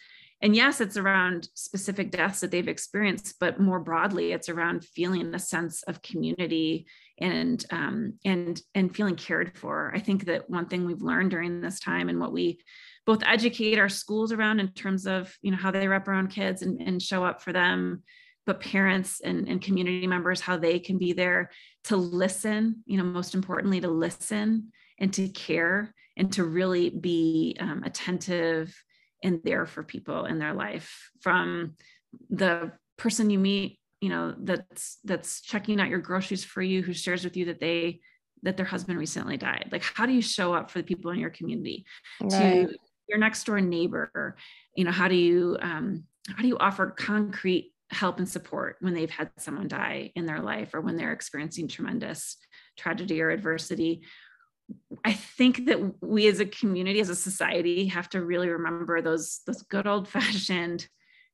and 0.43 0.55
yes 0.55 0.80
it's 0.80 0.97
around 0.97 1.49
specific 1.55 2.11
deaths 2.11 2.41
that 2.41 2.51
they've 2.51 2.68
experienced 2.68 3.37
but 3.41 3.61
more 3.61 3.80
broadly 3.80 4.32
it's 4.32 4.49
around 4.49 4.84
feeling 4.84 5.34
a 5.34 5.39
sense 5.39 5.82
of 5.84 6.03
community 6.03 6.87
and 7.18 7.64
um, 7.70 8.14
and 8.24 8.61
and 8.74 8.95
feeling 8.95 9.16
cared 9.16 9.57
for. 9.57 9.93
I 9.95 10.01
think 10.01 10.26
that 10.26 10.51
one 10.51 10.66
thing 10.66 10.84
we've 10.84 11.03
learned 11.03 11.30
during 11.30 11.61
this 11.61 11.80
time 11.80 12.09
and 12.09 12.20
what 12.20 12.32
we 12.32 12.61
both 13.07 13.22
educate 13.24 13.78
our 13.78 13.89
schools 13.89 14.32
around 14.32 14.61
in 14.61 14.68
terms 14.72 15.07
of 15.07 15.34
you 15.41 15.51
know 15.51 15.57
how 15.57 15.70
they 15.70 15.89
wrap 15.89 16.09
around 16.09 16.28
kids 16.28 16.62
and, 16.62 16.80
and 16.80 17.01
show 17.01 17.24
up 17.24 17.43
for 17.43 17.53
them 17.53 18.03
but 18.45 18.61
parents 18.61 19.20
and, 19.20 19.49
and 19.49 19.62
community 19.62 20.07
members 20.07 20.41
how 20.41 20.57
they 20.57 20.78
can 20.78 20.99
be 20.99 21.12
there 21.12 21.51
to 21.84 21.97
listen 21.97 22.82
you 22.84 22.99
know 22.99 23.05
most 23.05 23.34
importantly 23.34 23.80
to 23.80 23.89
listen 23.89 24.70
and 24.99 25.12
to 25.12 25.28
care 25.28 25.95
and 26.16 26.32
to 26.32 26.45
really 26.45 26.91
be 26.91 27.57
um, 27.61 27.82
attentive 27.84 28.74
and 29.22 29.40
there 29.44 29.66
for 29.66 29.82
people 29.82 30.24
in 30.26 30.38
their 30.38 30.54
life 30.54 31.10
from 31.20 31.74
the 32.30 32.72
person 32.96 33.30
you 33.30 33.38
meet 33.38 33.78
you 34.00 34.08
know 34.08 34.34
that's 34.38 34.98
that's 35.04 35.40
checking 35.40 35.80
out 35.80 35.88
your 35.88 35.98
groceries 35.98 36.44
for 36.44 36.62
you 36.62 36.82
who 36.82 36.92
shares 36.92 37.24
with 37.24 37.36
you 37.36 37.46
that 37.46 37.60
they 37.60 38.00
that 38.42 38.56
their 38.56 38.66
husband 38.66 38.98
recently 38.98 39.36
died. 39.36 39.68
Like 39.72 39.82
how 39.82 40.06
do 40.06 40.12
you 40.12 40.22
show 40.22 40.54
up 40.54 40.70
for 40.70 40.78
the 40.78 40.84
people 40.84 41.10
in 41.10 41.18
your 41.18 41.30
community? 41.30 41.84
Right. 42.20 42.68
to 42.68 42.76
your 43.08 43.18
next 43.18 43.44
door 43.44 43.60
neighbor 43.60 44.36
you 44.74 44.84
know 44.84 44.90
how 44.90 45.08
do 45.08 45.14
you 45.14 45.56
um, 45.60 46.04
how 46.28 46.42
do 46.42 46.48
you 46.48 46.58
offer 46.58 46.90
concrete 46.90 47.72
help 47.90 48.18
and 48.18 48.28
support 48.28 48.76
when 48.80 48.94
they've 48.94 49.10
had 49.10 49.30
someone 49.38 49.68
die 49.68 50.10
in 50.16 50.26
their 50.26 50.40
life 50.40 50.74
or 50.74 50.80
when 50.80 50.96
they're 50.96 51.12
experiencing 51.12 51.68
tremendous 51.68 52.36
tragedy 52.76 53.22
or 53.22 53.30
adversity 53.30 54.02
I 55.04 55.12
think 55.12 55.66
that 55.66 56.02
we 56.02 56.26
as 56.26 56.40
a 56.40 56.46
community, 56.46 57.00
as 57.00 57.08
a 57.08 57.16
society, 57.16 57.86
have 57.86 58.08
to 58.10 58.24
really 58.24 58.48
remember 58.48 59.00
those 59.00 59.40
those 59.46 59.62
good 59.62 59.86
old 59.86 60.08
fashioned 60.08 60.86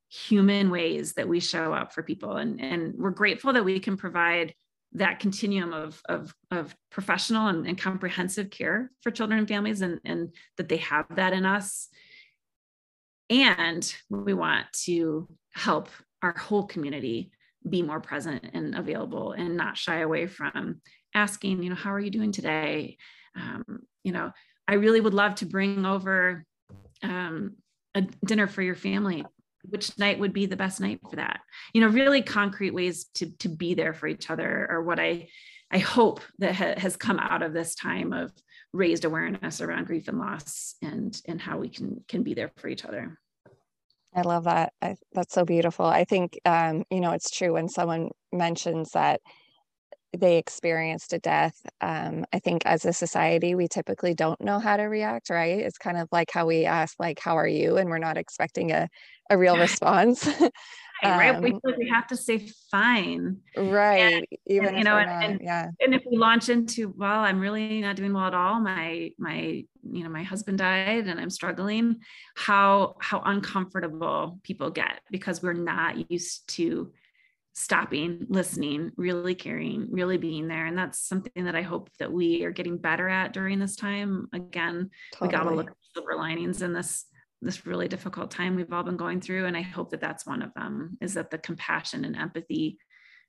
human 0.09 0.71
ways 0.71 1.15
that 1.15 1.29
we 1.29 1.41
show 1.41 1.73
up 1.73 1.93
for 1.93 2.03
people. 2.03 2.37
And 2.37 2.61
and 2.61 2.95
we're 2.97 3.11
grateful 3.11 3.55
that 3.55 3.65
we 3.65 3.81
can 3.81 3.97
provide 3.97 4.55
that 4.93 5.21
continuum 5.21 5.73
of 5.73 6.03
of, 6.07 6.35
of 6.51 6.77
professional 6.91 7.47
and, 7.47 7.67
and 7.67 7.79
comprehensive 7.79 8.51
care 8.51 8.91
for 9.01 9.11
children 9.11 9.39
and 9.39 9.49
families 9.49 9.81
and 9.81 10.01
and 10.05 10.35
that 10.59 10.69
they 10.69 10.79
have 10.79 11.07
that 11.17 11.33
in 11.33 11.47
us. 11.47 11.89
And 13.31 13.95
we 14.11 14.35
want 14.35 14.67
to 14.85 15.29
help 15.55 15.89
our 16.23 16.37
whole 16.37 16.65
community 16.65 17.31
be 17.69 17.83
more 17.83 18.01
present 18.01 18.51
and 18.53 18.75
available 18.75 19.33
and 19.33 19.57
not 19.57 19.77
shy 19.77 20.01
away 20.01 20.27
from 20.27 20.81
asking 21.15 21.63
you 21.63 21.71
know 21.71 21.77
how 21.77 21.93
are 21.93 22.01
you 22.01 22.11
doing 22.11 22.33
today? 22.33 22.97
Um, 23.35 23.83
you 24.05 24.13
know 24.13 24.31
i 24.69 24.75
really 24.75 25.01
would 25.01 25.15
love 25.15 25.35
to 25.37 25.47
bring 25.47 25.87
over 25.87 26.45
um, 27.03 27.57
a 27.95 28.03
dinner 28.25 28.47
for 28.47 28.63
your 28.63 28.75
family. 28.75 29.25
Which 29.69 29.97
night 29.97 30.19
would 30.19 30.33
be 30.33 30.47
the 30.47 30.57
best 30.57 30.81
night 30.81 31.01
for 31.09 31.17
that? 31.17 31.41
You 31.73 31.81
know 31.81 31.89
really 31.89 32.23
concrete 32.23 32.73
ways 32.73 33.05
to 33.15 33.31
to 33.39 33.49
be 33.49 33.75
there 33.75 33.95
for 33.95 34.09
each 34.09 34.29
other 34.29 34.67
or 34.69 34.83
what 34.83 34.99
i 34.99 35.29
i 35.71 35.79
hope 35.79 36.21
that 36.39 36.55
ha- 36.55 36.75
has 36.79 36.97
come 36.97 37.19
out 37.19 37.43
of 37.43 37.53
this 37.53 37.75
time 37.77 38.13
of 38.13 38.33
raised 38.73 39.05
awareness 39.05 39.61
around 39.61 39.87
grief 39.87 40.09
and 40.09 40.19
loss 40.19 40.75
and 40.83 41.21
and 41.29 41.41
how 41.41 41.59
we 41.59 41.69
can 41.69 42.03
can 42.09 42.23
be 42.25 42.35
there 42.35 42.51
for 42.57 42.69
each 42.69 42.85
other 42.85 43.19
i 44.15 44.23
love 44.23 44.45
that. 44.45 44.73
I, 44.83 44.97
that's 45.13 45.35
so 45.35 45.45
beautiful. 45.45 45.87
I 45.87 46.05
think 46.05 46.39
um, 46.45 46.85
you 46.91 47.01
know 47.01 47.13
it's 47.13 47.31
true 47.31 47.55
when 47.55 47.69
someone 47.69 48.11
mentions 48.33 48.91
that 48.93 49.21
they 50.17 50.39
experienced 50.39 51.13
a 51.15 51.19
death 51.19 51.57
um, 51.81 52.25
i 52.35 52.39
think 52.39 52.67
as 52.67 52.85
a 52.85 52.93
society 52.93 53.55
we 53.55 53.69
typically 53.69 54.15
don't 54.15 54.41
know 54.41 54.59
how 54.59 54.77
to 54.77 54.85
react 54.85 55.31
right? 55.31 55.59
It's 55.61 55.79
kind 55.79 55.97
of 55.99 56.09
like 56.13 56.31
how 56.33 56.47
we 56.47 56.67
ask 56.67 56.97
like 57.01 57.19
how 57.21 57.37
are 57.39 57.49
you? 57.49 57.77
and 57.79 57.91
we're 57.91 57.99
not 57.99 58.19
expecting 58.19 58.73
a, 58.73 58.89
a 59.31 59.39
real 59.39 59.57
response 59.67 60.29
right, 61.03 61.35
um, 61.35 61.43
we, 61.43 61.53
we 61.79 61.89
have 61.89 62.07
to 62.07 62.17
say 62.17 62.49
fine 62.71 63.37
right 63.57 63.97
and, 63.97 64.27
even 64.47 64.69
and, 64.69 64.79
you 64.79 64.85
know 64.85 64.97
and, 64.97 65.11
and, 65.11 65.41
yeah 65.43 65.69
and 65.81 65.95
if 65.95 66.03
we 66.11 66.17
launch 66.17 66.49
into 66.49 66.95
well 66.97 67.21
i'm 67.21 67.41
really 67.41 67.81
not 67.81 67.97
doing 67.97 68.13
well 68.13 68.27
at 68.27 68.35
all 68.35 68.61
my 68.61 69.11
my 69.19 69.65
you 69.91 70.05
know 70.05 70.09
my 70.09 70.23
husband 70.23 70.59
died 70.59 71.07
and 71.07 71.19
i'm 71.19 71.31
struggling 71.31 71.97
how 72.37 72.95
how 73.01 73.21
uncomfortable 73.25 74.39
people 74.43 74.71
get 74.71 75.01
because 75.11 75.43
we're 75.43 75.53
not 75.53 76.11
used 76.11 76.49
to 76.49 76.93
stopping, 77.55 78.27
listening, 78.29 78.93
really 78.97 79.35
caring, 79.35 79.89
really 79.91 80.17
being 80.17 80.49
there. 80.49 80.67
And 80.67 80.77
that's 80.77 80.99
something 80.99 81.45
that 81.45 81.55
I 81.55 81.63
hope 81.63 81.91
that 81.99 82.11
we 82.11 82.45
are 82.45 82.51
getting 82.51 82.79
better 82.79 83.09
at 83.09 83.33
during 83.33 83.59
this 83.59 83.77
time. 83.77 84.29
Again, 84.33 84.91
totally. 85.13 85.29
we 85.29 85.33
got 85.33 85.45
to 85.45 85.55
look 85.55 85.71
at 85.71 85.77
silver 85.95 86.15
linings 86.17 86.63
in 86.63 86.73
this 86.73 87.05
this 87.43 87.67
really 87.67 87.89
difficult 87.89 88.31
time 88.31 88.55
we've 88.55 88.73
all 88.73 88.83
been 88.83 88.97
going 88.97 89.21
through. 89.21 89.47
And 89.47 89.57
I 89.57 89.63
hope 89.63 89.91
that 89.91 90.01
that's 90.01 90.27
one 90.27 90.43
of 90.43 90.55
them 90.55 90.97
is 91.01 91.15
that 91.15 91.31
the 91.31 91.39
compassion 91.39 92.05
and 92.05 92.17
empathy 92.17 92.79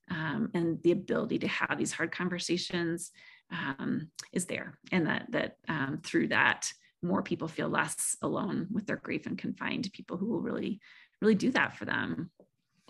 um, 0.09 0.49
and 0.53 0.81
the 0.83 0.91
ability 0.91 1.39
to 1.39 1.47
have 1.47 1.77
these 1.77 1.91
hard 1.91 2.11
conversations 2.11 3.11
um, 3.51 4.09
is 4.31 4.45
there. 4.45 4.77
And 4.91 5.07
that, 5.07 5.25
that 5.31 5.57
um, 5.67 6.01
through 6.03 6.29
that, 6.29 6.71
more 7.01 7.23
people 7.23 7.47
feel 7.47 7.67
less 7.67 8.15
alone 8.21 8.67
with 8.71 8.85
their 8.85 8.97
grief 8.97 9.25
and 9.25 9.37
can 9.37 9.53
find 9.53 9.91
people 9.93 10.17
who 10.17 10.27
will 10.27 10.41
really, 10.41 10.79
really 11.21 11.35
do 11.35 11.51
that 11.51 11.75
for 11.75 11.85
them. 11.85 12.31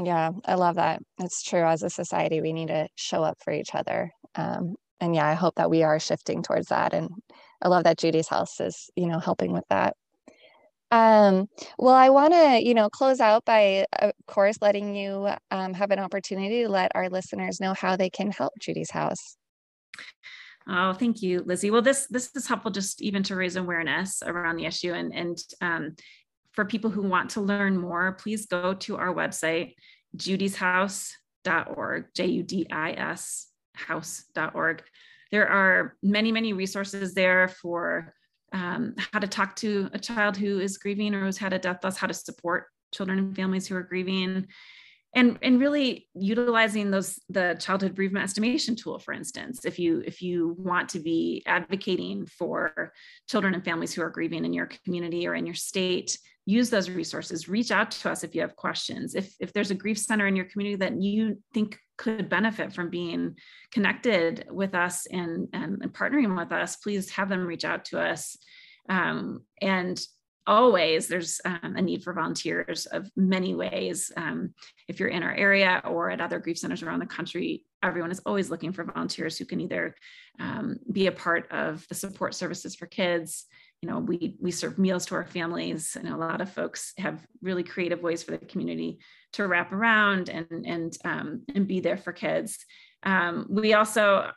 Yeah, 0.04 0.32
I 0.46 0.56
love 0.56 0.76
that. 0.76 1.02
It's 1.20 1.44
true. 1.44 1.64
As 1.64 1.84
a 1.84 1.90
society, 1.90 2.42
we 2.42 2.54
need 2.54 2.68
to 2.68 2.88
show 2.96 3.24
up 3.24 3.38
for 3.44 3.54
each 3.54 3.74
other. 3.74 4.12
Um, 4.36 4.76
and 5.00 5.16
yeah, 5.16 5.28
I 5.28 5.34
hope 5.34 5.56
that 5.56 5.70
we 5.70 5.84
are 5.84 6.00
shifting 6.00 6.44
towards 6.44 6.68
that. 6.68 6.94
And 6.94 7.10
I 7.62 7.68
love 7.68 7.84
that 7.84 7.98
Judi's 7.98 8.28
House 8.28 8.60
is, 8.60 8.90
you 8.96 9.08
know, 9.08 9.20
helping 9.20 9.52
with 9.52 9.66
that. 9.70 9.96
Um, 10.94 11.50
well, 11.80 11.96
I 11.96 12.12
want 12.12 12.34
to, 12.34 12.64
you 12.64 12.76
know, 12.76 12.88
close 12.88 13.20
out 13.20 13.44
by, 13.46 13.88
of 13.98 14.12
course, 14.28 14.60
letting 14.62 14.96
you 14.96 15.28
um, 15.50 15.74
have 15.74 15.90
an 15.90 15.98
opportunity 15.98 16.62
to 16.62 16.70
let 16.70 16.92
our 16.94 17.10
listeners 17.10 17.60
know 17.60 17.74
how 17.74 17.96
they 17.96 18.12
can 18.12 18.30
help 18.30 18.54
Judi's 18.60 18.92
House. 18.92 19.36
Oh, 20.70 20.94
thank 20.94 21.24
you, 21.24 21.42
Lizzie. 21.48 21.72
Well, 21.72 21.82
this 21.82 22.06
this 22.12 22.30
is 22.36 22.48
helpful 22.48 22.70
just 22.70 23.02
even 23.02 23.24
to 23.24 23.36
raise 23.36 23.56
awareness 23.56 24.22
around 24.24 24.58
the 24.58 24.66
issue, 24.66 24.94
and 24.94 25.12
and 25.14 25.38
um, 25.62 25.96
for 26.52 26.64
people 26.64 26.92
who 26.92 27.02
want 27.02 27.32
to 27.32 27.42
learn 27.42 27.76
more, 27.76 28.12
please 28.14 28.46
go 28.46 28.76
to 28.76 28.96
our 28.96 29.14
website, 29.14 29.74
judishouse.org, 30.16 32.06
J 32.14 32.26
U 32.28 32.44
D 32.44 32.68
I 32.72 32.92
S 32.92 33.48
house.org. 33.74 34.84
There 35.32 35.50
are 35.50 35.98
many, 36.04 36.32
many 36.32 36.54
resources 36.54 37.16
there 37.16 37.48
for 37.48 38.14
um, 38.54 38.96
how 39.12 39.20
to 39.20 39.28
talk 39.28 39.56
to 39.58 39.90
a 39.94 40.00
child 40.00 40.38
who 40.38 40.60
is 40.60 40.78
grieving 40.78 41.14
or 41.14 41.26
who's 41.26 41.38
had 41.38 41.54
a 41.54 41.60
death 41.60 41.84
loss, 41.84 41.98
how 41.98 42.08
to 42.08 42.14
support 42.14 42.68
children 42.94 43.20
and 43.20 43.36
families 43.36 43.68
who 43.68 43.76
are 43.76 43.84
grieving, 43.84 44.48
and 45.16 45.38
and 45.42 45.60
really 45.60 46.08
utilizing 46.14 46.92
those 46.92 47.20
the 47.30 47.56
childhood 47.60 47.96
bereavement 47.96 48.24
estimation 48.24 48.76
tool 48.76 49.00
for 49.00 49.14
instance 49.14 49.66
if 49.66 49.78
you 49.78 50.02
if 50.06 50.22
you 50.22 50.56
want 50.58 50.90
to 50.90 51.00
be 51.00 51.44
advocating 51.46 52.26
for 52.26 52.92
children 53.30 53.54
and 53.54 53.64
families 53.64 53.94
who 53.94 54.02
are 54.02 54.10
grieving 54.10 54.46
in 54.46 54.54
your 54.54 54.70
community 54.84 55.28
or 55.28 55.36
in 55.36 55.46
your 55.46 55.56
state 55.56 56.18
use 56.46 56.70
those 56.70 56.90
resources 56.90 57.48
reach 57.48 57.72
out 57.72 57.92
to 57.92 58.12
us 58.12 58.24
if 58.24 58.36
you 58.36 58.42
have 58.42 58.56
questions. 58.56 59.16
If 59.16 59.34
if 59.40 59.54
there's 59.54 59.72
a 59.72 59.76
grief 59.76 59.98
center 59.98 60.28
in 60.28 60.36
your 60.36 60.46
community 60.46 60.76
that 60.78 61.02
you 61.02 61.40
think 61.54 61.78
could 61.98 62.30
benefit 62.30 62.74
from 62.74 62.90
being 62.90 63.36
connected 63.72 64.46
with 64.50 64.76
us 64.76 65.06
and 65.06 65.48
and, 65.54 65.82
and 65.82 65.94
partnering 65.94 66.38
with 66.38 66.52
us 66.52 66.76
please 66.78 67.10
have 67.12 67.30
them 67.30 67.46
reach 67.46 67.66
out 67.66 67.86
to 67.86 68.00
us. 68.00 68.38
Um, 68.90 69.44
and 69.62 70.00
always 70.46 71.08
there's 71.08 71.40
um, 71.46 71.76
a 71.78 71.82
need 71.82 72.04
for 72.04 72.12
volunteers 72.12 72.86
of 72.88 73.10
many 73.16 73.56
ways. 73.56 74.12
Um, 74.18 74.54
if 74.90 75.00
you're 75.00 75.10
in 75.10 75.24
our 75.24 75.34
area 75.34 75.82
or 75.86 76.10
at 76.10 76.20
other 76.20 76.40
grief 76.40 76.58
centers 76.58 76.84
around 76.84 77.00
the 77.00 77.06
country 77.06 77.66
everyone 77.84 78.12
is 78.12 78.22
always 78.26 78.50
looking 78.50 78.72
for 78.72 78.86
volunteers 78.86 79.38
who 79.38 79.46
can 79.46 79.60
either 79.60 79.94
um, 80.40 80.78
be 80.92 81.08
a 81.08 81.12
part 81.12 81.52
of 81.52 81.86
the 81.90 81.96
support 81.96 82.34
services 82.34 82.76
for 82.76 82.88
kids 82.88 83.46
you 83.84 83.90
know 83.90 84.00
we 84.00 84.38
we 84.40 84.50
serve 84.50 84.80
meals 84.80 85.06
to 85.08 85.16
our 85.16 85.26
families 85.26 85.98
and 86.00 86.08
a 86.08 86.16
lot 86.16 86.40
of 86.40 86.50
folks 86.50 86.94
have 86.98 87.20
really 87.42 87.64
creative 87.64 88.02
ways 88.02 88.24
for 88.24 88.32
the 88.32 88.38
community 88.38 88.98
to 89.34 89.46
wrap 89.46 89.74
around 89.74 90.30
and 90.30 90.66
and 90.66 90.98
um, 91.04 91.44
and 91.54 91.68
be 91.68 91.82
there 91.82 91.98
for 91.98 92.14
kids. 92.14 92.66
Um, 93.04 93.46
we 93.50 93.74
also 93.74 94.32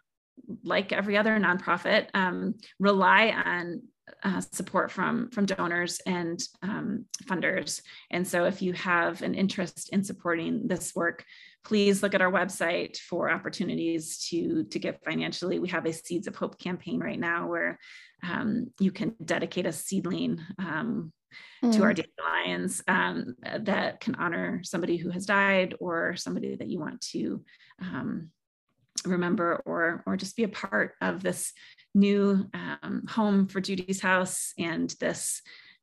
like 0.64 0.92
every 0.92 1.16
other 1.16 1.38
nonprofit 1.38 2.08
um, 2.12 2.56
rely 2.80 3.28
on 3.28 3.82
uh, 4.22 4.40
support 4.40 4.90
from 4.90 5.28
from 5.30 5.46
donors 5.46 6.00
and 6.06 6.42
um, 6.62 7.04
funders. 7.24 7.82
And 8.10 8.26
so, 8.26 8.44
if 8.44 8.62
you 8.62 8.72
have 8.74 9.22
an 9.22 9.34
interest 9.34 9.90
in 9.92 10.04
supporting 10.04 10.68
this 10.68 10.94
work, 10.94 11.24
please 11.64 12.02
look 12.02 12.14
at 12.14 12.22
our 12.22 12.30
website 12.30 12.96
for 12.98 13.30
opportunities 13.30 14.26
to 14.28 14.64
to 14.64 14.78
give 14.78 14.98
financially. 15.04 15.58
We 15.58 15.68
have 15.68 15.86
a 15.86 15.92
Seeds 15.92 16.26
of 16.26 16.36
Hope 16.36 16.58
campaign 16.58 17.00
right 17.00 17.18
now 17.18 17.48
where 17.48 17.78
um, 18.22 18.68
you 18.80 18.92
can 18.92 19.14
dedicate 19.24 19.66
a 19.66 19.72
seedling. 19.72 20.40
Um, 20.58 21.12
mm. 21.62 21.72
To 21.72 21.82
our 21.82 21.92
mm. 21.92 22.06
dandelions 22.06 22.82
um, 22.88 23.34
that 23.42 24.00
can 24.00 24.14
honor 24.14 24.60
somebody 24.62 24.96
who 24.96 25.10
has 25.10 25.26
died 25.26 25.74
or 25.80 26.16
somebody 26.16 26.56
that 26.56 26.68
you 26.68 26.78
want 26.80 27.00
to 27.12 27.44
um, 27.80 28.30
remember 29.06 29.62
or 29.64 30.02
or 30.06 30.16
just 30.16 30.36
be 30.36 30.44
a 30.44 30.48
part 30.48 30.94
of 31.00 31.22
this 31.22 31.52
new 31.94 32.46
um, 32.54 33.04
home 33.08 33.46
for 33.46 33.60
Judi's 33.60 34.00
house 34.00 34.52
and 34.58 34.94
this 35.00 35.42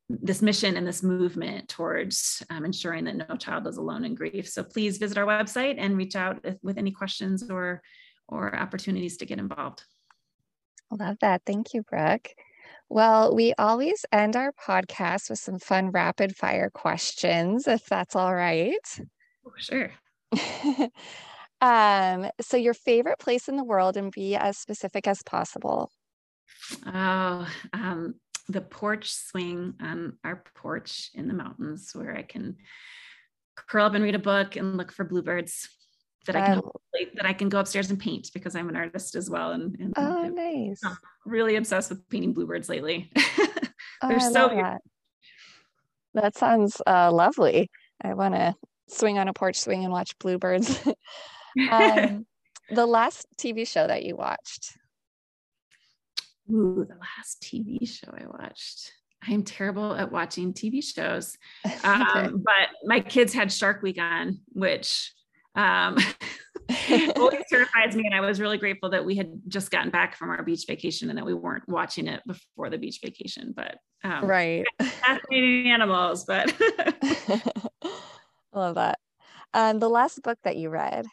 this 0.09 0.41
mission 0.41 0.77
and 0.77 0.85
this 0.85 1.01
movement 1.01 1.69
towards 1.69 2.43
um, 2.49 2.65
ensuring 2.65 3.05
that 3.05 3.29
no 3.29 3.35
child 3.37 3.65
is 3.67 3.77
alone 3.77 4.05
in 4.05 4.15
grief. 4.15 4.47
So 4.49 4.63
please 4.63 4.97
visit 4.97 5.17
our 5.17 5.25
website 5.25 5.75
and 5.77 5.97
reach 5.97 6.15
out 6.15 6.41
if, 6.43 6.57
with 6.61 6.77
any 6.77 6.91
questions 6.91 7.49
or 7.49 7.81
or 8.27 8.55
opportunities 8.55 9.17
to 9.17 9.25
get 9.25 9.39
involved. 9.39 9.83
Love 10.91 11.17
that. 11.21 11.41
Thank 11.45 11.73
you, 11.73 11.83
Brook. 11.83 12.29
Well, 12.89 13.35
we 13.35 13.53
always 13.57 14.05
end 14.11 14.35
our 14.35 14.51
podcast 14.51 15.29
with 15.29 15.39
some 15.39 15.59
fun 15.59 15.91
rapid 15.91 16.35
fire 16.35 16.69
questions, 16.69 17.67
if 17.67 17.85
that's 17.87 18.15
all 18.15 18.33
right. 18.33 18.99
Oh, 19.45 19.51
sure. 19.57 19.91
um, 21.63 22.29
so, 22.41 22.57
your 22.57 22.73
favorite 22.73 23.19
place 23.19 23.47
in 23.47 23.55
the 23.55 23.63
world 23.63 23.95
and 23.95 24.11
be 24.11 24.35
as 24.35 24.57
specific 24.57 25.07
as 25.07 25.23
possible. 25.23 25.89
Oh, 26.85 27.47
um, 27.71 28.15
the 28.49 28.61
porch 28.61 29.13
swing 29.13 29.75
on 29.81 30.17
our 30.23 30.43
porch 30.55 31.09
in 31.13 31.27
the 31.27 31.33
mountains 31.33 31.91
where 31.93 32.15
I 32.15 32.23
can 32.23 32.57
curl 33.55 33.85
up 33.85 33.93
and 33.93 34.03
read 34.03 34.15
a 34.15 34.19
book 34.19 34.55
and 34.55 34.75
look 34.75 34.91
for 34.91 35.05
bluebirds 35.05 35.69
that 36.25 36.35
I 36.35 36.45
can 36.45 36.61
that 37.15 37.25
I 37.25 37.33
can 37.33 37.49
go 37.49 37.59
upstairs 37.59 37.89
and 37.89 37.99
paint 37.99 38.29
because 38.33 38.55
I'm 38.55 38.69
an 38.69 38.75
artist 38.75 39.15
as 39.15 39.29
well. 39.29 39.51
And, 39.51 39.77
and 39.79 39.93
oh, 39.97 40.23
nice! 40.23 40.81
I'm 40.83 40.97
really 41.25 41.55
obsessed 41.55 41.89
with 41.89 42.07
painting 42.09 42.33
bluebirds 42.33 42.69
lately. 42.69 43.11
Oh, 44.01 44.09
They're 44.09 44.17
oh, 44.17 44.33
so 44.33 44.47
that. 44.49 44.81
that. 46.13 46.35
sounds 46.35 46.81
uh, 46.85 47.09
lovely. 47.09 47.69
I 48.01 48.13
want 48.15 48.33
to 48.35 48.53
swing 48.89 49.17
on 49.17 49.29
a 49.29 49.33
porch 49.33 49.57
swing 49.57 49.85
and 49.85 49.93
watch 49.93 50.17
bluebirds. 50.19 50.77
um, 51.71 52.25
the 52.69 52.85
last 52.85 53.27
TV 53.37 53.67
show 53.67 53.87
that 53.87 54.03
you 54.03 54.15
watched. 54.15 54.77
Ooh, 56.51 56.85
the 56.87 56.95
last 56.95 57.41
TV 57.41 57.87
show 57.87 58.11
I 58.13 58.25
watched. 58.27 58.91
I'm 59.25 59.43
terrible 59.43 59.93
at 59.93 60.11
watching 60.11 60.53
TV 60.53 60.83
shows. 60.83 61.37
Um, 61.85 62.01
okay. 62.01 62.29
But 62.29 62.69
my 62.85 63.01
kids 63.01 63.33
had 63.33 63.51
Shark 63.51 63.81
Week 63.81 63.97
on, 63.99 64.39
which 64.53 65.11
um, 65.55 65.97
always 67.17 67.43
terrifies 67.49 67.95
me. 67.95 68.05
And 68.05 68.15
I 68.15 68.21
was 68.21 68.39
really 68.39 68.57
grateful 68.57 68.89
that 68.91 69.03
we 69.03 69.15
had 69.15 69.31
just 69.49 69.69
gotten 69.69 69.91
back 69.91 70.15
from 70.15 70.29
our 70.29 70.43
beach 70.43 70.63
vacation 70.65 71.09
and 71.09 71.17
that 71.17 71.25
we 71.25 71.33
weren't 71.33 71.67
watching 71.67 72.07
it 72.07 72.21
before 72.25 72.69
the 72.69 72.77
beach 72.77 72.99
vacation. 73.03 73.53
But 73.55 73.75
um, 74.03 74.25
right, 74.25 74.65
fascinating 74.79 75.71
animals. 75.71 76.23
But 76.25 76.53
I 76.61 77.41
love 78.53 78.75
that. 78.75 78.99
Um, 79.53 79.79
the 79.79 79.89
last 79.89 80.21
book 80.23 80.37
that 80.43 80.57
you 80.57 80.69
read. 80.69 81.05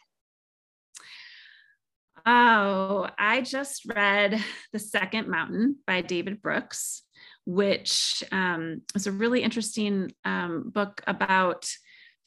Oh, 2.25 3.07
I 3.17 3.41
just 3.41 3.85
read 3.85 4.43
The 4.73 4.79
Second 4.79 5.27
Mountain 5.27 5.77
by 5.87 6.01
David 6.01 6.41
Brooks, 6.41 7.03
which 7.45 8.23
um, 8.31 8.81
is 8.95 9.07
a 9.07 9.11
really 9.11 9.41
interesting 9.41 10.11
um, 10.23 10.69
book 10.73 11.01
about 11.07 11.67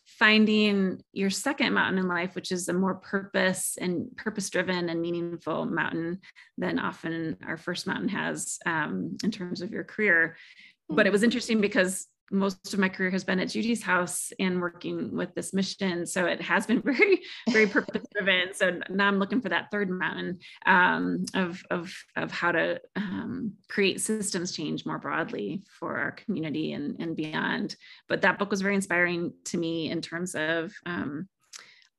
finding 0.07 1.01
your 1.13 1.31
second 1.31 1.73
mountain 1.75 1.99
in 1.99 2.09
life, 2.09 2.35
which 2.35 2.53
is 2.53 2.69
a 2.69 2.73
more 2.73 2.97
purpose 2.97 3.77
and 3.81 4.17
purpose 4.17 4.51
driven 4.51 4.89
and 4.89 5.01
meaningful 5.01 5.65
mountain 5.65 6.21
than 6.59 6.79
often 6.79 7.37
our 7.47 7.57
first 7.57 7.87
mountain 7.87 8.09
has 8.09 8.59
um, 8.67 9.17
in 9.23 9.31
terms 9.31 9.63
of 9.63 9.71
your 9.71 9.85
career. 9.85 10.37
But 10.89 11.07
it 11.07 11.13
was 11.13 11.23
interesting 11.23 11.61
because 11.61 12.07
most 12.35 12.75
of 12.75 12.81
my 12.81 12.89
career 12.89 13.11
has 13.11 13.25
been 13.25 13.41
at 13.41 13.49
Judi's 13.49 13.83
house 13.83 14.33
and 14.39 14.61
working 14.61 15.17
with 15.17 15.35
this 15.35 15.55
mission. 15.55 16.05
So 16.07 16.27
it 16.27 16.43
has 16.43 16.67
been 16.67 16.83
very, 16.85 17.23
very 17.51 17.67
purpose 17.67 18.03
driven. 18.13 18.53
So 18.55 18.81
now 18.91 19.09
I'm 19.09 19.19
looking 19.19 19.41
for 19.41 19.49
that 19.49 19.71
third 19.71 19.89
mountain 19.89 20.39
um, 20.67 21.25
of, 21.35 21.63
of, 21.71 21.95
of 22.17 22.31
how 22.31 22.53
to 22.53 22.81
um, 22.97 23.55
create 23.69 24.01
systems 24.01 24.53
change 24.53 24.85
more 24.85 24.99
broadly 24.99 25.63
for 25.79 25.97
our 25.97 26.13
community 26.13 26.73
and, 26.73 27.01
and 27.01 27.17
beyond. 27.17 27.77
But 28.09 28.23
that 28.23 28.39
book 28.39 28.51
was 28.51 28.63
very 28.63 28.75
inspiring 28.75 29.33
to 29.47 29.57
me 29.57 29.91
in 29.91 30.03
terms 30.03 30.35
of 30.35 30.73
um, 30.85 31.29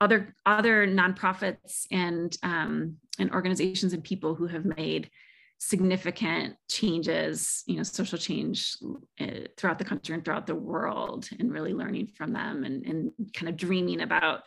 other 0.00 0.34
other 0.44 0.86
nonprofits 0.86 1.86
and 1.90 2.36
um, 2.42 2.96
and 3.18 3.30
organizations 3.32 3.94
and 3.94 4.04
people 4.04 4.34
who 4.34 4.46
have 4.46 4.64
made 4.64 5.10
significant 5.58 6.56
changes, 6.70 7.62
you 7.66 7.76
know, 7.76 7.82
social 7.82 8.18
change 8.18 8.76
uh, 9.20 9.26
throughout 9.56 9.78
the 9.78 9.84
country 9.84 10.14
and 10.14 10.24
throughout 10.24 10.46
the 10.46 10.54
world, 10.54 11.28
and 11.38 11.52
really 11.52 11.72
learning 11.72 12.08
from 12.16 12.32
them 12.32 12.64
and, 12.64 12.84
and 12.84 13.12
kind 13.34 13.48
of 13.48 13.56
dreaming 13.56 14.00
about 14.02 14.42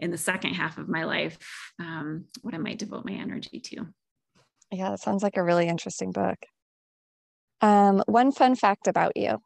in 0.00 0.10
the 0.10 0.18
second 0.18 0.54
half 0.54 0.78
of 0.78 0.88
my 0.88 1.04
life 1.04 1.38
um, 1.78 2.24
what 2.42 2.54
I 2.54 2.58
might 2.58 2.78
devote 2.78 3.04
my 3.04 3.12
energy 3.12 3.60
to. 3.60 3.86
Yeah, 4.70 4.90
that 4.90 5.00
sounds 5.00 5.22
like 5.22 5.36
a 5.36 5.42
really 5.42 5.68
interesting 5.68 6.10
book. 6.10 6.38
Um, 7.60 8.02
one 8.06 8.32
fun 8.32 8.56
fact 8.56 8.88
about 8.88 9.16
you. 9.16 9.38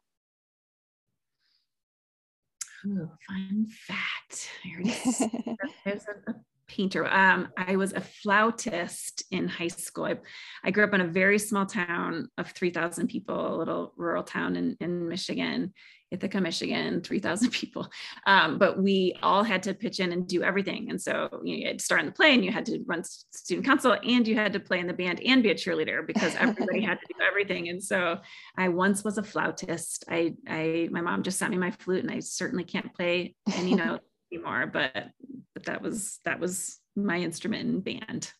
Oh, 2.85 3.09
fun 3.27 3.67
fact. 3.87 4.49
There's 5.85 6.05
a 6.07 6.33
painter. 6.69 7.05
Um, 7.07 7.49
I 7.57 7.75
was 7.75 7.93
a 7.93 8.01
flautist 8.01 9.23
in 9.31 9.47
high 9.47 9.67
school. 9.67 10.05
I, 10.05 10.15
I, 10.63 10.71
grew 10.71 10.83
up 10.83 10.93
in 10.93 11.01
a 11.01 11.07
very 11.07 11.39
small 11.39 11.65
town 11.65 12.29
of 12.37 12.51
3,000 12.51 13.07
people, 13.07 13.55
a 13.55 13.57
little 13.57 13.93
rural 13.97 14.23
town 14.23 14.55
in, 14.55 14.77
in 14.79 15.09
Michigan, 15.09 15.73
Ithaca, 16.11 16.39
Michigan, 16.39 17.01
3,000 17.01 17.49
people. 17.51 17.89
Um, 18.25 18.57
but 18.57 18.81
we 18.81 19.15
all 19.21 19.43
had 19.43 19.63
to 19.63 19.73
pitch 19.73 19.99
in 19.99 20.11
and 20.11 20.27
do 20.27 20.43
everything. 20.43 20.89
And 20.89 21.01
so 21.01 21.29
you, 21.43 21.53
know, 21.53 21.59
you, 21.59 21.67
had 21.67 21.79
to 21.79 21.85
start 21.85 22.01
in 22.01 22.07
the 22.07 22.13
play 22.13 22.33
and 22.33 22.45
you 22.45 22.51
had 22.51 22.65
to 22.67 22.79
run 22.85 23.03
student 23.03 23.65
council 23.65 23.97
and 24.03 24.27
you 24.27 24.35
had 24.35 24.53
to 24.53 24.59
play 24.59 24.79
in 24.79 24.87
the 24.87 24.93
band 24.93 25.21
and 25.25 25.43
be 25.43 25.49
a 25.49 25.55
cheerleader 25.55 26.05
because 26.05 26.35
everybody 26.35 26.81
had 26.81 26.99
to 26.99 27.07
do 27.07 27.15
everything. 27.27 27.69
And 27.69 27.83
so 27.83 28.19
I 28.57 28.69
once 28.69 29.03
was 29.03 29.17
a 29.17 29.23
flautist. 29.23 30.05
I, 30.07 30.35
I, 30.47 30.89
my 30.91 31.01
mom 31.01 31.23
just 31.23 31.39
sent 31.39 31.51
me 31.51 31.57
my 31.57 31.71
flute 31.71 32.03
and 32.03 32.11
I 32.11 32.19
certainly 32.19 32.63
can't 32.63 32.93
play 32.93 33.35
any 33.53 33.75
notes 33.75 34.05
anymore, 34.31 34.67
but 34.67 35.09
but 35.53 35.65
that 35.65 35.81
was 35.81 36.19
that 36.25 36.39
was 36.39 36.79
my 36.95 37.17
instrument 37.17 37.67
and 37.67 37.83
band. 37.83 38.31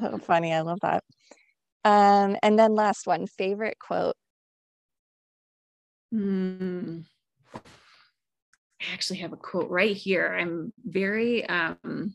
Oh, 0.00 0.18
funny! 0.18 0.52
I 0.52 0.60
love 0.60 0.80
that. 0.82 1.04
Um, 1.84 2.36
and 2.42 2.58
then 2.58 2.74
last 2.74 3.06
one, 3.06 3.26
favorite 3.26 3.78
quote. 3.78 4.16
Mm. 6.12 7.04
I 7.54 8.92
actually 8.92 9.18
have 9.18 9.32
a 9.32 9.36
quote 9.36 9.70
right 9.70 9.96
here. 9.96 10.36
I'm 10.38 10.72
very 10.84 11.48
um, 11.48 12.14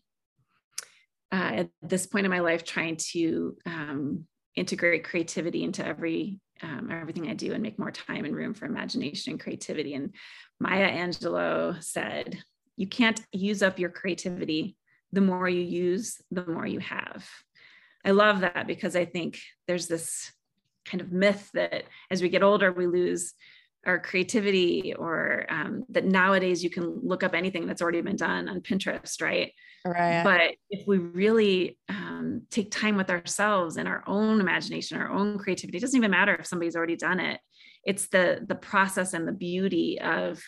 uh, 1.32 1.52
at 1.56 1.70
this 1.82 2.06
point 2.06 2.26
in 2.26 2.32
my 2.32 2.40
life 2.40 2.64
trying 2.64 2.98
to 3.12 3.58
um, 3.66 4.26
integrate 4.56 5.04
creativity 5.04 5.64
into 5.64 5.86
every 5.86 6.40
um, 6.64 6.90
everything 6.92 7.28
I 7.28 7.34
do 7.34 7.54
and 7.54 7.64
make 7.64 7.80
more 7.80 7.92
time 7.92 8.26
and 8.26 8.36
room 8.36 8.54
for 8.54 8.66
imagination 8.66 9.32
and 9.32 9.40
creativity. 9.40 9.96
And 9.96 10.14
Maya 10.60 10.92
Angelou 10.92 11.82
said, 11.82 12.38
you 12.82 12.88
can't 12.88 13.22
use 13.32 13.62
up 13.62 13.78
your 13.78 13.92
creativity. 13.92 14.76
The 15.12 15.22
more 15.22 15.48
you 15.48 15.62
use, 15.62 16.20
the 16.32 16.48
more 16.48 16.66
you 16.66 16.80
have. 16.80 17.30
I 18.04 18.10
love 18.10 18.40
that 18.40 18.66
because 18.66 18.96
I 18.96 19.06
think 19.06 19.38
there's 19.68 19.86
this 19.86 20.32
kind 20.86 21.00
of 21.00 21.12
myth 21.12 21.52
that 21.54 21.84
as 22.10 22.24
we 22.24 22.30
get 22.30 22.42
older, 22.42 22.72
we 22.72 22.88
lose 22.88 23.36
our 23.86 24.00
creativity 24.00 24.96
or 24.98 25.46
um, 25.50 25.86
that 25.90 26.06
nowadays 26.06 26.64
you 26.64 26.72
can 26.72 27.02
look 27.04 27.22
up 27.22 27.36
anything 27.36 27.68
that's 27.68 27.84
already 27.84 28.02
been 28.02 28.16
done 28.16 28.50
on 28.50 28.62
Pinterest, 28.62 29.22
right? 29.22 29.52
Right. 29.86 30.24
But 30.24 30.56
if 30.72 30.88
we 30.88 30.98
really 30.98 31.78
um, 31.88 32.48
take 32.50 32.72
time 32.72 32.98
with 32.98 33.12
ourselves 33.12 33.78
and 33.78 33.88
our 33.88 34.04
own 34.08 34.40
imagination, 34.40 34.98
our 34.98 35.12
own 35.12 35.38
creativity, 35.38 35.78
it 35.78 35.82
doesn't 35.82 35.98
even 35.98 36.10
matter 36.10 36.34
if 36.34 36.48
somebody's 36.48 36.76
already 36.76 36.96
done 36.96 37.20
it. 37.20 37.40
It's 37.84 38.08
the 38.08 38.44
the 38.48 38.56
process 38.56 39.14
and 39.14 39.28
the 39.28 39.32
beauty 39.32 40.00
of 40.00 40.42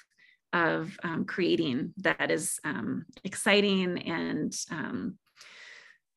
of 0.54 0.97
um, 1.04 1.26
creating 1.26 1.93
that 1.97 2.32
is 2.32 2.60
um, 2.64 3.06
exciting 3.24 3.99
and 4.04 4.56
um, 4.72 5.18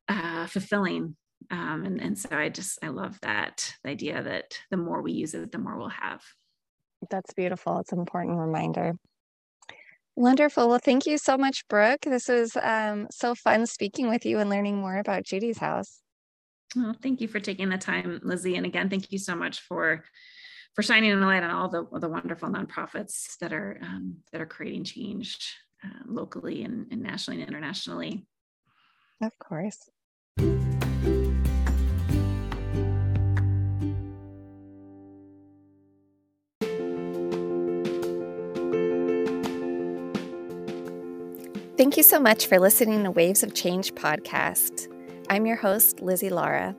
uh, 0.08 0.46
fulfilling. 0.46 1.16
Um, 1.50 1.84
and, 1.84 2.00
and 2.00 2.18
so 2.18 2.28
I 2.32 2.48
just, 2.48 2.78
I 2.82 2.88
love 2.88 3.18
that 3.22 3.72
the 3.82 3.90
idea 3.90 4.22
that 4.22 4.58
the 4.70 4.76
more 4.76 5.02
we 5.02 5.12
use 5.12 5.34
it, 5.34 5.52
the 5.52 5.58
more 5.58 5.76
we'll 5.76 5.88
have. 5.88 6.22
That's 7.10 7.32
beautiful. 7.34 7.78
It's 7.78 7.92
an 7.92 7.98
important 7.98 8.38
reminder. 8.38 8.94
Wonderful. 10.16 10.68
Well, 10.68 10.80
thank 10.82 11.06
you 11.06 11.18
so 11.18 11.36
much, 11.36 11.68
Brook. 11.68 12.00
This 12.02 12.28
was 12.28 12.56
um, 12.62 13.06
so 13.10 13.34
fun 13.34 13.66
speaking 13.66 14.08
with 14.08 14.24
you 14.24 14.38
and 14.38 14.48
learning 14.48 14.78
more 14.78 14.96
about 14.96 15.24
Judi's 15.24 15.58
house. 15.58 16.00
Well, 16.74 16.96
thank 17.02 17.20
you 17.20 17.28
for 17.28 17.38
taking 17.38 17.68
the 17.68 17.78
time, 17.78 18.20
Lizzie. 18.22 18.56
And 18.56 18.66
again, 18.66 18.88
thank 18.88 19.12
you 19.12 19.18
so 19.18 19.36
much 19.36 19.60
for 19.60 20.04
for 20.76 20.82
shining 20.82 21.10
a 21.10 21.16
light 21.16 21.42
on 21.42 21.50
all 21.50 21.68
the, 21.68 21.86
the 21.98 22.08
wonderful 22.08 22.50
nonprofits 22.50 23.38
that 23.38 23.52
are 23.52 23.78
um, 23.82 24.18
that 24.30 24.42
are 24.42 24.46
creating 24.46 24.84
change 24.84 25.56
uh, 25.82 26.02
locally 26.06 26.62
and, 26.62 26.86
and 26.92 27.02
nationally 27.02 27.40
and 27.40 27.48
internationally. 27.48 28.26
Of 29.22 29.36
course. 29.38 29.88
Thank 41.78 41.96
you 41.96 42.02
so 42.02 42.18
much 42.20 42.46
for 42.46 42.58
listening 42.58 43.04
to 43.04 43.10
Waves 43.10 43.42
of 43.42 43.54
Change 43.54 43.94
podcast. 43.94 44.92
I'm 45.30 45.46
your 45.46 45.56
host, 45.56 46.00
Lizzie 46.00 46.30
Lara. 46.30 46.74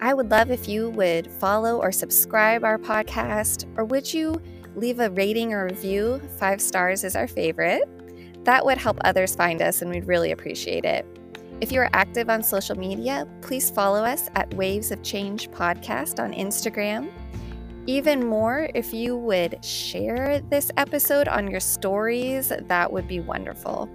I 0.00 0.14
would 0.14 0.30
love 0.30 0.50
if 0.50 0.68
you 0.68 0.90
would 0.90 1.30
follow 1.30 1.80
or 1.80 1.90
subscribe 1.90 2.64
our 2.64 2.78
podcast, 2.78 3.66
or 3.76 3.84
would 3.84 4.12
you 4.12 4.40
leave 4.74 5.00
a 5.00 5.10
rating 5.10 5.52
or 5.52 5.64
review? 5.64 6.20
Five 6.38 6.60
stars 6.60 7.04
is 7.04 7.16
our 7.16 7.26
favorite. 7.26 7.84
That 8.44 8.64
would 8.64 8.78
help 8.78 8.98
others 9.04 9.34
find 9.34 9.62
us, 9.62 9.82
and 9.82 9.90
we'd 9.90 10.06
really 10.06 10.32
appreciate 10.32 10.84
it. 10.84 11.06
If 11.60 11.72
you 11.72 11.80
are 11.80 11.88
active 11.94 12.28
on 12.28 12.42
social 12.42 12.76
media, 12.76 13.26
please 13.40 13.70
follow 13.70 14.04
us 14.04 14.28
at 14.34 14.52
Waves 14.54 14.90
of 14.90 15.02
Change 15.02 15.50
Podcast 15.50 16.22
on 16.22 16.32
Instagram. 16.34 17.10
Even 17.86 18.26
more, 18.26 18.68
if 18.74 18.92
you 18.92 19.16
would 19.16 19.64
share 19.64 20.40
this 20.50 20.70
episode 20.76 21.28
on 21.28 21.50
your 21.50 21.60
stories, 21.60 22.52
that 22.68 22.92
would 22.92 23.08
be 23.08 23.20
wonderful. 23.20 23.88